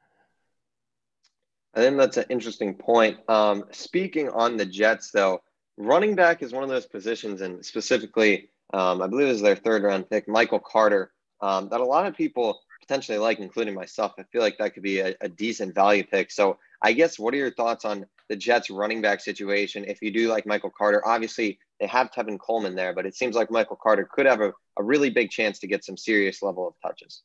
I 1.76 1.82
think 1.82 1.98
that's 1.98 2.18
an 2.18 2.26
interesting 2.30 2.74
point. 2.74 3.18
Um, 3.30 3.66
speaking 3.72 4.30
on 4.30 4.58
the 4.58 4.66
Jets, 4.66 5.12
though, 5.12 5.42
running 5.78 6.16
back 6.16 6.42
is 6.42 6.54
one 6.54 6.64
of 6.64 6.70
those 6.70 6.86
positions, 6.86 7.42
and 7.42 7.64
specifically, 7.64 8.50
um, 8.74 9.02
I 9.02 9.08
believe 9.08 9.28
it 9.28 9.32
was 9.32 9.42
their 9.42 9.56
third 9.56 9.84
round 9.84 10.10
pick, 10.10 10.28
Michael 10.28 10.60
Carter, 10.60 11.12
um, 11.42 11.70
that 11.70 11.82
a 11.82 11.86
lot 11.86 12.06
of 12.06 12.16
people 12.16 12.60
potentially 12.82 13.18
like, 13.18 13.40
including 13.40 13.76
myself. 13.76 14.14
I 14.18 14.24
feel 14.32 14.42
like 14.42 14.58
that 14.58 14.74
could 14.74 14.84
be 14.84 15.00
a, 15.00 15.16
a 15.22 15.30
decent 15.30 15.76
value 15.76 16.04
pick. 16.04 16.32
So, 16.32 16.58
I 16.82 16.94
guess, 16.94 17.20
what 17.20 17.34
are 17.34 17.38
your 17.38 17.52
thoughts 17.52 17.86
on 17.86 18.06
the 18.30 18.36
Jets 18.36 18.70
running 18.70 19.02
back 19.02 19.22
situation. 19.22 19.86
If 19.86 20.02
you 20.02 20.12
do 20.12 20.30
like 20.30 20.46
Michael 20.46 20.72
Carter, 20.76 21.06
obviously 21.06 21.60
they 21.80 21.88
have 21.88 22.12
Tevin 22.12 22.40
Coleman 22.40 22.76
there, 22.76 22.94
but 22.94 23.06
it 23.06 23.16
seems 23.16 23.36
like 23.36 23.52
Michael 23.52 23.78
Carter 23.82 24.08
could 24.12 24.26
have 24.26 24.42
a, 24.42 24.54
a 24.78 24.84
really 24.84 25.10
big 25.10 25.30
chance 25.30 25.60
to 25.60 25.68
get 25.68 25.86
some 25.86 25.98
serious 25.98 26.42
level 26.42 26.68
of 26.68 26.74
touches. 26.82 27.24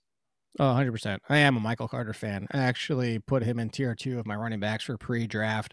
Oh, 0.59 0.65
100%. 0.65 1.19
I 1.29 1.39
am 1.39 1.57
a 1.57 1.61
Michael 1.61 1.89
Carter 1.89 2.13
fan. 2.13 2.47
I 2.51 2.59
actually 2.59 3.19
put 3.19 3.43
him 3.43 3.59
in 3.59 3.71
tier 3.71 3.95
two 3.95 4.19
of 4.19 4.27
my 4.27 4.35
running 4.37 4.61
backs 4.61 4.85
for 4.85 4.99
pre 4.99 5.27
draft, 5.27 5.73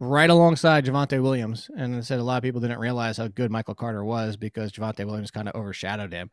right 0.00 0.28
alongside 0.28 0.84
Javonte 0.84 1.22
Williams. 1.22 1.70
And 1.76 1.96
I 1.96 2.00
said 2.00 2.18
a 2.18 2.24
lot 2.24 2.36
of 2.36 2.42
people 2.42 2.60
didn't 2.60 2.78
realize 2.78 3.16
how 3.16 3.28
good 3.28 3.50
Michael 3.50 3.74
Carter 3.74 4.04
was 4.04 4.36
because 4.36 4.72
Javonte 4.72 5.06
Williams 5.06 5.30
kind 5.30 5.48
of 5.48 5.54
overshadowed 5.54 6.12
him. 6.12 6.30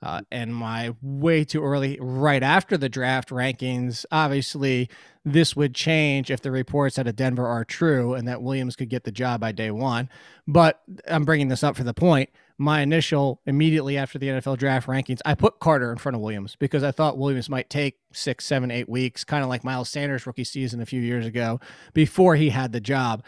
Uh, 0.00 0.20
and 0.30 0.54
my 0.54 0.94
way 1.02 1.42
too 1.42 1.64
early, 1.64 1.98
right 2.00 2.42
after 2.42 2.76
the 2.76 2.88
draft 2.88 3.30
rankings, 3.30 4.04
obviously 4.12 4.88
this 5.24 5.56
would 5.56 5.74
change 5.74 6.30
if 6.30 6.40
the 6.40 6.52
reports 6.52 6.98
out 6.98 7.08
of 7.08 7.16
Denver 7.16 7.46
are 7.46 7.64
true 7.64 8.14
and 8.14 8.28
that 8.28 8.42
Williams 8.42 8.76
could 8.76 8.88
get 8.88 9.04
the 9.04 9.10
job 9.10 9.40
by 9.40 9.50
day 9.50 9.70
one. 9.70 10.08
But 10.46 10.80
I'm 11.08 11.24
bringing 11.24 11.48
this 11.48 11.64
up 11.64 11.76
for 11.76 11.82
the 11.82 11.94
point. 11.94 12.30
My 12.60 12.80
initial, 12.80 13.40
immediately 13.46 13.96
after 13.96 14.18
the 14.18 14.26
NFL 14.26 14.58
draft 14.58 14.88
rankings, 14.88 15.20
I 15.24 15.34
put 15.34 15.60
Carter 15.60 15.92
in 15.92 15.98
front 15.98 16.16
of 16.16 16.20
Williams 16.20 16.56
because 16.56 16.82
I 16.82 16.90
thought 16.90 17.16
Williams 17.16 17.48
might 17.48 17.70
take 17.70 17.98
six, 18.12 18.44
seven, 18.44 18.72
eight 18.72 18.88
weeks, 18.88 19.22
kind 19.22 19.44
of 19.44 19.48
like 19.48 19.62
Miles 19.62 19.88
Sanders' 19.88 20.26
rookie 20.26 20.42
season 20.42 20.80
a 20.80 20.86
few 20.86 21.00
years 21.00 21.24
ago, 21.24 21.60
before 21.94 22.34
he 22.34 22.50
had 22.50 22.72
the 22.72 22.80
job. 22.80 23.22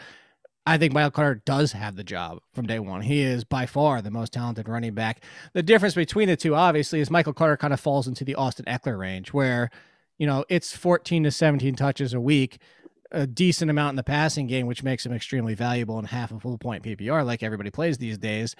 I 0.65 0.77
think 0.77 0.93
Michael 0.93 1.11
Carter 1.11 1.41
does 1.45 1.71
have 1.71 1.95
the 1.95 2.03
job 2.03 2.39
from 2.53 2.67
day 2.67 2.77
one. 2.79 3.01
He 3.01 3.21
is 3.21 3.43
by 3.43 3.65
far 3.65 4.01
the 4.01 4.11
most 4.11 4.33
talented 4.33 4.67
running 4.67 4.93
back. 4.93 5.23
The 5.53 5.63
difference 5.63 5.95
between 5.95 6.27
the 6.27 6.35
two, 6.35 6.53
obviously, 6.53 6.99
is 6.99 7.09
Michael 7.09 7.33
Carter 7.33 7.57
kind 7.57 7.73
of 7.73 7.79
falls 7.79 8.07
into 8.07 8.23
the 8.23 8.35
Austin 8.35 8.65
Ekeler 8.65 8.99
range, 8.99 9.33
where, 9.33 9.71
you 10.17 10.27
know, 10.27 10.45
it's 10.49 10.75
14 10.75 11.23
to 11.23 11.31
17 11.31 11.75
touches 11.75 12.13
a 12.13 12.19
week, 12.19 12.59
a 13.11 13.27
decent 13.27 13.69
amount 13.69 13.91
in 13.91 13.95
the 13.95 14.03
passing 14.03 14.47
game, 14.47 14.67
which 14.67 14.83
makes 14.83 15.05
him 15.05 15.13
extremely 15.13 15.53
valuable 15.53 15.99
in 15.99 16.05
half 16.05 16.31
a 16.31 16.39
full 16.39 16.57
point 16.57 16.83
PPR, 16.83 17.25
like 17.25 17.43
everybody 17.43 17.69
plays 17.69 17.97
these 17.97 18.17
days. 18.17 18.55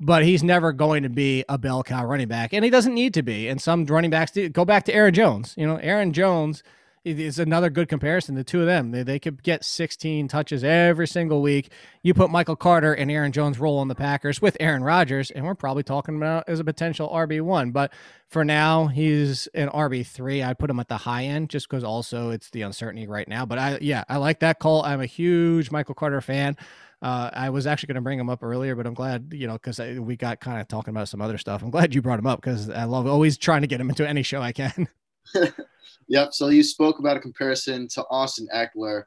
But 0.00 0.24
he's 0.24 0.42
never 0.42 0.72
going 0.72 1.02
to 1.02 1.08
be 1.08 1.44
a 1.48 1.58
bell 1.58 1.82
cow 1.82 2.04
running 2.04 2.28
back, 2.28 2.52
and 2.52 2.64
he 2.64 2.70
doesn't 2.70 2.94
need 2.94 3.14
to 3.14 3.22
be. 3.22 3.48
And 3.48 3.60
some 3.60 3.84
running 3.86 4.10
backs 4.10 4.30
do. 4.30 4.48
go 4.48 4.64
back 4.64 4.84
to 4.84 4.94
Aaron 4.94 5.14
Jones. 5.14 5.54
You 5.56 5.66
know, 5.66 5.76
Aaron 5.76 6.12
Jones 6.12 6.62
is 7.06 7.38
another 7.38 7.70
good 7.70 7.88
comparison. 7.88 8.34
The 8.34 8.42
two 8.42 8.60
of 8.60 8.66
them, 8.66 8.90
they, 8.90 9.04
they 9.04 9.18
could 9.18 9.42
get 9.42 9.64
16 9.64 10.26
touches 10.26 10.64
every 10.64 11.06
single 11.06 11.40
week. 11.40 11.70
You 12.02 12.14
put 12.14 12.30
Michael 12.30 12.56
Carter 12.56 12.92
and 12.92 13.10
Aaron 13.10 13.30
Jones 13.30 13.58
roll 13.60 13.78
on 13.78 13.86
the 13.86 13.94
Packers 13.94 14.42
with 14.42 14.56
Aaron 14.58 14.82
Rodgers, 14.82 15.30
and 15.30 15.44
we're 15.44 15.54
probably 15.54 15.84
talking 15.84 16.16
about 16.16 16.44
as 16.48 16.58
a 16.58 16.64
potential 16.64 17.08
RB1. 17.08 17.72
But 17.72 17.92
for 18.28 18.44
now, 18.44 18.88
he's 18.88 19.46
an 19.54 19.68
RB3. 19.68 20.44
I 20.44 20.54
put 20.54 20.68
him 20.68 20.80
at 20.80 20.88
the 20.88 20.96
high 20.96 21.24
end 21.24 21.48
just 21.48 21.68
because 21.70 21.84
also 21.84 22.30
it's 22.30 22.50
the 22.50 22.62
uncertainty 22.62 23.06
right 23.06 23.28
now. 23.28 23.46
But 23.46 23.58
I, 23.58 23.78
yeah, 23.80 24.02
I 24.08 24.16
like 24.16 24.40
that 24.40 24.58
call. 24.58 24.82
I'm 24.82 25.00
a 25.00 25.06
huge 25.06 25.70
Michael 25.70 25.94
Carter 25.94 26.20
fan. 26.20 26.56
Uh, 27.02 27.30
I 27.32 27.50
was 27.50 27.66
actually 27.66 27.88
going 27.88 27.96
to 27.96 28.00
bring 28.00 28.18
him 28.18 28.30
up 28.30 28.42
earlier, 28.42 28.74
but 28.74 28.86
I'm 28.86 28.94
glad, 28.94 29.28
you 29.32 29.46
know, 29.46 29.52
because 29.52 29.78
we 29.78 30.16
got 30.16 30.40
kind 30.40 30.60
of 30.60 30.66
talking 30.66 30.92
about 30.92 31.08
some 31.08 31.20
other 31.20 31.38
stuff. 31.38 31.62
I'm 31.62 31.70
glad 31.70 31.94
you 31.94 32.02
brought 32.02 32.18
him 32.18 32.26
up 32.26 32.40
because 32.40 32.68
I 32.68 32.84
love 32.84 33.06
always 33.06 33.38
trying 33.38 33.60
to 33.60 33.66
get 33.68 33.80
him 33.80 33.90
into 33.90 34.08
any 34.08 34.22
show 34.22 34.40
I 34.40 34.52
can. 34.52 34.88
Yep. 36.08 36.34
So 36.34 36.48
you 36.48 36.62
spoke 36.62 36.98
about 36.98 37.16
a 37.16 37.20
comparison 37.20 37.88
to 37.88 38.04
Austin 38.10 38.48
Ekeler 38.54 39.04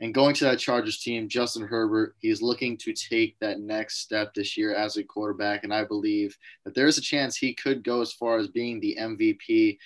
And 0.00 0.14
going 0.14 0.34
to 0.36 0.44
that 0.44 0.58
Chargers 0.58 0.98
team, 0.98 1.28
Justin 1.28 1.66
Herbert, 1.66 2.16
he's 2.20 2.40
looking 2.40 2.78
to 2.78 2.94
take 2.94 3.38
that 3.40 3.60
next 3.60 3.98
step 3.98 4.32
this 4.32 4.56
year 4.56 4.74
as 4.74 4.96
a 4.96 5.04
quarterback. 5.04 5.62
And 5.62 5.74
I 5.74 5.84
believe 5.84 6.36
that 6.64 6.74
there 6.74 6.86
is 6.86 6.96
a 6.96 7.02
chance 7.02 7.36
he 7.36 7.54
could 7.54 7.84
go 7.84 8.00
as 8.00 8.12
far 8.12 8.38
as 8.38 8.48
being 8.48 8.80
the 8.80 8.96
MVP 8.98 9.76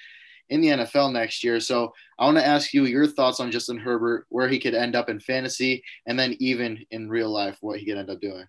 in 0.51 0.61
the 0.61 0.69
NFL 0.69 1.13
next 1.13 1.43
year. 1.43 1.59
So 1.59 1.93
I 2.17 2.27
want 2.27 2.37
to 2.37 2.47
ask 2.47 2.73
you 2.73 2.85
your 2.85 3.09
thoughts 3.09 3.41
on 3.41 3.51
Justin 3.51 3.79
Herbert, 3.79 4.27
where 4.29 4.49
he 4.49 4.61
could 4.61 4.75
end 4.75 4.95
up 4.95 5.09
in 5.09 5.19
fantasy, 5.19 5.83
and 6.07 6.17
then 6.19 6.37
even 6.39 6.85
in 6.93 7.11
real 7.11 7.31
life, 7.31 7.59
what 7.61 7.81
he 7.81 7.87
could 7.87 7.99
end 7.99 8.11
up 8.11 8.21
doing. 8.21 8.47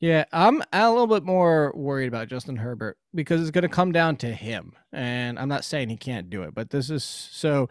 Yeah, 0.00 0.24
I'm 0.32 0.62
a 0.72 0.90
little 0.90 1.06
bit 1.06 1.24
more 1.24 1.72
worried 1.76 2.08
about 2.08 2.28
Justin 2.28 2.56
Herbert 2.56 2.96
because 3.14 3.40
it's 3.42 3.50
going 3.50 3.62
to 3.62 3.68
come 3.68 3.92
down 3.92 4.16
to 4.16 4.32
him. 4.32 4.72
And 4.92 5.38
I'm 5.38 5.48
not 5.48 5.64
saying 5.64 5.90
he 5.90 5.96
can't 5.98 6.30
do 6.30 6.42
it, 6.42 6.54
but 6.54 6.70
this 6.70 6.88
is 6.88 7.04
so 7.04 7.68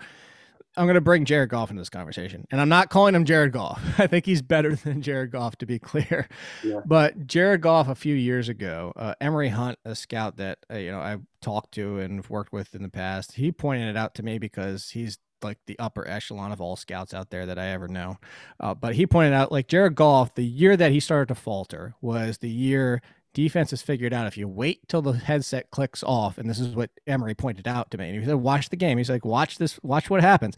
I'm 0.78 0.86
going 0.86 0.96
to 0.96 1.02
bring 1.02 1.26
Jared 1.26 1.50
Goff 1.50 1.72
into 1.72 1.82
this 1.82 1.90
conversation. 1.90 2.46
And 2.52 2.62
I'm 2.62 2.70
not 2.70 2.90
calling 2.90 3.16
him 3.16 3.26
Jared 3.26 3.52
Goff. 3.52 3.82
I 3.98 4.08
think 4.08 4.26
he's 4.26 4.42
better 4.42 4.76
than 4.76 5.02
Jared 5.02 5.32
Goff, 5.32 5.58
to 5.58 5.66
be 5.66 5.80
clear. 5.80 6.30
Yeah. 6.64 6.82
But 6.86 7.26
Jared 7.26 7.62
Goff, 7.62 7.90
a 7.90 7.96
few 7.96 8.16
years 8.16 8.48
ago, 8.48 8.94
uh, 8.96 9.16
Emory 9.20 9.50
Hunt, 9.50 9.80
a 9.84 9.96
scout 9.96 10.38
that 10.38 10.60
uh, 10.72 10.78
you 10.78 10.92
know 10.92 11.00
I 11.00 11.18
talked 11.42 11.74
to 11.74 12.00
and 12.00 12.26
worked 12.30 12.54
with 12.54 12.76
in 12.76 12.84
the 12.84 12.90
past, 12.90 13.34
he 13.34 13.52
pointed 13.52 13.90
it 13.90 13.98
out 13.98 14.14
to 14.16 14.24
me 14.24 14.38
because 14.38 14.92
he's 14.92 15.18
like 15.44 15.58
the 15.66 15.78
upper 15.80 16.08
echelon 16.08 16.52
of 16.52 16.62
all 16.62 16.76
scouts 16.76 17.14
out 17.14 17.30
there 17.30 17.46
that 17.46 17.60
I 17.60 17.68
ever 17.68 17.88
know. 17.88 18.18
Uh, 18.60 18.74
but 18.74 18.96
he 18.96 19.06
pointed 19.06 19.34
out 19.34 19.52
like 19.52 19.68
Jared 19.68 19.96
Goff, 19.96 20.36
the 20.36 20.46
year 20.46 20.78
that 20.78 20.92
he 20.92 21.00
started 21.00 21.28
to 21.28 21.36
falter 21.36 21.96
was 22.02 22.38
the 22.38 22.50
year 22.50 23.02
defense 23.34 23.70
has 23.70 23.82
figured 23.82 24.14
out 24.14 24.28
if 24.28 24.38
you 24.38 24.48
wait 24.48 24.88
till 24.88 25.02
the 25.02 25.14
headset 25.14 25.70
clicks 25.72 26.04
off, 26.04 26.38
and 26.38 26.50
this 26.50 26.60
is 26.60 26.76
what 26.76 26.90
Emory 27.08 27.36
pointed 27.36 27.68
out 27.68 27.92
to 27.92 27.98
me. 27.98 28.10
And 28.10 28.20
he 28.20 28.26
said, 28.26 28.36
watch 28.36 28.70
the 28.70 28.76
game. 28.76 28.98
He's 28.98 29.10
like, 29.10 29.26
watch 29.26 29.58
this, 29.58 29.80
watch 29.84 30.10
what 30.10 30.22
happens. 30.22 30.56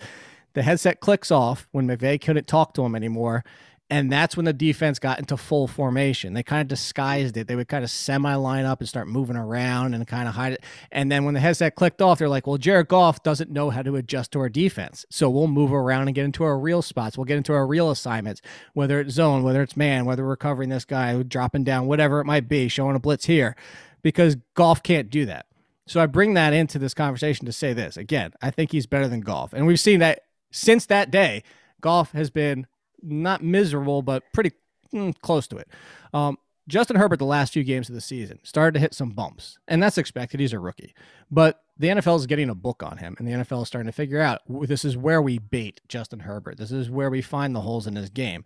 The 0.54 0.63
headset 0.63 1.00
clicks 1.00 1.32
off 1.32 1.67
when 1.72 1.88
McVay 1.88 2.20
couldn't 2.20 2.48
talk 2.48 2.74
to 2.74 2.84
him 2.84 2.96
anymore. 2.96 3.44
And 3.91 4.10
that's 4.10 4.38
when 4.38 4.45
the 4.45 4.54
defense 4.54 4.99
got 4.99 5.19
into 5.19 5.36
full 5.36 5.67
formation. 5.67 6.34
They 6.34 6.43
kind 6.43 6.62
of 6.62 6.69
disguised 6.69 7.36
it. 7.36 7.47
They 7.47 7.58
would 7.58 7.67
kind 7.67 7.84
of 7.84 7.91
semi 7.91 8.34
line 8.36 8.63
up 8.63 8.80
and 8.80 8.88
start 8.88 9.10
moving 9.10 9.36
around 9.36 9.93
and 9.93 10.08
kind 10.08 10.30
of 10.30 10.36
hide 10.36 10.54
it. 10.54 10.63
And 10.93 11.12
then 11.12 11.25
when 11.25 11.34
the 11.34 11.41
headset 11.41 11.75
clicked 11.75 12.01
off, 12.01 12.17
they're 12.17 12.30
like, 12.30 12.47
well, 12.47 12.58
Jared 12.58 12.88
Goff 12.88 13.21
doesn't 13.21 13.51
know 13.51 13.69
how 13.69 13.82
to 13.82 13.97
adjust 13.97 14.32
to 14.32 14.39
our 14.39 14.47
defense. 14.47 15.06
So 15.10 15.30
we'll 15.30 15.47
move 15.47 15.73
around 15.73 16.08
and 16.08 16.15
get 16.15 16.23
into 16.23 16.45
our 16.45 16.58
real 16.58 16.82
spots. 16.82 17.17
We'll 17.17 17.25
get 17.25 17.36
into 17.36 17.51
our 17.51 17.67
real 17.67 17.91
assignments, 17.91 18.41
whether 18.73 19.01
it's 19.01 19.13
zone, 19.13 19.43
whether 19.43 19.62
it's 19.62 19.75
man, 19.75 20.06
whether 20.06 20.25
we're 20.25 20.38
covering 20.38 20.69
this 20.69 20.86
guy, 20.86 21.21
dropping 21.23 21.65
down, 21.65 21.86
whatever 21.86 22.21
it 22.21 22.25
might 22.25 22.47
be, 22.47 22.69
showing 22.69 22.95
a 22.95 22.99
blitz 22.99 23.25
here, 23.25 23.58
because 24.01 24.38
Goff 24.56 24.82
can't 24.82 25.10
do 25.10 25.25
that. 25.25 25.47
So 25.86 25.99
I 25.99 26.06
bring 26.06 26.34
that 26.36 26.54
into 26.54 26.80
this 26.80 26.93
conversation 26.93 27.45
to 27.45 27.51
say 27.51 27.73
this 27.73 27.97
again. 27.97 28.32
I 28.41 28.51
think 28.51 28.71
he's 28.71 28.86
better 28.86 29.10
than 29.10 29.19
Goff. 29.19 29.51
And 29.51 29.67
we've 29.67 29.82
seen 29.82 29.99
that 29.99 30.21
since 30.49 30.86
that 30.86 31.12
day, 31.12 31.43
Goff 31.82 32.13
has 32.13 32.30
been 32.30 32.67
not 33.03 33.43
miserable, 33.43 34.01
but 34.01 34.23
pretty 34.33 34.51
mm, 34.93 35.13
close 35.21 35.47
to 35.47 35.57
it. 35.57 35.67
Um, 36.13 36.37
Justin 36.67 36.95
Herbert, 36.95 37.19
the 37.19 37.25
last 37.25 37.53
few 37.53 37.63
games 37.63 37.89
of 37.89 37.95
the 37.95 38.01
season, 38.01 38.39
started 38.43 38.75
to 38.75 38.79
hit 38.79 38.93
some 38.93 39.09
bumps, 39.09 39.57
and 39.67 39.81
that's 39.81 39.97
expected. 39.97 40.39
He's 40.39 40.53
a 40.53 40.59
rookie, 40.59 40.93
but 41.29 41.63
the 41.77 41.87
NFL 41.87 42.17
is 42.17 42.27
getting 42.27 42.49
a 42.49 42.55
book 42.55 42.83
on 42.83 42.97
him, 42.97 43.15
and 43.17 43.27
the 43.27 43.31
NFL 43.31 43.63
is 43.63 43.67
starting 43.67 43.87
to 43.87 43.95
figure 43.95 44.21
out 44.21 44.41
this 44.47 44.85
is 44.85 44.95
where 44.95 45.21
we 45.21 45.39
bait 45.39 45.81
Justin 45.87 46.19
Herbert. 46.19 46.57
This 46.57 46.71
is 46.71 46.89
where 46.89 47.09
we 47.09 47.21
find 47.21 47.55
the 47.55 47.61
holes 47.61 47.87
in 47.87 47.95
his 47.95 48.09
game. 48.09 48.45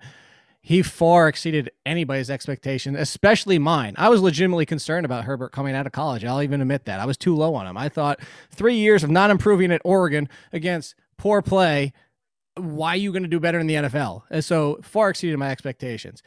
He 0.62 0.82
far 0.82 1.28
exceeded 1.28 1.70
anybody's 1.86 2.32
expectation, 2.32 2.96
especially 2.96 3.60
mine. 3.60 3.94
I 3.98 4.10
was 4.10 4.22
legitimately 4.22 4.66
concerned 4.66 5.06
about 5.06 5.26
Herbert 5.26 5.52
coming 5.52 5.76
out 5.76 5.86
of 5.86 5.92
college. 5.92 6.26
I'll 6.26 6.42
even 6.42 6.62
admit 6.62 6.86
that. 6.86 7.00
I 7.00 7.06
was 7.06 7.18
too 7.18 7.36
low 7.36 7.54
on 7.54 7.68
him. 7.68 7.78
I 7.78 7.90
thought 7.90 8.20
three 8.50 8.74
years 8.74 9.04
of 9.04 9.12
not 9.12 9.30
improving 9.30 9.72
at 9.72 9.82
Oregon 9.86 10.28
against 10.52 10.96
poor 11.18 11.44
play 11.44 11.94
why 12.58 12.90
are 12.90 12.98
you 12.98 13.12
going 13.12 13.24
to 13.24 13.30
do 13.30 13.40
better 13.40 13.60
in 13.60 13.68
the 13.68 13.76
NFL? 13.76 14.24
And 14.30 14.44
so 14.44 14.80
far 14.82 15.10
exceeded 15.10 15.38
my 15.38 15.50
expectations. 15.50 16.24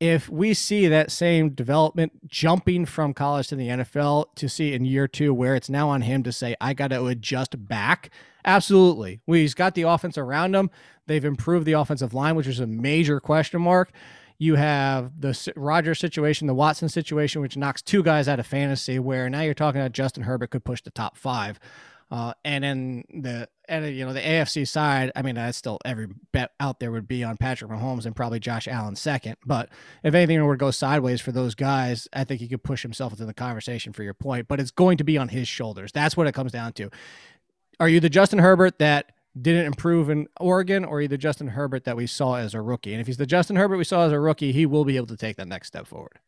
If 0.00 0.28
we 0.28 0.54
see 0.54 0.86
that 0.86 1.10
same 1.10 1.50
development 1.50 2.28
jumping 2.28 2.86
from 2.86 3.14
college 3.14 3.48
to 3.48 3.56
the 3.56 3.68
NFL 3.68 4.26
to 4.36 4.48
see 4.48 4.72
in 4.72 4.84
year 4.84 5.08
two 5.08 5.34
where 5.34 5.56
it's 5.56 5.68
now 5.68 5.88
on 5.88 6.02
him 6.02 6.22
to 6.22 6.32
say, 6.32 6.54
I 6.60 6.72
got 6.72 6.88
to 6.88 7.06
adjust 7.06 7.66
back, 7.68 8.10
absolutely. 8.44 9.20
He's 9.26 9.54
got 9.54 9.74
the 9.74 9.82
offense 9.82 10.16
around 10.16 10.54
him. 10.54 10.70
They've 11.06 11.24
improved 11.24 11.66
the 11.66 11.72
offensive 11.72 12.14
line, 12.14 12.36
which 12.36 12.46
is 12.46 12.60
a 12.60 12.66
major 12.66 13.18
question 13.18 13.60
mark. 13.60 13.90
You 14.40 14.54
have 14.54 15.20
the 15.20 15.52
Rodgers 15.56 15.98
situation, 15.98 16.46
the 16.46 16.54
Watson 16.54 16.88
situation, 16.88 17.42
which 17.42 17.56
knocks 17.56 17.82
two 17.82 18.04
guys 18.04 18.28
out 18.28 18.38
of 18.38 18.46
fantasy, 18.46 19.00
where 19.00 19.28
now 19.28 19.40
you're 19.40 19.52
talking 19.52 19.80
about 19.80 19.92
Justin 19.92 20.22
Herbert 20.22 20.50
could 20.50 20.64
push 20.64 20.80
the 20.80 20.90
top 20.90 21.16
five. 21.16 21.58
Uh, 22.08 22.34
and 22.44 22.62
then 22.62 23.04
the 23.10 23.48
and 23.68 23.86
you 23.94 24.04
know 24.04 24.12
the 24.12 24.20
AFC 24.20 24.66
side, 24.66 25.12
I 25.14 25.22
mean, 25.22 25.34
that's 25.34 25.58
still 25.58 25.78
every 25.84 26.08
bet 26.32 26.52
out 26.60 26.80
there 26.80 26.90
would 26.90 27.08
be 27.08 27.22
on 27.24 27.36
Patrick 27.36 27.70
Mahomes 27.70 28.06
and 28.06 28.16
probably 28.16 28.40
Josh 28.40 28.66
Allen 28.66 28.96
second. 28.96 29.36
But 29.44 29.68
if 30.02 30.14
anything 30.14 30.42
were 30.44 30.56
to 30.56 30.58
go 30.58 30.70
sideways 30.70 31.20
for 31.20 31.32
those 31.32 31.54
guys, 31.54 32.08
I 32.12 32.24
think 32.24 32.40
he 32.40 32.48
could 32.48 32.62
push 32.62 32.82
himself 32.82 33.12
into 33.12 33.26
the 33.26 33.34
conversation 33.34 33.92
for 33.92 34.02
your 34.02 34.14
point. 34.14 34.48
But 34.48 34.60
it's 34.60 34.70
going 34.70 34.98
to 34.98 35.04
be 35.04 35.18
on 35.18 35.28
his 35.28 35.48
shoulders. 35.48 35.92
That's 35.92 36.16
what 36.16 36.26
it 36.26 36.32
comes 36.32 36.52
down 36.52 36.72
to. 36.74 36.90
Are 37.80 37.88
you 37.88 38.00
the 38.00 38.10
Justin 38.10 38.40
Herbert 38.40 38.78
that 38.78 39.12
didn't 39.40 39.66
improve 39.66 40.10
in 40.10 40.26
Oregon, 40.40 40.84
or 40.84 40.98
are 40.98 41.02
you 41.02 41.08
the 41.08 41.18
Justin 41.18 41.48
Herbert 41.48 41.84
that 41.84 41.96
we 41.96 42.06
saw 42.06 42.34
as 42.34 42.54
a 42.54 42.60
rookie? 42.60 42.92
And 42.92 43.00
if 43.00 43.06
he's 43.06 43.18
the 43.18 43.26
Justin 43.26 43.56
Herbert 43.56 43.76
we 43.76 43.84
saw 43.84 44.06
as 44.06 44.12
a 44.12 44.18
rookie, 44.18 44.52
he 44.52 44.66
will 44.66 44.84
be 44.84 44.96
able 44.96 45.06
to 45.08 45.16
take 45.16 45.36
that 45.36 45.48
next 45.48 45.68
step 45.68 45.86
forward. 45.86 46.18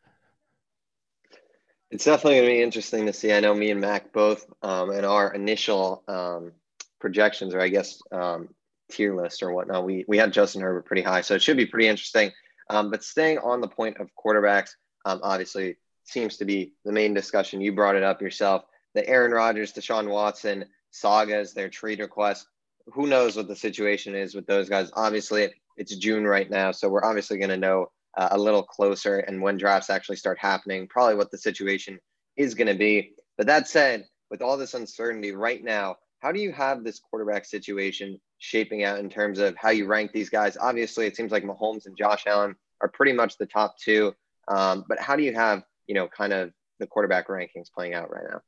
It's 1.90 2.04
definitely 2.04 2.36
going 2.36 2.48
to 2.48 2.54
be 2.54 2.62
interesting 2.62 3.06
to 3.06 3.12
see. 3.12 3.32
I 3.32 3.40
know 3.40 3.52
me 3.52 3.72
and 3.72 3.80
Mac 3.80 4.12
both, 4.12 4.46
um, 4.62 4.92
in 4.92 5.04
our 5.04 5.34
initial 5.34 6.04
um, 6.06 6.52
projections, 7.00 7.54
or 7.54 7.60
I 7.60 7.68
guess 7.68 8.00
um, 8.12 8.48
tier 8.90 9.14
list 9.14 9.42
or 9.42 9.52
whatnot, 9.52 9.84
we 9.84 10.04
we 10.08 10.18
had 10.18 10.32
Justin 10.32 10.62
Herbert 10.62 10.86
pretty 10.86 11.02
high, 11.02 11.22
so 11.22 11.34
it 11.34 11.42
should 11.42 11.56
be 11.56 11.66
pretty 11.66 11.88
interesting. 11.88 12.32
Um, 12.68 12.90
but 12.90 13.02
staying 13.02 13.38
on 13.38 13.60
the 13.60 13.68
point 13.68 13.98
of 13.98 14.10
quarterbacks, 14.14 14.70
um, 15.04 15.20
obviously 15.22 15.76
seems 16.04 16.36
to 16.38 16.44
be 16.44 16.72
the 16.84 16.92
main 16.92 17.14
discussion. 17.14 17.60
You 17.60 17.74
brought 17.74 17.96
it 17.96 18.02
up 18.02 18.22
yourself. 18.22 18.64
The 18.94 19.06
Aaron 19.08 19.32
Rodgers, 19.32 19.72
Deshaun 19.72 20.08
Watson 20.08 20.64
sagas, 20.90 21.54
their 21.54 21.68
trade 21.68 22.00
requests. 22.00 22.46
Who 22.92 23.06
knows 23.06 23.36
what 23.36 23.48
the 23.48 23.56
situation 23.56 24.14
is 24.14 24.34
with 24.34 24.46
those 24.46 24.68
guys? 24.68 24.90
Obviously, 24.94 25.52
it's 25.76 25.94
June 25.96 26.26
right 26.26 26.50
now, 26.50 26.72
so 26.72 26.88
we're 26.88 27.04
obviously 27.04 27.38
going 27.38 27.50
to 27.50 27.56
know 27.56 27.90
uh, 28.16 28.28
a 28.32 28.38
little 28.38 28.62
closer 28.62 29.18
and 29.18 29.40
when 29.40 29.56
drafts 29.56 29.90
actually 29.90 30.16
start 30.16 30.38
happening, 30.38 30.88
probably 30.88 31.14
what 31.14 31.30
the 31.30 31.38
situation 31.38 31.98
is 32.36 32.54
going 32.54 32.66
to 32.66 32.74
be. 32.74 33.12
But 33.38 33.46
that 33.46 33.68
said, 33.68 34.06
with 34.30 34.42
all 34.42 34.56
this 34.56 34.74
uncertainty 34.74 35.32
right 35.32 35.62
now, 35.62 35.96
how 36.20 36.32
do 36.32 36.40
you 36.40 36.52
have 36.52 36.84
this 36.84 37.00
quarterback 37.00 37.44
situation 37.44 38.20
shaping 38.38 38.84
out 38.84 38.98
in 38.98 39.10
terms 39.10 39.38
of 39.38 39.56
how 39.56 39.70
you 39.70 39.86
rank 39.86 40.12
these 40.12 40.30
guys? 40.30 40.56
Obviously, 40.60 41.06
it 41.06 41.16
seems 41.16 41.32
like 41.32 41.44
Mahomes 41.44 41.86
and 41.86 41.96
Josh 41.96 42.24
Allen 42.26 42.54
are 42.80 42.88
pretty 42.88 43.12
much 43.12 43.36
the 43.36 43.46
top 43.46 43.76
two. 43.78 44.14
Um, 44.48 44.84
but 44.88 45.00
how 45.00 45.16
do 45.16 45.22
you 45.22 45.34
have, 45.34 45.62
you 45.86 45.94
know, 45.94 46.08
kind 46.08 46.32
of 46.32 46.52
the 46.78 46.86
quarterback 46.86 47.28
rankings 47.28 47.72
playing 47.74 47.94
out 47.94 48.10
right 48.10 48.24
now? 48.30 48.40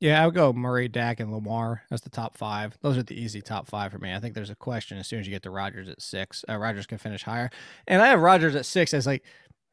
Yeah, 0.00 0.22
I 0.22 0.26
would 0.26 0.34
go 0.34 0.52
Murray, 0.52 0.88
Dak, 0.88 1.20
and 1.20 1.32
Lamar 1.32 1.82
as 1.90 2.02
the 2.02 2.10
top 2.10 2.36
five. 2.36 2.76
Those 2.82 2.98
are 2.98 3.02
the 3.02 3.18
easy 3.18 3.40
top 3.40 3.66
five 3.66 3.92
for 3.92 3.98
me. 3.98 4.12
I 4.12 4.20
think 4.20 4.34
there's 4.34 4.50
a 4.50 4.56
question 4.56 4.98
as 4.98 5.06
soon 5.06 5.20
as 5.20 5.26
you 5.26 5.32
get 5.32 5.42
to 5.44 5.50
Rodgers 5.50 5.88
at 5.88 6.02
six. 6.02 6.44
Uh, 6.48 6.56
Rodgers 6.56 6.86
can 6.86 6.98
finish 6.98 7.22
higher, 7.22 7.50
and 7.86 8.02
I 8.02 8.08
have 8.08 8.20
Rodgers 8.20 8.54
at 8.54 8.66
six 8.66 8.92
as 8.92 9.06
like, 9.06 9.24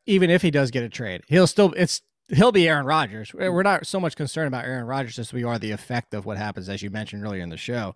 even 0.06 0.30
if 0.30 0.42
he 0.42 0.50
does 0.50 0.72
get 0.72 0.84
a 0.84 0.90
trade, 0.90 1.24
he'll 1.28 1.48
still 1.48 1.74
it's 1.76 2.02
he'll 2.30 2.52
be 2.52 2.68
Aaron 2.68 2.86
Rodgers. 2.86 3.34
We're 3.34 3.64
not 3.64 3.88
so 3.88 4.00
much 4.00 4.16
concerned 4.16 4.48
about 4.48 4.66
Aaron 4.66 4.86
Rodgers 4.86 5.20
as 5.20 5.34
we 5.34 5.44
are 5.44 5.60
the 5.60 5.72
effect 5.72 6.14
of 6.14 6.26
what 6.26 6.38
happens, 6.38 6.70
as 6.70 6.82
you 6.82 6.90
mentioned 6.90 7.24
earlier 7.24 7.44
in 7.44 7.50
the 7.50 7.58
show, 7.58 7.96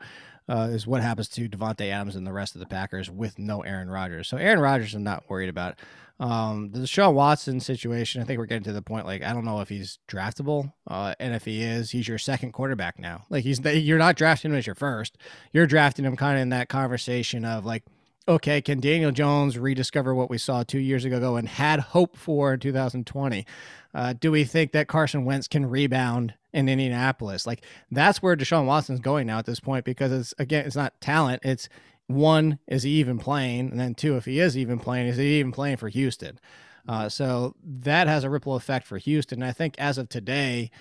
uh, 0.49 0.69
is 0.71 0.87
what 0.87 1.01
happens 1.01 1.27
to 1.29 1.49
Davante 1.49 1.91
Adams 1.91 2.15
and 2.15 2.25
the 2.25 2.33
rest 2.33 2.55
of 2.55 2.59
the 2.59 2.67
Packers 2.67 3.09
with 3.09 3.37
no 3.39 3.61
Aaron 3.61 3.89
Rodgers. 3.89 4.27
So 4.27 4.37
Aaron 4.37 4.59
Rodgers, 4.59 4.93
I'm 4.93 5.03
not 5.03 5.29
worried 5.29 5.49
about. 5.49 5.79
Um, 6.19 6.71
the 6.71 6.79
Deshaun 6.79 7.13
Watson 7.13 7.59
situation, 7.59 8.21
I 8.21 8.25
think 8.25 8.39
we're 8.39 8.47
getting 8.47 8.63
to 8.63 8.73
the 8.73 8.81
point. 8.81 9.05
Like, 9.05 9.23
I 9.23 9.33
don't 9.33 9.45
know 9.45 9.61
if 9.61 9.69
he's 9.69 9.99
draftable, 10.07 10.73
uh, 10.87 11.13
and 11.19 11.35
if 11.35 11.45
he 11.45 11.61
is, 11.61 11.91
he's 11.91 12.07
your 12.07 12.17
second 12.17 12.53
quarterback 12.53 12.97
now. 12.97 13.25
Like, 13.29 13.43
he's 13.43 13.59
you're 13.59 13.99
not 13.99 14.15
drafting 14.15 14.49
him 14.49 14.57
as 14.57 14.65
your 14.65 14.73
first. 14.73 15.17
You're 15.53 15.67
drafting 15.67 16.05
him 16.05 16.15
kind 16.15 16.37
of 16.37 16.41
in 16.41 16.49
that 16.49 16.69
conversation 16.69 17.45
of 17.45 17.65
like, 17.65 17.83
okay, 18.27 18.61
can 18.61 18.79
Daniel 18.79 19.11
Jones 19.11 19.57
rediscover 19.57 20.13
what 20.13 20.29
we 20.29 20.37
saw 20.37 20.63
two 20.63 20.79
years 20.79 21.05
ago 21.05 21.35
and 21.35 21.47
had 21.47 21.79
hope 21.79 22.17
for 22.17 22.53
in 22.53 22.59
2020? 22.59 23.45
Uh, 23.93 24.13
do 24.13 24.31
we 24.31 24.43
think 24.43 24.71
that 24.73 24.87
Carson 24.87 25.25
Wentz 25.25 25.47
can 25.47 25.65
rebound 25.65 26.33
in 26.53 26.67
Indianapolis? 26.67 27.47
Like, 27.47 27.63
that's 27.89 28.21
where 28.21 28.35
Deshaun 28.35 28.65
Watson's 28.65 28.99
going 28.99 29.27
now 29.27 29.39
at 29.39 29.45
this 29.45 29.59
point 29.59 29.85
because 29.85 30.11
it's 30.11 30.33
again, 30.37 30.65
it's 30.65 30.75
not 30.75 30.99
talent, 31.01 31.41
it's 31.43 31.69
one, 32.07 32.59
is 32.67 32.83
he 32.83 32.91
even 32.91 33.17
playing? 33.17 33.71
And 33.71 33.79
then 33.79 33.95
two, 33.95 34.15
if 34.17 34.25
he 34.25 34.39
is 34.39 34.57
even 34.57 34.79
playing, 34.79 35.07
is 35.07 35.17
he 35.17 35.39
even 35.39 35.51
playing 35.51 35.77
for 35.77 35.89
Houston? 35.89 36.39
Uh, 36.87 37.09
so 37.09 37.55
that 37.63 38.07
has 38.07 38.23
a 38.23 38.29
ripple 38.29 38.55
effect 38.55 38.87
for 38.87 38.97
Houston. 38.97 39.43
I 39.43 39.51
think 39.51 39.75
as 39.77 39.97
of 39.97 40.07
today, 40.07 40.71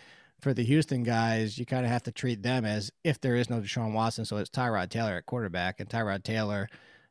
for 0.40 0.54
the 0.54 0.62
Houston 0.64 1.02
guys, 1.02 1.58
you 1.58 1.66
kind 1.66 1.84
of 1.84 1.90
have 1.90 2.02
to 2.04 2.12
treat 2.12 2.42
them 2.42 2.64
as 2.64 2.92
if 3.02 3.20
there 3.20 3.34
is 3.34 3.50
no 3.50 3.60
Deshaun 3.60 3.92
Watson. 3.92 4.24
So 4.24 4.36
it's 4.36 4.50
Tyrod 4.50 4.90
Taylor 4.90 5.16
at 5.16 5.26
quarterback, 5.26 5.80
and 5.80 5.88
Tyrod 5.88 6.22
Taylor 6.22 6.68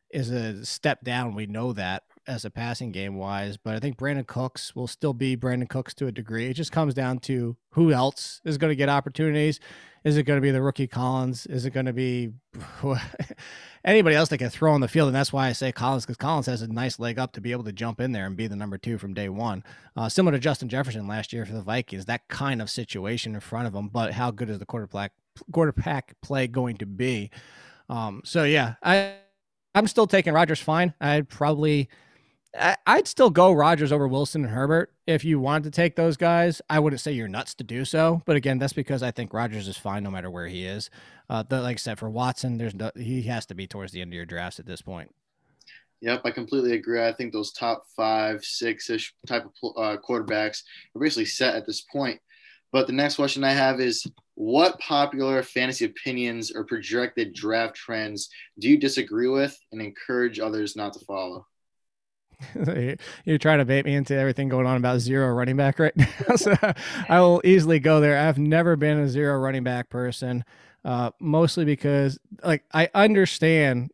is 0.10 0.30
a 0.30 0.66
step 0.66 1.04
down. 1.04 1.36
We 1.36 1.46
know 1.46 1.74
that 1.74 2.04
as 2.28 2.46
a 2.46 2.50
passing 2.50 2.92
game 2.92 3.16
wise, 3.16 3.58
but 3.58 3.76
I 3.76 3.80
think 3.80 3.98
Brandin 3.98 4.26
Cooks 4.26 4.76
will 4.76 4.88
still 4.88 5.14
be 5.14 5.38
Brandin 5.38 5.70
Cooks 5.70 5.94
to 5.96 6.08
a 6.08 6.12
degree. 6.12 6.48
It 6.48 6.56
just 6.56 6.72
comes 6.72 6.94
down 6.94 7.20
to 7.20 7.56
who 7.72 7.92
else 7.92 8.42
is 8.44 8.58
going 8.58 8.72
to 8.72 8.76
get 8.76 8.90
opportunities. 8.90 9.60
Is 10.04 10.18
it 10.18 10.24
going 10.24 10.38
to 10.38 10.42
be 10.42 10.52
the 10.52 10.62
rookie 10.62 10.88
Collins? 10.88 11.46
Is 11.48 11.66
it 11.66 11.72
going 11.72 11.88
to 11.88 11.94
be 11.94 12.32
anybody 13.86 14.16
else 14.16 14.30
that 14.30 14.38
can 14.38 14.50
throw 14.50 14.74
on 14.74 14.82
the 14.82 14.88
field, 14.88 15.08
and 15.08 15.16
that's 15.16 15.34
why 15.34 15.48
I 15.48 15.52
say 15.54 15.72
Collins 15.72 16.06
because 16.06 16.18
Collins 16.18 16.46
has 16.46 16.62
a 16.62 16.68
nice 16.68 17.00
leg 17.00 17.18
up 17.18 17.34
to 17.34 17.42
be 17.42 17.52
able 17.52 17.64
to 17.64 17.72
jump 17.72 18.00
in 18.00 18.12
there 18.12 18.28
and 18.28 18.36
be 18.36 18.48
the 18.48 18.56
number 18.56 18.78
two 18.78 18.98
from 18.98 19.14
day 19.14 19.30
one. 19.30 19.64
Uh, 19.96 20.10
similar 20.10 20.38
to 20.38 20.40
Justin 20.40 20.70
Jefferson 20.70 21.08
last 21.08 21.34
year 21.34 21.46
for 21.46 21.54
the 21.54 21.62
Vikings, 21.62 22.06
that 22.06 22.28
kind 22.28 22.62
of 22.62 22.70
situation 22.70 23.34
in 23.34 23.42
front 23.42 23.68
of 23.68 23.74
him. 23.74 23.88
But 23.88 24.14
how 24.14 24.32
good 24.32 24.50
is 24.50 24.60
the 24.60 24.66
quarterback 24.66 25.14
quarterback 25.52 26.16
play 26.22 26.48
going 26.48 26.78
to 26.78 26.86
be? 26.86 27.32
Um, 27.90 28.22
so 28.24 28.44
yeah, 28.44 28.76
I 28.84 29.16
I'm 29.76 29.88
still 29.88 30.08
taking 30.08 30.34
Rodgers 30.34 30.62
fine. 30.62 30.94
I'd 31.00 31.30
probably 31.30 31.90
I'd 32.86 33.08
still 33.08 33.30
go 33.30 33.52
Rodgers 33.52 33.92
over 33.92 34.08
Wilson 34.08 34.44
and 34.46 34.54
Herbert 34.54 34.94
if 35.06 35.26
you 35.26 35.40
wanted 35.40 35.66
to 35.66 35.72
take 35.72 35.98
those 35.98 36.16
guys. 36.16 36.62
I 36.70 36.80
wouldn't 36.80 37.02
say 37.02 37.12
you're 37.12 37.28
nuts 37.28 37.54
to 37.56 37.66
do 37.66 37.84
so, 37.84 38.22
but 38.26 38.38
again, 38.38 38.60
that's 38.60 38.74
because 38.74 39.04
I 39.04 39.12
think 39.12 39.34
Rodgers 39.34 39.68
is 39.68 39.78
fine 39.78 40.04
no 40.04 40.12
matter 40.12 40.32
where 40.32 40.48
he 40.48 40.66
is. 40.66 40.90
Uh, 41.30 41.44
the, 41.44 41.62
like 41.62 41.76
I 41.76 41.78
said, 41.78 42.00
for 42.00 42.10
Watson, 42.10 42.58
there's 42.58 42.74
no, 42.74 42.92
he 42.96 43.24
has 43.24 43.46
to 43.48 43.56
be 43.56 43.68
towards 43.68 43.92
the 43.92 44.02
end 44.02 44.12
of 44.12 44.16
your 44.16 44.26
drafts 44.26 44.60
at 44.60 44.66
this 44.66 44.82
point. 44.82 45.14
Yep, 46.02 46.22
I 46.24 46.32
completely 46.32 46.74
agree. 46.74 47.06
I 47.06 47.12
think 47.12 47.34
those 47.34 47.52
top 47.52 47.84
five, 47.96 48.44
six 48.44 48.90
ish 48.90 49.14
type 49.28 49.46
of 49.46 49.52
uh, 49.76 49.98
quarterbacks 49.98 50.64
are 50.96 51.02
basically 51.02 51.26
set 51.26 51.56
at 51.56 51.66
this 51.66 51.82
point. 51.82 52.22
But 52.72 52.88
the 52.88 52.94
next 52.94 53.16
question 53.16 53.44
I 53.44 53.52
have 53.52 53.80
is 53.80 54.06
what 54.36 54.78
popular 54.80 55.42
fantasy 55.42 55.86
opinions 55.86 56.52
or 56.52 56.66
projected 56.66 57.34
draft 57.34 57.76
trends 57.76 58.30
do 58.60 58.70
you 58.70 58.78
disagree 58.78 59.30
with 59.30 59.58
and 59.72 59.82
encourage 59.82 60.40
others 60.40 60.76
not 60.76 60.94
to 60.94 61.00
follow? 61.00 61.46
You're 63.26 63.38
trying 63.38 63.60
to 63.60 63.66
bait 63.66 63.86
me 63.86 63.96
into 63.96 64.14
everything 64.14 64.50
going 64.50 64.66
on 64.66 64.78
about 64.78 65.00
zero 65.00 65.34
running 65.34 65.56
back 65.56 65.80
right 65.80 65.96
now. 65.96 66.08
so 66.36 66.54
I 67.08 67.22
will 67.22 67.42
easily 67.46 67.80
go 67.80 68.02
there. 68.02 68.18
I've 68.18 68.38
never 68.38 68.76
been 68.76 69.00
a 69.00 69.10
zero 69.10 69.40
running 69.40 69.64
back 69.64 69.90
person. 69.90 70.44
Uh, 70.84 71.10
mostly 71.20 71.66
because 71.66 72.20
like 72.44 72.64
I 72.72 72.90
understand 72.94 73.90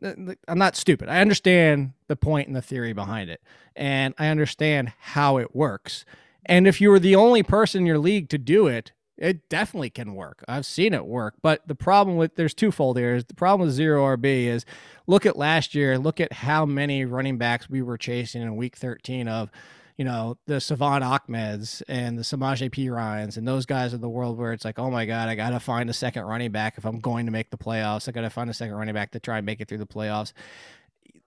I'm 0.46 0.58
not 0.58 0.76
stupid. 0.76 1.08
I 1.08 1.22
understand 1.22 1.94
the 2.08 2.18
point 2.18 2.48
and 2.48 2.56
the 2.56 2.62
theory 2.62 2.92
behind 2.92 3.30
it. 3.30 3.42
And 3.78 4.14
I 4.18 4.28
understand 4.28 4.92
how 5.00 5.38
it 5.38 5.56
works. 5.56 6.04
And 6.46 6.68
if 6.68 6.82
you 6.82 6.89
were 6.89 7.00
the 7.00 7.16
only 7.16 7.44
person 7.44 7.82
in 7.82 7.86
your 7.86 7.98
league 7.98 8.28
to 8.30 8.38
do 8.38 8.68
it, 8.68 8.92
it 9.22 9.47
definitely 9.49 9.91
can 9.91 10.15
work. 10.15 10.43
I've 10.47 10.65
seen 10.65 10.95
it 10.95 11.05
work. 11.05 11.36
But 11.43 11.67
the 11.67 11.76
problem 11.76 12.17
with 12.17 12.36
there's 12.36 12.55
twofold 12.55 12.97
here 12.97 13.15
is 13.15 13.24
the 13.26 13.36
problem 13.36 13.67
with 13.67 13.76
zero 13.76 14.03
RB 14.17 14.45
is 14.45 14.65
look 15.05 15.28
at 15.28 15.38
last 15.38 15.76
year, 15.76 15.99
look 15.99 16.19
at 16.19 16.34
how 16.34 16.65
many 16.65 17.05
running 17.05 17.38
backs 17.38 17.69
we 17.69 17.84
were 17.84 17.99
chasing 17.99 18.41
in 18.41 18.55
week 18.55 18.76
13 18.76 19.28
of, 19.28 19.51
you 19.95 20.03
know, 20.03 20.39
the 20.47 20.59
Salvon 20.59 21.03
Ahmeds 21.03 21.84
and 21.88 22.17
the 22.17 22.24
Samaje 22.24 22.72
Perines 22.72 23.38
and 23.38 23.47
those 23.47 23.67
guys 23.67 23.93
of 23.93 24.01
the 24.01 24.09
world 24.09 24.39
where 24.39 24.53
it's 24.53 24.65
like, 24.65 24.80
oh 24.80 24.89
my 24.89 25.05
God, 25.05 25.30
I 25.30 25.36
got 25.36 25.51
to 25.51 25.59
find 25.59 25.88
a 25.91 25.93
second 25.93 26.24
running 26.24 26.51
back 26.51 26.80
if 26.80 26.86
I'm 26.86 26.99
going 26.99 27.28
to 27.28 27.32
make 27.32 27.51
the 27.51 27.57
playoffs. 27.57 28.09
I 28.09 28.11
got 28.13 28.22
to 28.22 28.32
find 28.32 28.49
a 28.49 28.55
second 28.55 28.74
running 28.76 28.95
back 28.95 29.11
to 29.11 29.19
try 29.19 29.38
and 29.38 29.45
make 29.45 29.61
it 29.61 29.67
through 29.67 29.78
the 29.78 29.86
playoffs 29.86 30.34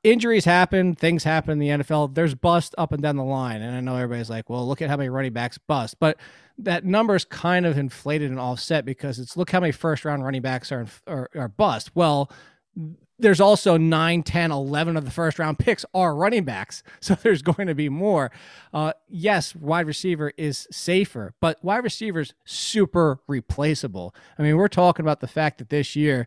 injuries 0.03 0.45
happen, 0.45 0.95
things 0.95 1.25
happen 1.25 1.53
in 1.53 1.59
the 1.59 1.69
NFL. 1.83 2.15
There's 2.15 2.35
bust 2.35 2.75
up 2.77 2.93
and 2.93 3.03
down 3.03 3.17
the 3.17 3.25
line. 3.25 3.63
And 3.63 3.75
I 3.75 3.81
know 3.81 3.97
everybody's 3.97 4.29
like, 4.29 4.51
well, 4.51 4.69
look 4.69 4.83
at 4.83 4.91
how 4.91 4.99
many 4.99 5.09
running 5.09 5.33
backs 5.33 5.57
bust. 5.57 5.99
But 5.99 6.19
that 6.59 6.85
number 6.85 7.15
is 7.15 7.25
kind 7.25 7.67
of 7.67 7.77
inflated 7.77 8.31
and 8.31 8.41
offset 8.41 8.85
because 8.85 9.19
it's 9.19 9.37
look 9.37 9.51
how 9.51 9.61
many 9.61 9.73
first 9.73 10.05
round 10.05 10.25
running 10.25 10.43
backs 10.43 10.71
are, 10.71 10.87
are, 11.07 11.31
are 11.35 11.49
bust. 11.49 11.95
Well, 11.95 12.31
there's 13.19 13.41
also 13.41 13.77
9, 13.77 14.23
10, 14.23 14.51
11 14.51 14.97
of 14.97 15.05
the 15.05 15.11
first 15.11 15.39
round 15.39 15.59
picks 15.59 15.85
are 15.95 16.15
running 16.15 16.45
backs. 16.45 16.83
So 17.01 17.15
there's 17.15 17.43
going 17.43 17.69
to 17.69 17.75
be 17.75 17.89
more. 17.89 18.31
Uh, 18.73 18.93
yes, 19.09 19.55
wide 19.55 19.87
receiver 19.87 20.33
is 20.37 20.67
safer, 20.71 21.35
but 21.41 21.63
wide 21.65 21.85
receivers 21.85 22.35
super 22.45 23.21
replaceable. 23.29 24.15
I 24.39 24.43
mean, 24.43 24.57
we're 24.57 24.69
talking 24.69 25.05
about 25.05 25.21
the 25.21 25.29
fact 25.29 25.59
that 25.59 25.71
this 25.71 25.95
year 25.95 26.27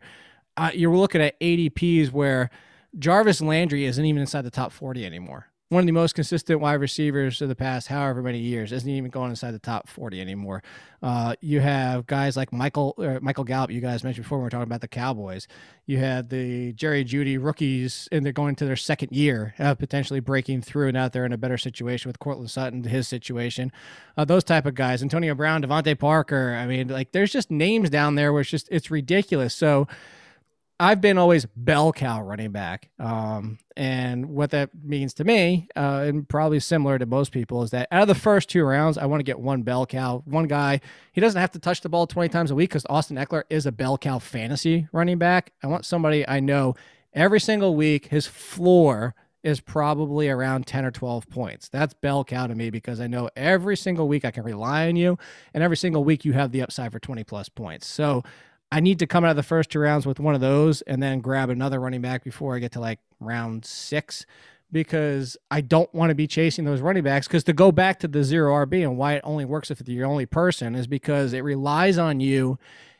uh, 0.56 0.70
you're 0.72 0.96
looking 0.96 1.20
at 1.20 1.38
ADPs 1.40 2.10
where– 2.12 2.50
Jarvis 2.96 3.40
Landry 3.40 3.84
isn't 3.84 4.04
even 4.04 4.20
inside 4.20 4.42
the 4.42 4.50
top 4.50 4.72
40 4.72 5.04
anymore. 5.04 5.48
One 5.70 5.80
of 5.80 5.86
the 5.86 5.92
most 5.92 6.14
consistent 6.14 6.60
wide 6.60 6.80
receivers 6.80 7.42
of 7.42 7.50
the 7.50 7.54
past 7.54 7.88
however 7.88 8.22
many 8.22 8.38
years 8.38 8.72
isn't 8.72 8.88
even 8.88 9.10
going 9.10 9.28
inside 9.28 9.50
the 9.50 9.58
top 9.58 9.86
40 9.86 10.18
anymore. 10.18 10.62
Uh, 11.02 11.34
you 11.42 11.60
have 11.60 12.06
guys 12.06 12.38
like 12.38 12.54
Michael 12.54 12.94
uh, 12.96 13.18
Michael 13.20 13.44
Gallup, 13.44 13.70
you 13.70 13.82
guys 13.82 14.02
mentioned 14.02 14.24
before 14.24 14.38
when 14.38 14.44
we 14.44 14.46
are 14.46 14.50
talking 14.50 14.62
about 14.62 14.80
the 14.80 14.88
Cowboys. 14.88 15.46
You 15.84 15.98
had 15.98 16.30
the 16.30 16.72
Jerry 16.72 17.04
Jeudy 17.04 17.36
rookies, 17.36 18.08
and 18.10 18.24
they're 18.24 18.32
going 18.32 18.56
to 18.56 18.64
their 18.64 18.76
second 18.76 19.12
year, 19.12 19.54
uh, 19.58 19.74
potentially 19.74 20.20
breaking 20.20 20.62
through, 20.62 20.88
and 20.88 20.96
out 20.96 21.12
there 21.12 21.26
in 21.26 21.34
a 21.34 21.38
better 21.38 21.58
situation 21.58 22.08
with 22.08 22.18
Courtland 22.18 22.50
Sutton, 22.50 22.82
his 22.84 23.06
situation. 23.06 23.70
Uh, 24.16 24.24
those 24.24 24.44
type 24.44 24.64
of 24.64 24.74
guys, 24.74 25.02
Antonio 25.02 25.34
Brown, 25.34 25.62
DeVante 25.62 25.98
Parker. 25.98 26.54
I 26.54 26.66
mean, 26.66 26.88
like 26.88 27.12
there's 27.12 27.30
just 27.30 27.50
names 27.50 27.90
down 27.90 28.14
there 28.14 28.32
where 28.32 28.40
it's 28.40 28.50
just 28.50 28.68
it's 28.70 28.90
ridiculous. 28.90 29.54
So 29.54 29.86
I've 30.80 31.00
been 31.00 31.18
always 31.18 31.44
bell 31.44 31.92
cow 31.92 32.22
running 32.22 32.52
back. 32.52 32.90
Um, 33.00 33.58
and 33.76 34.30
what 34.30 34.50
that 34.50 34.70
means 34.80 35.12
to 35.14 35.24
me, 35.24 35.68
uh, 35.74 36.04
and 36.06 36.28
probably 36.28 36.60
similar 36.60 36.98
to 36.98 37.06
most 37.06 37.32
people, 37.32 37.62
is 37.64 37.70
that 37.70 37.88
out 37.90 38.02
of 38.02 38.08
the 38.08 38.14
first 38.14 38.48
two 38.48 38.64
rounds, 38.64 38.96
I 38.96 39.06
want 39.06 39.18
to 39.20 39.24
get 39.24 39.40
one 39.40 39.62
bell 39.62 39.86
cow, 39.86 40.22
one 40.24 40.46
guy. 40.46 40.80
He 41.12 41.20
doesn't 41.20 41.40
have 41.40 41.50
to 41.52 41.58
touch 41.58 41.80
the 41.80 41.88
ball 41.88 42.06
20 42.06 42.28
times 42.28 42.52
a 42.52 42.54
week 42.54 42.70
because 42.70 42.86
Austin 42.88 43.16
Ekeler 43.16 43.42
is 43.50 43.66
a 43.66 43.72
bell 43.72 43.98
cow 43.98 44.20
fantasy 44.20 44.86
running 44.92 45.18
back. 45.18 45.52
I 45.64 45.66
want 45.66 45.84
somebody 45.84 46.26
I 46.28 46.38
know 46.38 46.76
every 47.12 47.40
single 47.40 47.74
week, 47.74 48.06
his 48.06 48.28
floor 48.28 49.16
is 49.42 49.60
probably 49.60 50.28
around 50.28 50.66
10 50.66 50.84
or 50.84 50.90
12 50.90 51.28
points. 51.28 51.68
That's 51.68 51.94
bell 51.94 52.24
cow 52.24 52.46
to 52.46 52.54
me 52.54 52.70
because 52.70 53.00
I 53.00 53.06
know 53.06 53.30
every 53.36 53.76
single 53.76 54.08
week 54.08 54.24
I 54.24 54.30
can 54.30 54.44
rely 54.44 54.88
on 54.88 54.96
you, 54.96 55.18
and 55.54 55.62
every 55.62 55.76
single 55.76 56.04
week 56.04 56.24
you 56.24 56.32
have 56.34 56.52
the 56.52 56.62
upside 56.62 56.92
for 56.92 56.98
20 56.98 57.24
plus 57.24 57.48
points. 57.48 57.86
So 57.86 58.22
I 58.70 58.80
need 58.80 58.98
to 58.98 59.06
come 59.06 59.24
out 59.24 59.30
of 59.30 59.36
the 59.36 59.42
first 59.42 59.70
two 59.70 59.78
rounds 59.78 60.06
with 60.06 60.20
one 60.20 60.34
of 60.34 60.40
those 60.40 60.82
and 60.82 61.02
then 61.02 61.20
grab 61.20 61.48
another 61.48 61.80
running 61.80 62.02
back 62.02 62.22
before 62.22 62.54
I 62.54 62.58
get 62.58 62.72
to 62.72 62.80
like 62.80 62.98
round 63.18 63.64
six 63.64 64.26
because 64.70 65.36
I 65.50 65.62
don't 65.62 65.92
want 65.94 66.10
to 66.10 66.14
be 66.14 66.26
chasing 66.26 66.64
those 66.64 66.80
running 66.80 67.02
backs. 67.02 67.26
Because 67.26 67.44
to 67.44 67.54
go 67.54 67.72
back 67.72 67.98
to 68.00 68.08
the 68.08 68.22
zero 68.22 68.66
RB 68.66 68.82
and 68.82 68.98
why 68.98 69.14
it 69.14 69.22
only 69.24 69.46
works 69.46 69.70
if 69.70 69.80
you're 69.86 70.06
the 70.06 70.10
only 70.10 70.26
person 70.26 70.74
is 70.74 70.86
because 70.86 71.32
it 71.32 71.44
relies 71.44 71.96
on 71.96 72.20
you 72.20 72.58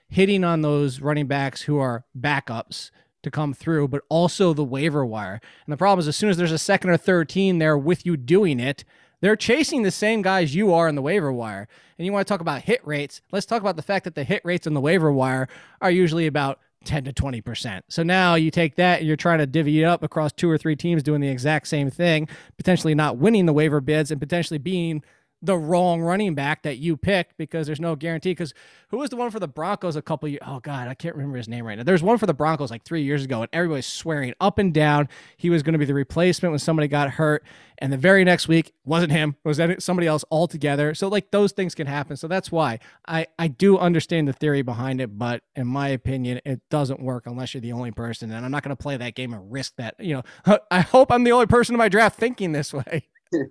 hitting 0.09 0.43
on 0.43 0.63
those 0.63 1.01
running 1.01 1.27
backs 1.27 1.63
who 1.63 1.79
are 1.79 2.05
backups 2.19 2.91
to 3.23 3.31
come 3.31 3.53
through, 3.53 3.89
but 3.89 4.03
also 4.09 4.55
the 4.55 4.65
waiver 4.65 5.05
wire. 5.05 5.41
And 5.67 5.73
the 5.73 5.77
problem 5.77 6.01
is, 6.01 6.09
as 6.09 6.17
soon 6.17 6.31
as 6.31 6.39
there's 6.39 6.53
a 6.53 6.59
second 6.59 6.91
or 6.91 6.97
third 6.97 7.29
team 7.29 7.59
there 7.59 7.77
with 7.77 8.07
you 8.07 8.17
doing 8.17 8.59
it, 8.59 8.85
they're 9.21 9.37
chasing 9.37 9.83
the 9.83 9.91
same 9.91 10.23
guys 10.23 10.55
you 10.55 10.73
are 10.73 10.89
in 10.89 10.95
the 10.95 11.03
waiver 11.03 11.33
wire. 11.33 11.69
And 11.99 12.07
you 12.07 12.13
want 12.13 12.27
to 12.27 12.33
talk 12.33 12.41
about 12.41 12.63
hit 12.63 12.87
rates? 12.87 13.21
Let's 13.33 13.47
talk 13.47 13.61
about 13.61 13.77
the 13.77 13.83
fact 13.83 14.05
that 14.05 14.15
the 14.15 14.25
hit 14.25 14.43
rates 14.45 14.67
in 14.67 14.75
the 14.75 14.81
waiver 14.81 15.13
wire 15.13 15.49
are 15.81 15.91
usually 15.91 16.27
about 16.27 16.61
10 16.85 17.05
to 17.05 17.13
20%. 17.13 17.83
So 17.89 18.03
now 18.03 18.35
you 18.37 18.51
take 18.51 18.77
that 18.77 19.01
and 19.01 19.09
you're 19.09 19.17
trying 19.17 19.39
to 19.39 19.47
divvy 19.47 19.83
it 19.83 19.85
up 19.85 20.03
across 20.03 20.33
two 20.33 20.49
or 20.49 20.57
three 20.57 20.77
teams 20.77 21.03
doing 21.03 21.21
the 21.21 21.29
exact 21.29 21.69
same 21.69 21.91
thing, 21.91 22.29
potentially 22.57 22.95
not 22.95 23.19
winning 23.19 23.47
the 23.47 23.53
waiver 23.53 23.81
bids 23.81 24.11
and 24.11 24.21
potentially 24.21 24.59
being 24.59 25.03
the 25.41 25.57
wrong 25.57 26.01
running 26.01 26.35
back 26.35 26.63
that 26.63 26.79
you 26.79 26.97
picked 26.97 27.37
because 27.37 27.67
there's 27.67 27.81
no 27.81 27.95
guarantee. 27.95 28.31
Because 28.31 28.55
who 28.89 28.99
was 28.99 29.11
the 29.11 29.17
one 29.17 29.31
for 29.31 29.39
the 29.39 29.49
Broncos 29.49 29.95
a 29.95 30.03
couple 30.03 30.29
years? 30.29 30.43
Oh 30.45 30.61
God, 30.61 30.89
I 30.89 30.95
can't 30.95 31.15
remember 31.15 31.37
his 31.37 31.49
name 31.49 31.65
right 31.65 31.77
now. 31.77 31.85
There's 31.85 32.03
one 32.03 32.19
for 32.19 32.27
the 32.27 32.35
Broncos 32.35 32.71
like 32.71 32.85
three 32.85 33.03
years 33.03 33.25
ago, 33.25 33.43
and 33.43 33.49
everybody's 33.53 33.87
swearing 33.87 34.35
up 34.41 34.59
and 34.59 34.75
down 34.75 35.09
he 35.37 35.51
was 35.51 35.63
going 35.63 35.75
to 35.75 35.79
be 35.79 35.85
the 35.85 35.95
replacement 35.95 36.53
when 36.53 36.59
somebody 36.59 36.89
got 36.89 37.11
hurt. 37.11 37.45
And 37.81 37.93
the 37.93 37.97
very 37.97 38.25
next 38.25 38.49
week 38.49 38.73
wasn't 38.85 39.13
him, 39.13 39.37
was 39.45 39.61
somebody 39.79 40.09
else 40.09 40.25
altogether. 40.31 40.95
So 40.95 41.07
like 41.07 41.31
those 41.31 41.53
things 41.53 41.77
can 41.77 41.87
happen. 41.87 42.17
So 42.17 42.27
that's 42.27 42.51
why 42.51 42.81
I 43.07 43.27
I 43.39 43.47
do 43.47 43.79
understand 43.79 44.27
the 44.27 44.33
theory 44.33 44.63
behind 44.63 45.01
it, 45.01 45.17
but 45.17 45.43
in 45.55 45.69
my 45.69 45.89
opinion, 45.89 46.41
it 46.45 46.61
doesn't 46.71 47.01
work 47.01 47.27
unless 47.27 47.55
you're 47.55 47.61
the 47.61 47.73
only 47.73 47.93
person. 47.93 48.33
And 48.33 48.45
I'm 48.45 48.51
not 48.51 48.65
going 48.65 48.77
to 48.77 48.83
play 48.83 48.97
that 48.97 49.15
game 49.15 49.33
and 49.33 49.53
risk 49.53 49.77
that. 49.77 49.95
You 50.01 50.23
know, 50.47 50.59
I 50.71 50.81
hope 50.81 51.13
I'm 51.13 51.23
the 51.23 51.33
only 51.33 51.47
person 51.47 51.75
in 51.75 51.79
my 51.79 51.89
draft 51.89 52.19
thinking 52.19 52.51
this 52.51 52.75
way. 52.75 53.07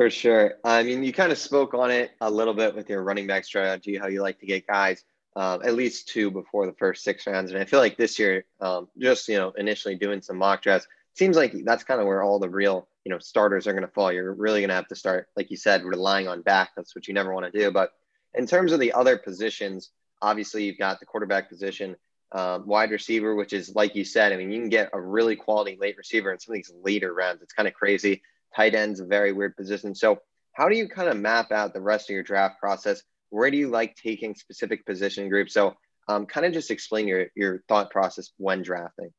For 0.00 0.08
sure. 0.08 0.54
I 0.64 0.82
mean, 0.82 1.04
you 1.04 1.12
kind 1.12 1.30
of 1.30 1.36
spoke 1.36 1.74
on 1.74 1.90
it 1.90 2.12
a 2.22 2.30
little 2.30 2.54
bit 2.54 2.74
with 2.74 2.88
your 2.88 3.02
running 3.02 3.26
back 3.26 3.44
strategy, 3.44 3.98
how 3.98 4.06
you 4.06 4.22
like 4.22 4.40
to 4.40 4.46
get 4.46 4.66
guys 4.66 5.04
um, 5.36 5.60
at 5.62 5.74
least 5.74 6.08
two 6.08 6.30
before 6.30 6.64
the 6.64 6.72
first 6.72 7.04
six 7.04 7.26
rounds. 7.26 7.50
And 7.50 7.60
I 7.60 7.66
feel 7.66 7.80
like 7.80 7.98
this 7.98 8.18
year, 8.18 8.46
um, 8.62 8.88
just 8.96 9.28
you 9.28 9.36
know, 9.36 9.50
initially 9.58 9.96
doing 9.96 10.22
some 10.22 10.38
mock 10.38 10.62
drafts, 10.62 10.88
seems 11.12 11.36
like 11.36 11.52
that's 11.66 11.84
kind 11.84 12.00
of 12.00 12.06
where 12.06 12.22
all 12.22 12.38
the 12.38 12.48
real 12.48 12.88
you 13.04 13.12
know 13.12 13.18
starters 13.18 13.66
are 13.66 13.74
going 13.74 13.84
to 13.84 13.92
fall. 13.92 14.10
You're 14.10 14.32
really 14.32 14.60
going 14.60 14.70
to 14.70 14.74
have 14.74 14.88
to 14.88 14.96
start, 14.96 15.28
like 15.36 15.50
you 15.50 15.58
said, 15.58 15.84
relying 15.84 16.28
on 16.28 16.40
back. 16.40 16.70
That's 16.74 16.96
what 16.96 17.06
you 17.06 17.12
never 17.12 17.34
want 17.34 17.52
to 17.52 17.58
do. 17.58 17.70
But 17.70 17.92
in 18.32 18.46
terms 18.46 18.72
of 18.72 18.80
the 18.80 18.94
other 18.94 19.18
positions, 19.18 19.90
obviously 20.22 20.64
you've 20.64 20.78
got 20.78 21.00
the 21.00 21.04
quarterback 21.04 21.50
position. 21.50 21.94
Um, 22.32 22.66
wide 22.66 22.90
receiver, 22.90 23.34
which 23.34 23.52
is 23.52 23.74
like 23.74 23.94
you 23.94 24.06
said, 24.06 24.32
I 24.32 24.38
mean, 24.38 24.50
you 24.50 24.60
can 24.60 24.70
get 24.70 24.88
a 24.94 25.00
really 25.00 25.36
quality 25.36 25.76
late 25.78 25.98
receiver 25.98 26.32
in 26.32 26.40
some 26.40 26.54
of 26.54 26.56
these 26.56 26.72
later 26.82 27.12
rounds. 27.12 27.42
It's 27.42 27.52
kind 27.52 27.68
of 27.68 27.74
crazy. 27.74 28.22
Tight 28.54 28.74
end's 28.74 29.00
a 29.00 29.06
very 29.06 29.32
weird 29.32 29.56
position. 29.56 29.94
So, 29.94 30.18
how 30.52 30.68
do 30.68 30.76
you 30.76 30.88
kind 30.88 31.08
of 31.08 31.16
map 31.16 31.52
out 31.52 31.72
the 31.72 31.80
rest 31.80 32.10
of 32.10 32.14
your 32.14 32.22
draft 32.22 32.58
process? 32.58 33.02
Where 33.30 33.50
do 33.50 33.56
you 33.56 33.68
like 33.68 33.96
taking 33.96 34.34
specific 34.34 34.84
position 34.84 35.28
groups? 35.28 35.54
So, 35.54 35.74
um, 36.08 36.26
kind 36.26 36.44
of 36.44 36.52
just 36.52 36.70
explain 36.70 37.06
your 37.06 37.26
your 37.34 37.62
thought 37.68 37.90
process 37.90 38.30
when 38.36 38.62
drafting. 38.62 39.10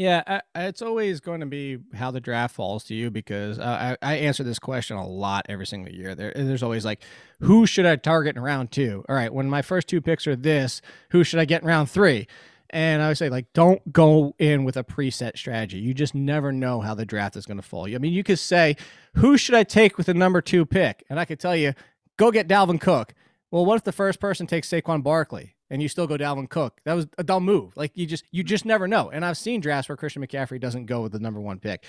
Yeah, 0.00 0.22
I, 0.26 0.40
it's 0.66 0.80
always 0.80 1.20
going 1.20 1.40
to 1.40 1.46
be 1.46 1.76
how 1.92 2.10
the 2.10 2.22
draft 2.22 2.54
falls 2.54 2.84
to 2.84 2.94
you 2.94 3.10
because 3.10 3.58
uh, 3.58 3.96
I, 4.00 4.12
I, 4.12 4.16
answer 4.16 4.42
this 4.42 4.58
question 4.58 4.96
a 4.96 5.06
lot 5.06 5.44
every 5.50 5.66
single 5.66 5.92
year. 5.92 6.14
There, 6.14 6.32
there's 6.34 6.62
always 6.62 6.86
like, 6.86 7.02
who 7.40 7.66
should 7.66 7.84
I 7.84 7.96
target 7.96 8.34
in 8.34 8.42
round 8.42 8.70
two? 8.70 9.04
All 9.10 9.14
right, 9.14 9.30
when 9.30 9.50
my 9.50 9.60
first 9.60 9.88
two 9.88 10.00
picks 10.00 10.26
are 10.26 10.36
this, 10.36 10.80
who 11.10 11.22
should 11.22 11.38
I 11.38 11.44
get 11.44 11.60
in 11.60 11.68
round 11.68 11.90
three? 11.90 12.28
And 12.70 13.02
I 13.02 13.08
would 13.08 13.18
say, 13.18 13.28
like, 13.28 13.52
don't 13.52 13.92
go 13.92 14.34
in 14.38 14.64
with 14.64 14.76
a 14.76 14.84
preset 14.84 15.36
strategy. 15.36 15.78
You 15.78 15.92
just 15.92 16.14
never 16.14 16.52
know 16.52 16.80
how 16.80 16.94
the 16.94 17.04
draft 17.04 17.36
is 17.36 17.44
going 17.44 17.56
to 17.56 17.62
fall. 17.62 17.86
I 17.86 17.98
mean, 17.98 18.12
you 18.12 18.22
could 18.22 18.38
say, 18.38 18.76
who 19.16 19.36
should 19.36 19.56
I 19.56 19.64
take 19.64 19.96
with 19.96 20.06
the 20.06 20.14
number 20.14 20.40
two 20.40 20.64
pick? 20.64 21.04
And 21.10 21.18
I 21.18 21.24
could 21.24 21.40
tell 21.40 21.56
you, 21.56 21.74
go 22.16 22.30
get 22.30 22.46
Dalvin 22.48 22.80
Cook. 22.80 23.14
Well, 23.50 23.64
what 23.64 23.76
if 23.76 23.84
the 23.84 23.92
first 23.92 24.20
person 24.20 24.46
takes 24.46 24.68
Saquon 24.68 25.02
Barkley 25.02 25.56
and 25.68 25.82
you 25.82 25.88
still 25.88 26.06
go 26.06 26.16
Dalvin 26.16 26.48
Cook? 26.48 26.80
That 26.84 26.94
was 26.94 27.08
a 27.18 27.24
dumb 27.24 27.44
move. 27.44 27.76
Like 27.76 27.92
you 27.96 28.06
just 28.06 28.24
you 28.30 28.44
just 28.44 28.64
never 28.64 28.86
know. 28.86 29.10
And 29.10 29.24
I've 29.24 29.36
seen 29.36 29.60
drafts 29.60 29.88
where 29.88 29.96
Christian 29.96 30.24
McCaffrey 30.24 30.60
doesn't 30.60 30.86
go 30.86 31.02
with 31.02 31.12
the 31.12 31.18
number 31.18 31.40
one 31.40 31.58
pick. 31.58 31.84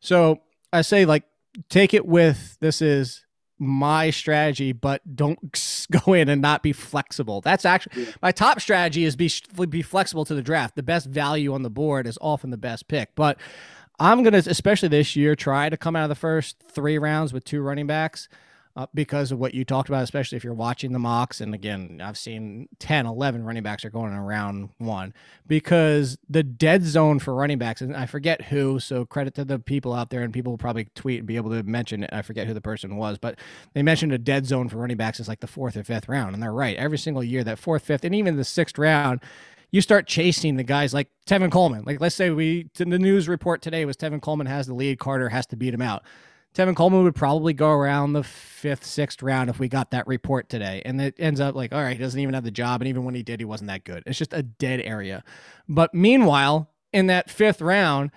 So 0.00 0.40
I 0.72 0.82
say 0.82 1.06
like 1.06 1.24
take 1.70 1.94
it 1.94 2.04
with 2.04 2.58
this 2.60 2.82
is 2.82 3.24
my 3.58 4.10
strategy, 4.10 4.72
but 4.72 5.16
don't 5.16 5.86
go 6.04 6.12
in 6.12 6.28
and 6.28 6.40
not 6.40 6.62
be 6.62 6.72
flexible. 6.72 7.40
That's 7.40 7.64
actually 7.64 8.04
yeah. 8.04 8.12
my 8.22 8.32
top 8.32 8.60
strategy 8.60 9.04
is 9.04 9.16
be 9.16 9.30
be 9.68 9.82
flexible 9.82 10.24
to 10.24 10.34
the 10.34 10.42
draft. 10.42 10.76
The 10.76 10.82
best 10.82 11.06
value 11.06 11.52
on 11.52 11.62
the 11.62 11.70
board 11.70 12.06
is 12.06 12.18
often 12.20 12.50
the 12.50 12.56
best 12.56 12.88
pick, 12.88 13.14
but 13.14 13.38
I'm 14.00 14.22
gonna, 14.22 14.38
especially 14.38 14.88
this 14.88 15.16
year, 15.16 15.34
try 15.34 15.68
to 15.68 15.76
come 15.76 15.96
out 15.96 16.04
of 16.04 16.08
the 16.08 16.14
first 16.14 16.56
three 16.70 16.98
rounds 16.98 17.32
with 17.32 17.44
two 17.44 17.60
running 17.60 17.86
backs 17.86 18.28
uh, 18.78 18.86
because 18.94 19.32
of 19.32 19.40
what 19.40 19.54
you 19.54 19.64
talked 19.64 19.88
about, 19.88 20.04
especially 20.04 20.36
if 20.36 20.44
you're 20.44 20.54
watching 20.54 20.92
the 20.92 21.00
mocks. 21.00 21.40
And 21.40 21.52
again, 21.52 22.00
I've 22.00 22.16
seen 22.16 22.68
10, 22.78 23.06
11 23.06 23.42
running 23.42 23.64
backs 23.64 23.84
are 23.84 23.90
going 23.90 24.12
around 24.12 24.68
one 24.78 25.12
because 25.48 26.16
the 26.30 26.44
dead 26.44 26.84
zone 26.84 27.18
for 27.18 27.34
running 27.34 27.58
backs, 27.58 27.80
and 27.80 27.96
I 27.96 28.06
forget 28.06 28.40
who, 28.40 28.78
so 28.78 29.04
credit 29.04 29.34
to 29.34 29.44
the 29.44 29.58
people 29.58 29.92
out 29.92 30.10
there, 30.10 30.22
and 30.22 30.32
people 30.32 30.52
will 30.52 30.58
probably 30.58 30.84
tweet 30.94 31.18
and 31.18 31.26
be 31.26 31.34
able 31.34 31.50
to 31.50 31.64
mention 31.64 32.04
it. 32.04 32.10
I 32.12 32.22
forget 32.22 32.46
who 32.46 32.54
the 32.54 32.60
person 32.60 32.94
was, 32.94 33.18
but 33.18 33.36
they 33.74 33.82
mentioned 33.82 34.12
a 34.12 34.18
dead 34.18 34.46
zone 34.46 34.68
for 34.68 34.76
running 34.76 34.96
backs 34.96 35.18
is 35.18 35.26
like 35.26 35.40
the 35.40 35.48
fourth 35.48 35.76
or 35.76 35.82
fifth 35.82 36.08
round. 36.08 36.34
And 36.34 36.40
they're 36.40 36.52
right. 36.52 36.76
Every 36.76 36.98
single 36.98 37.24
year, 37.24 37.42
that 37.42 37.58
fourth, 37.58 37.82
fifth, 37.82 38.04
and 38.04 38.14
even 38.14 38.36
the 38.36 38.44
sixth 38.44 38.78
round, 38.78 39.20
you 39.72 39.80
start 39.80 40.06
chasing 40.06 40.56
the 40.56 40.62
guys 40.62 40.94
like 40.94 41.08
Tevin 41.26 41.50
Coleman. 41.50 41.82
Like 41.84 42.00
let's 42.00 42.14
say 42.14 42.30
we 42.30 42.70
the 42.74 42.86
news 42.86 43.26
report 43.26 43.60
today 43.60 43.84
was 43.84 43.96
Tevin 43.96 44.22
Coleman 44.22 44.46
has 44.46 44.68
the 44.68 44.74
lead, 44.74 45.00
Carter 45.00 45.30
has 45.30 45.46
to 45.48 45.56
beat 45.56 45.74
him 45.74 45.82
out. 45.82 46.04
Tevin 46.54 46.74
Coleman 46.74 47.04
would 47.04 47.14
probably 47.14 47.52
go 47.52 47.70
around 47.70 48.14
the 48.14 48.24
fifth, 48.24 48.84
sixth 48.84 49.22
round 49.22 49.48
if 49.48 49.58
we 49.58 49.68
got 49.68 49.92
that 49.92 50.06
report 50.06 50.48
today. 50.48 50.82
And 50.84 51.00
it 51.00 51.14
ends 51.18 51.40
up 51.40 51.54
like, 51.54 51.72
all 51.72 51.82
right, 51.82 51.96
he 51.96 52.02
doesn't 52.02 52.18
even 52.18 52.34
have 52.34 52.44
the 52.44 52.50
job. 52.50 52.80
And 52.80 52.88
even 52.88 53.04
when 53.04 53.14
he 53.14 53.22
did, 53.22 53.40
he 53.40 53.44
wasn't 53.44 53.68
that 53.68 53.84
good. 53.84 54.02
It's 54.06 54.18
just 54.18 54.32
a 54.32 54.42
dead 54.42 54.80
area. 54.80 55.22
But 55.68 55.94
meanwhile, 55.94 56.70
in 56.92 57.06
that 57.06 57.30
fifth 57.30 57.60
round, 57.60 58.10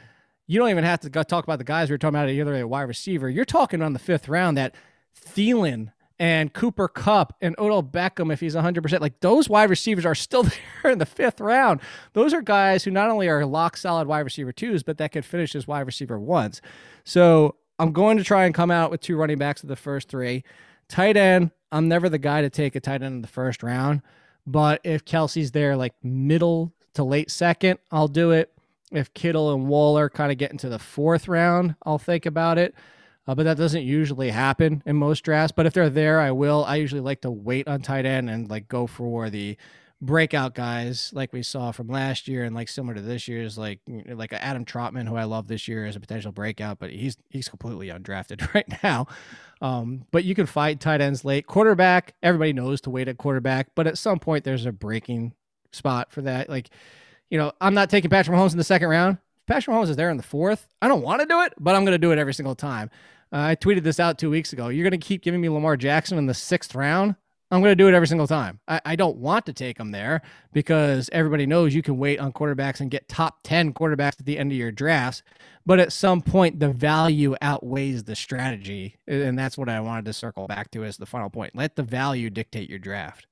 you 0.48 0.60
don't 0.60 0.70
even 0.70 0.84
have 0.84 1.02
to 1.02 1.10
talk 1.10 1.44
about 1.44 1.60
the 1.60 1.64
guys 1.64 1.90
we 1.90 1.94
were 1.94 1.98
talking 1.98 2.16
about 2.16 2.28
the 2.28 2.42
other 2.42 2.68
wide 2.68 2.84
receiver. 2.84 3.30
You're 3.30 3.46
talking 3.46 3.82
on 3.82 3.94
the 3.94 4.00
fifth 4.00 4.28
round 4.28 4.58
that 4.58 4.76
Thielen 5.16 5.92
and 6.20 6.54
Cooper 6.54 6.88
Kupp 6.88 7.36
and 7.42 7.56
Odell 7.58 7.82
Beckham, 7.82 8.32
if 8.32 8.40
he's 8.40 8.54
100%, 8.54 9.02
like 9.02 9.20
those 9.22 9.50
wide 9.50 9.70
receivers 9.70 10.06
are 10.06 10.14
still 10.14 10.44
there 10.84 10.92
in 10.92 11.00
the 11.00 11.06
fifth 11.06 11.40
round. 11.40 11.82
Those 12.14 12.34
are 12.34 12.42
guys 12.42 12.84
who 12.84 12.92
not 12.92 13.10
only 13.10 13.28
are 13.28 13.46
lock 13.46 13.78
solid 13.78 14.08
wide 14.08 14.20
receiver 14.20 14.52
twos, 14.52 14.84
but 14.84 14.98
that 14.98 15.12
could 15.12 15.26
finish 15.26 15.56
as 15.56 15.68
wide 15.68 15.86
receiver 15.86 16.20
ones. 16.20 16.62
So 17.04 17.56
I'm 17.80 17.92
going 17.92 18.18
to 18.18 18.24
try 18.24 18.46
and 18.46 18.54
come 18.54 18.72
out 18.72 18.92
with 18.92 19.02
two 19.02 19.18
running 19.18 19.38
backs 19.38 19.64
of 19.64 19.70
the 19.70 19.76
first 19.76 20.10
three. 20.10 20.44
Tight 20.88 21.18
end, 21.18 21.52
I'm 21.72 21.88
never 21.88 22.10
the 22.10 22.18
guy 22.18 22.42
to 22.42 22.50
take 22.50 22.76
a 22.76 22.80
tight 22.80 23.02
end 23.02 23.16
in 23.16 23.22
the 23.22 23.28
first 23.28 23.64
round. 23.64 24.02
But 24.46 24.82
if 24.84 25.06
Kelce's 25.06 25.52
there 25.52 25.76
like 25.76 25.94
middle 26.04 26.74
to 26.94 27.04
late 27.04 27.32
second, 27.32 27.80
I'll 27.92 28.08
do 28.08 28.32
it. 28.32 28.52
If 28.92 29.14
Kittle 29.14 29.54
and 29.54 29.68
Waller 29.68 30.10
kind 30.10 30.32
of 30.32 30.38
get 30.38 30.52
into 30.52 30.68
the 30.68 30.80
fourth 30.80 31.28
round, 31.28 31.76
I'll 31.84 31.98
think 31.98 32.26
about 32.26 32.58
it. 32.58 32.76
Uh, 33.28 33.36
but 33.36 33.44
that 33.44 33.58
doesn't 33.58 33.84
usually 33.84 34.32
happen 34.32 34.84
in 34.86 34.96
most 34.98 35.24
drafts. 35.24 35.54
But 35.56 35.66
if 35.66 35.74
they're 35.74 35.90
there, 35.90 36.20
I 36.20 36.32
will. 36.32 36.66
I 36.66 36.76
usually 36.78 37.02
like 37.02 37.22
to 37.22 37.32
wait 37.32 37.68
on 37.68 37.82
tight 37.82 38.06
end 38.06 38.30
and 38.30 38.50
like 38.50 38.68
go 38.68 38.88
for 38.88 39.30
the 39.30 39.58
breakout 40.02 40.56
guys 40.56 41.12
like 41.14 41.32
we 41.32 41.44
saw 41.44 41.72
from 41.72 41.88
last 41.88 42.28
year 42.28 42.44
and 42.44 42.56
like 42.56 42.68
similar 42.68 42.96
to 42.96 43.02
this 43.02 43.28
year's 43.28 43.56
like 43.56 43.80
like 44.08 44.34
Adam 44.34 44.66
Trautman 44.66 45.08
who 45.08 45.16
I 45.16 45.26
love 45.26 45.48
this 45.48 45.68
year 45.68 45.86
as 45.86 45.96
a 45.96 46.00
potential 46.00 46.32
breakout 46.32 46.80
but 46.80 46.90
he's 46.90 47.18
he's 47.30 47.48
completely 47.48 47.88
undrafted 47.90 48.52
right 48.56 48.66
now. 48.84 49.06
Um, 49.62 50.08
but 50.10 50.24
you 50.24 50.34
can 50.34 50.48
fight 50.48 50.80
tight 50.80 51.02
ends 51.02 51.24
late. 51.24 51.46
Quarterback 51.46 52.16
everybody 52.24 52.52
knows 52.52 52.82
to 52.82 52.90
wait 52.90 53.08
at 53.08 53.20
quarterback 53.20 53.70
but 53.76 53.86
at 53.86 53.98
some 53.98 54.18
point 54.18 54.44
there's 54.44 54.66
a 54.66 54.72
breaking 54.72 55.34
spot 55.72 56.12
for 56.12 56.24
that. 56.24 56.50
Like 56.50 56.72
you 57.30 57.38
know 57.38 57.52
I'm 57.62 57.76
not 57.76 57.92
taking 57.92 58.10
Patrick 58.10 58.36
Mahomes 58.36 58.54
in 58.54 58.58
the 58.58 58.64
second 58.64 58.90
round. 58.90 59.20
Patrick 59.46 59.76
Mahomes 59.76 59.90
is 59.90 59.98
there 59.98 60.10
in 60.10 60.18
the 60.18 60.24
fourth 60.24 60.68
I 60.82 60.88
don't 60.88 61.04
want 61.04 61.22
to 61.22 61.28
do 61.28 61.42
it 61.42 61.54
but 61.60 61.76
I'm 61.76 61.86
going 61.86 61.94
to 61.94 62.00
do 62.00 62.12
it 62.12 62.18
every 62.18 62.34
single 62.34 62.56
time. 62.56 62.90
Uh, 63.32 63.38
I 63.38 63.56
tweeted 63.56 63.84
this 63.84 64.00
out 64.00 64.18
two 64.18 64.32
weeks 64.32 64.52
ago. 64.52 64.70
You're 64.70 64.90
going 64.90 65.00
to 65.00 65.06
keep 65.06 65.22
giving 65.22 65.40
me 65.42 65.48
Lamar 65.48 65.78
Jackson 65.78 66.18
in 66.18 66.26
the 66.26 66.34
sixth 66.34 66.74
round 66.74 67.16
I'm 67.52 67.60
going 67.60 67.72
to 67.72 67.76
do 67.76 67.90
it 67.90 67.94
every 67.94 68.08
single 68.08 68.28
time. 68.28 68.62
I, 68.66 68.80
I, 68.86 68.96
don't 68.96 69.18
want 69.18 69.46
to 69.48 69.54
take 69.54 69.78
them 69.78 69.92
there 69.92 70.22
because 70.54 71.10
everybody 71.12 71.46
knows 71.46 71.76
you 71.76 71.82
can 71.82 71.98
wait 71.98 72.18
on 72.18 72.32
quarterbacks 72.32 72.80
and 72.80 72.90
get 72.90 73.10
top 73.10 73.40
10 73.44 73.74
quarterbacks 73.74 74.20
at 74.20 74.26
the 74.26 74.38
end 74.38 74.54
of 74.54 74.58
your 74.58 74.72
drafts. 74.72 75.22
But 75.66 75.80
at 75.80 75.92
some 75.92 76.22
point, 76.22 76.62
the 76.62 76.70
value 76.70 77.36
outweighs 77.42 78.06
the 78.06 78.16
strategy. 78.16 78.96
And 79.06 79.38
that's 79.38 79.58
what 79.58 79.68
I 79.68 79.82
wanted 79.82 80.06
to 80.06 80.14
circle 80.14 80.48
back 80.48 80.72
to 80.72 80.86
as 80.86 80.96
the 80.96 81.06
final 81.06 81.30
point. 81.30 81.54
Let 81.54 81.76
the 81.76 81.84
value 81.84 82.30
dictate 82.30 82.70
your 82.70 82.80
draft. 82.80 83.28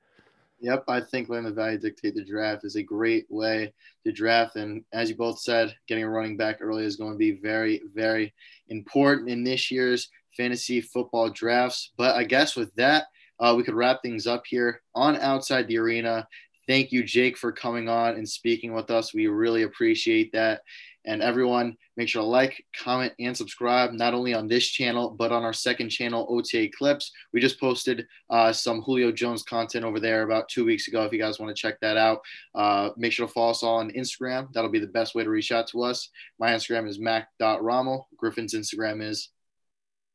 Yep, 0.61 0.83
I 0.89 0.99
think 0.99 1.29
letting 1.29 1.45
the 1.45 1.53
value 1.53 1.77
dictate 1.77 2.15
the 2.15 2.25
draft 2.25 2.65
is 2.65 2.75
a 2.75 2.83
great 2.83 3.25
way 3.29 3.73
to 4.05 4.11
draft. 4.11 4.57
And 4.57 4.83
as 4.91 5.09
you 5.09 5.15
both 5.15 5.39
said, 5.39 5.73
getting 5.87 6.03
a 6.03 6.09
running 6.09 6.35
back 6.35 6.57
early 6.59 6.83
is 6.83 6.97
going 6.97 7.13
to 7.13 7.17
be 7.17 7.31
very, 7.31 7.81
very 7.95 8.33
important 8.67 9.29
in 9.29 9.45
this 9.45 9.71
year's 9.71 10.09
fantasy 10.35 10.81
football 10.81 11.29
drafts. 11.29 11.93
But 11.95 12.17
I 12.17 12.25
guess 12.25 12.57
with 12.57 12.75
that, 12.75 13.05
uh, 13.39 13.53
we 13.55 13.63
could 13.63 13.75
wrap 13.75 14.01
things 14.01 14.27
up 14.27 14.43
here 14.47 14.81
on 14.95 15.15
Outside 15.17 15.67
the 15.67 15.77
Arena. 15.77 16.27
Thank 16.67 16.91
you, 16.91 17.03
Jake, 17.03 17.35
for 17.35 17.51
coming 17.51 17.89
on 17.89 18.13
and 18.13 18.29
speaking 18.29 18.73
with 18.73 18.91
us. 18.91 19.13
We 19.13 19.25
really 19.27 19.63
appreciate 19.63 20.31
that. 20.33 20.61
And 21.05 21.23
everyone, 21.23 21.75
make 21.97 22.09
sure 22.09 22.21
to 22.21 22.27
like, 22.27 22.63
comment, 22.77 23.13
and 23.19 23.35
subscribe, 23.35 23.93
not 23.93 24.13
only 24.13 24.35
on 24.35 24.47
this 24.47 24.67
channel, 24.67 25.09
but 25.17 25.31
on 25.31 25.43
our 25.43 25.53
second 25.53 25.89
channel, 25.89 26.27
OTA 26.29 26.69
Clips. 26.77 27.11
We 27.33 27.39
just 27.39 27.59
posted 27.59 28.05
uh, 28.29 28.53
some 28.53 28.81
Julio 28.81 29.11
Jones 29.11 29.41
content 29.41 29.83
over 29.83 29.99
there 29.99 30.21
about 30.21 30.49
two 30.49 30.63
weeks 30.63 30.87
ago. 30.87 31.03
If 31.03 31.11
you 31.11 31.17
guys 31.17 31.39
want 31.39 31.55
to 31.55 31.59
check 31.59 31.79
that 31.79 31.97
out, 31.97 32.19
uh, 32.53 32.89
make 32.97 33.13
sure 33.13 33.25
to 33.25 33.33
follow 33.33 33.49
us 33.49 33.63
all 33.63 33.77
on 33.77 33.89
Instagram. 33.91 34.53
That'll 34.53 34.69
be 34.69 34.77
the 34.77 34.87
best 34.87 35.15
way 35.15 35.23
to 35.23 35.29
reach 35.31 35.51
out 35.51 35.65
to 35.69 35.81
us. 35.81 36.09
My 36.37 36.51
Instagram 36.51 36.87
is 36.87 36.99
mac.rommel. 36.99 38.07
Griffin's 38.15 38.53
Instagram 38.53 39.01
is 39.01 39.29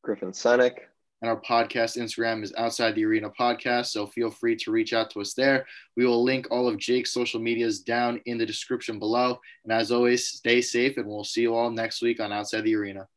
Griffin 0.03 0.31
Senek 0.31 0.75
and 1.25 1.31
our 1.31 1.41
podcast 1.41 1.97
Instagram 1.97 2.43
is 2.43 2.53
Outside 2.55 2.93
the 2.93 3.03
Arena 3.03 3.31
Podcast. 3.31 3.87
So 3.87 4.05
feel 4.05 4.29
free 4.29 4.55
to 4.57 4.69
reach 4.69 4.93
out 4.93 5.09
to 5.11 5.21
us 5.21 5.33
there. 5.33 5.65
We 5.97 6.05
will 6.05 6.23
link 6.23 6.47
all 6.51 6.67
of 6.67 6.77
Jake's 6.77 7.11
social 7.11 7.39
medias 7.39 7.79
down 7.79 8.21
in 8.27 8.37
the 8.37 8.45
description 8.45 8.99
below. 8.99 9.39
And 9.63 9.73
as 9.73 9.91
always, 9.91 10.27
stay 10.27 10.61
safe, 10.61 10.97
and 10.97 11.07
we'll 11.07 11.23
see 11.23 11.41
you 11.41 11.55
all 11.55 11.71
next 11.71 12.03
week 12.03 12.19
on 12.19 12.31
Outside 12.31 12.61
the 12.61 12.75
Arena. 12.75 13.07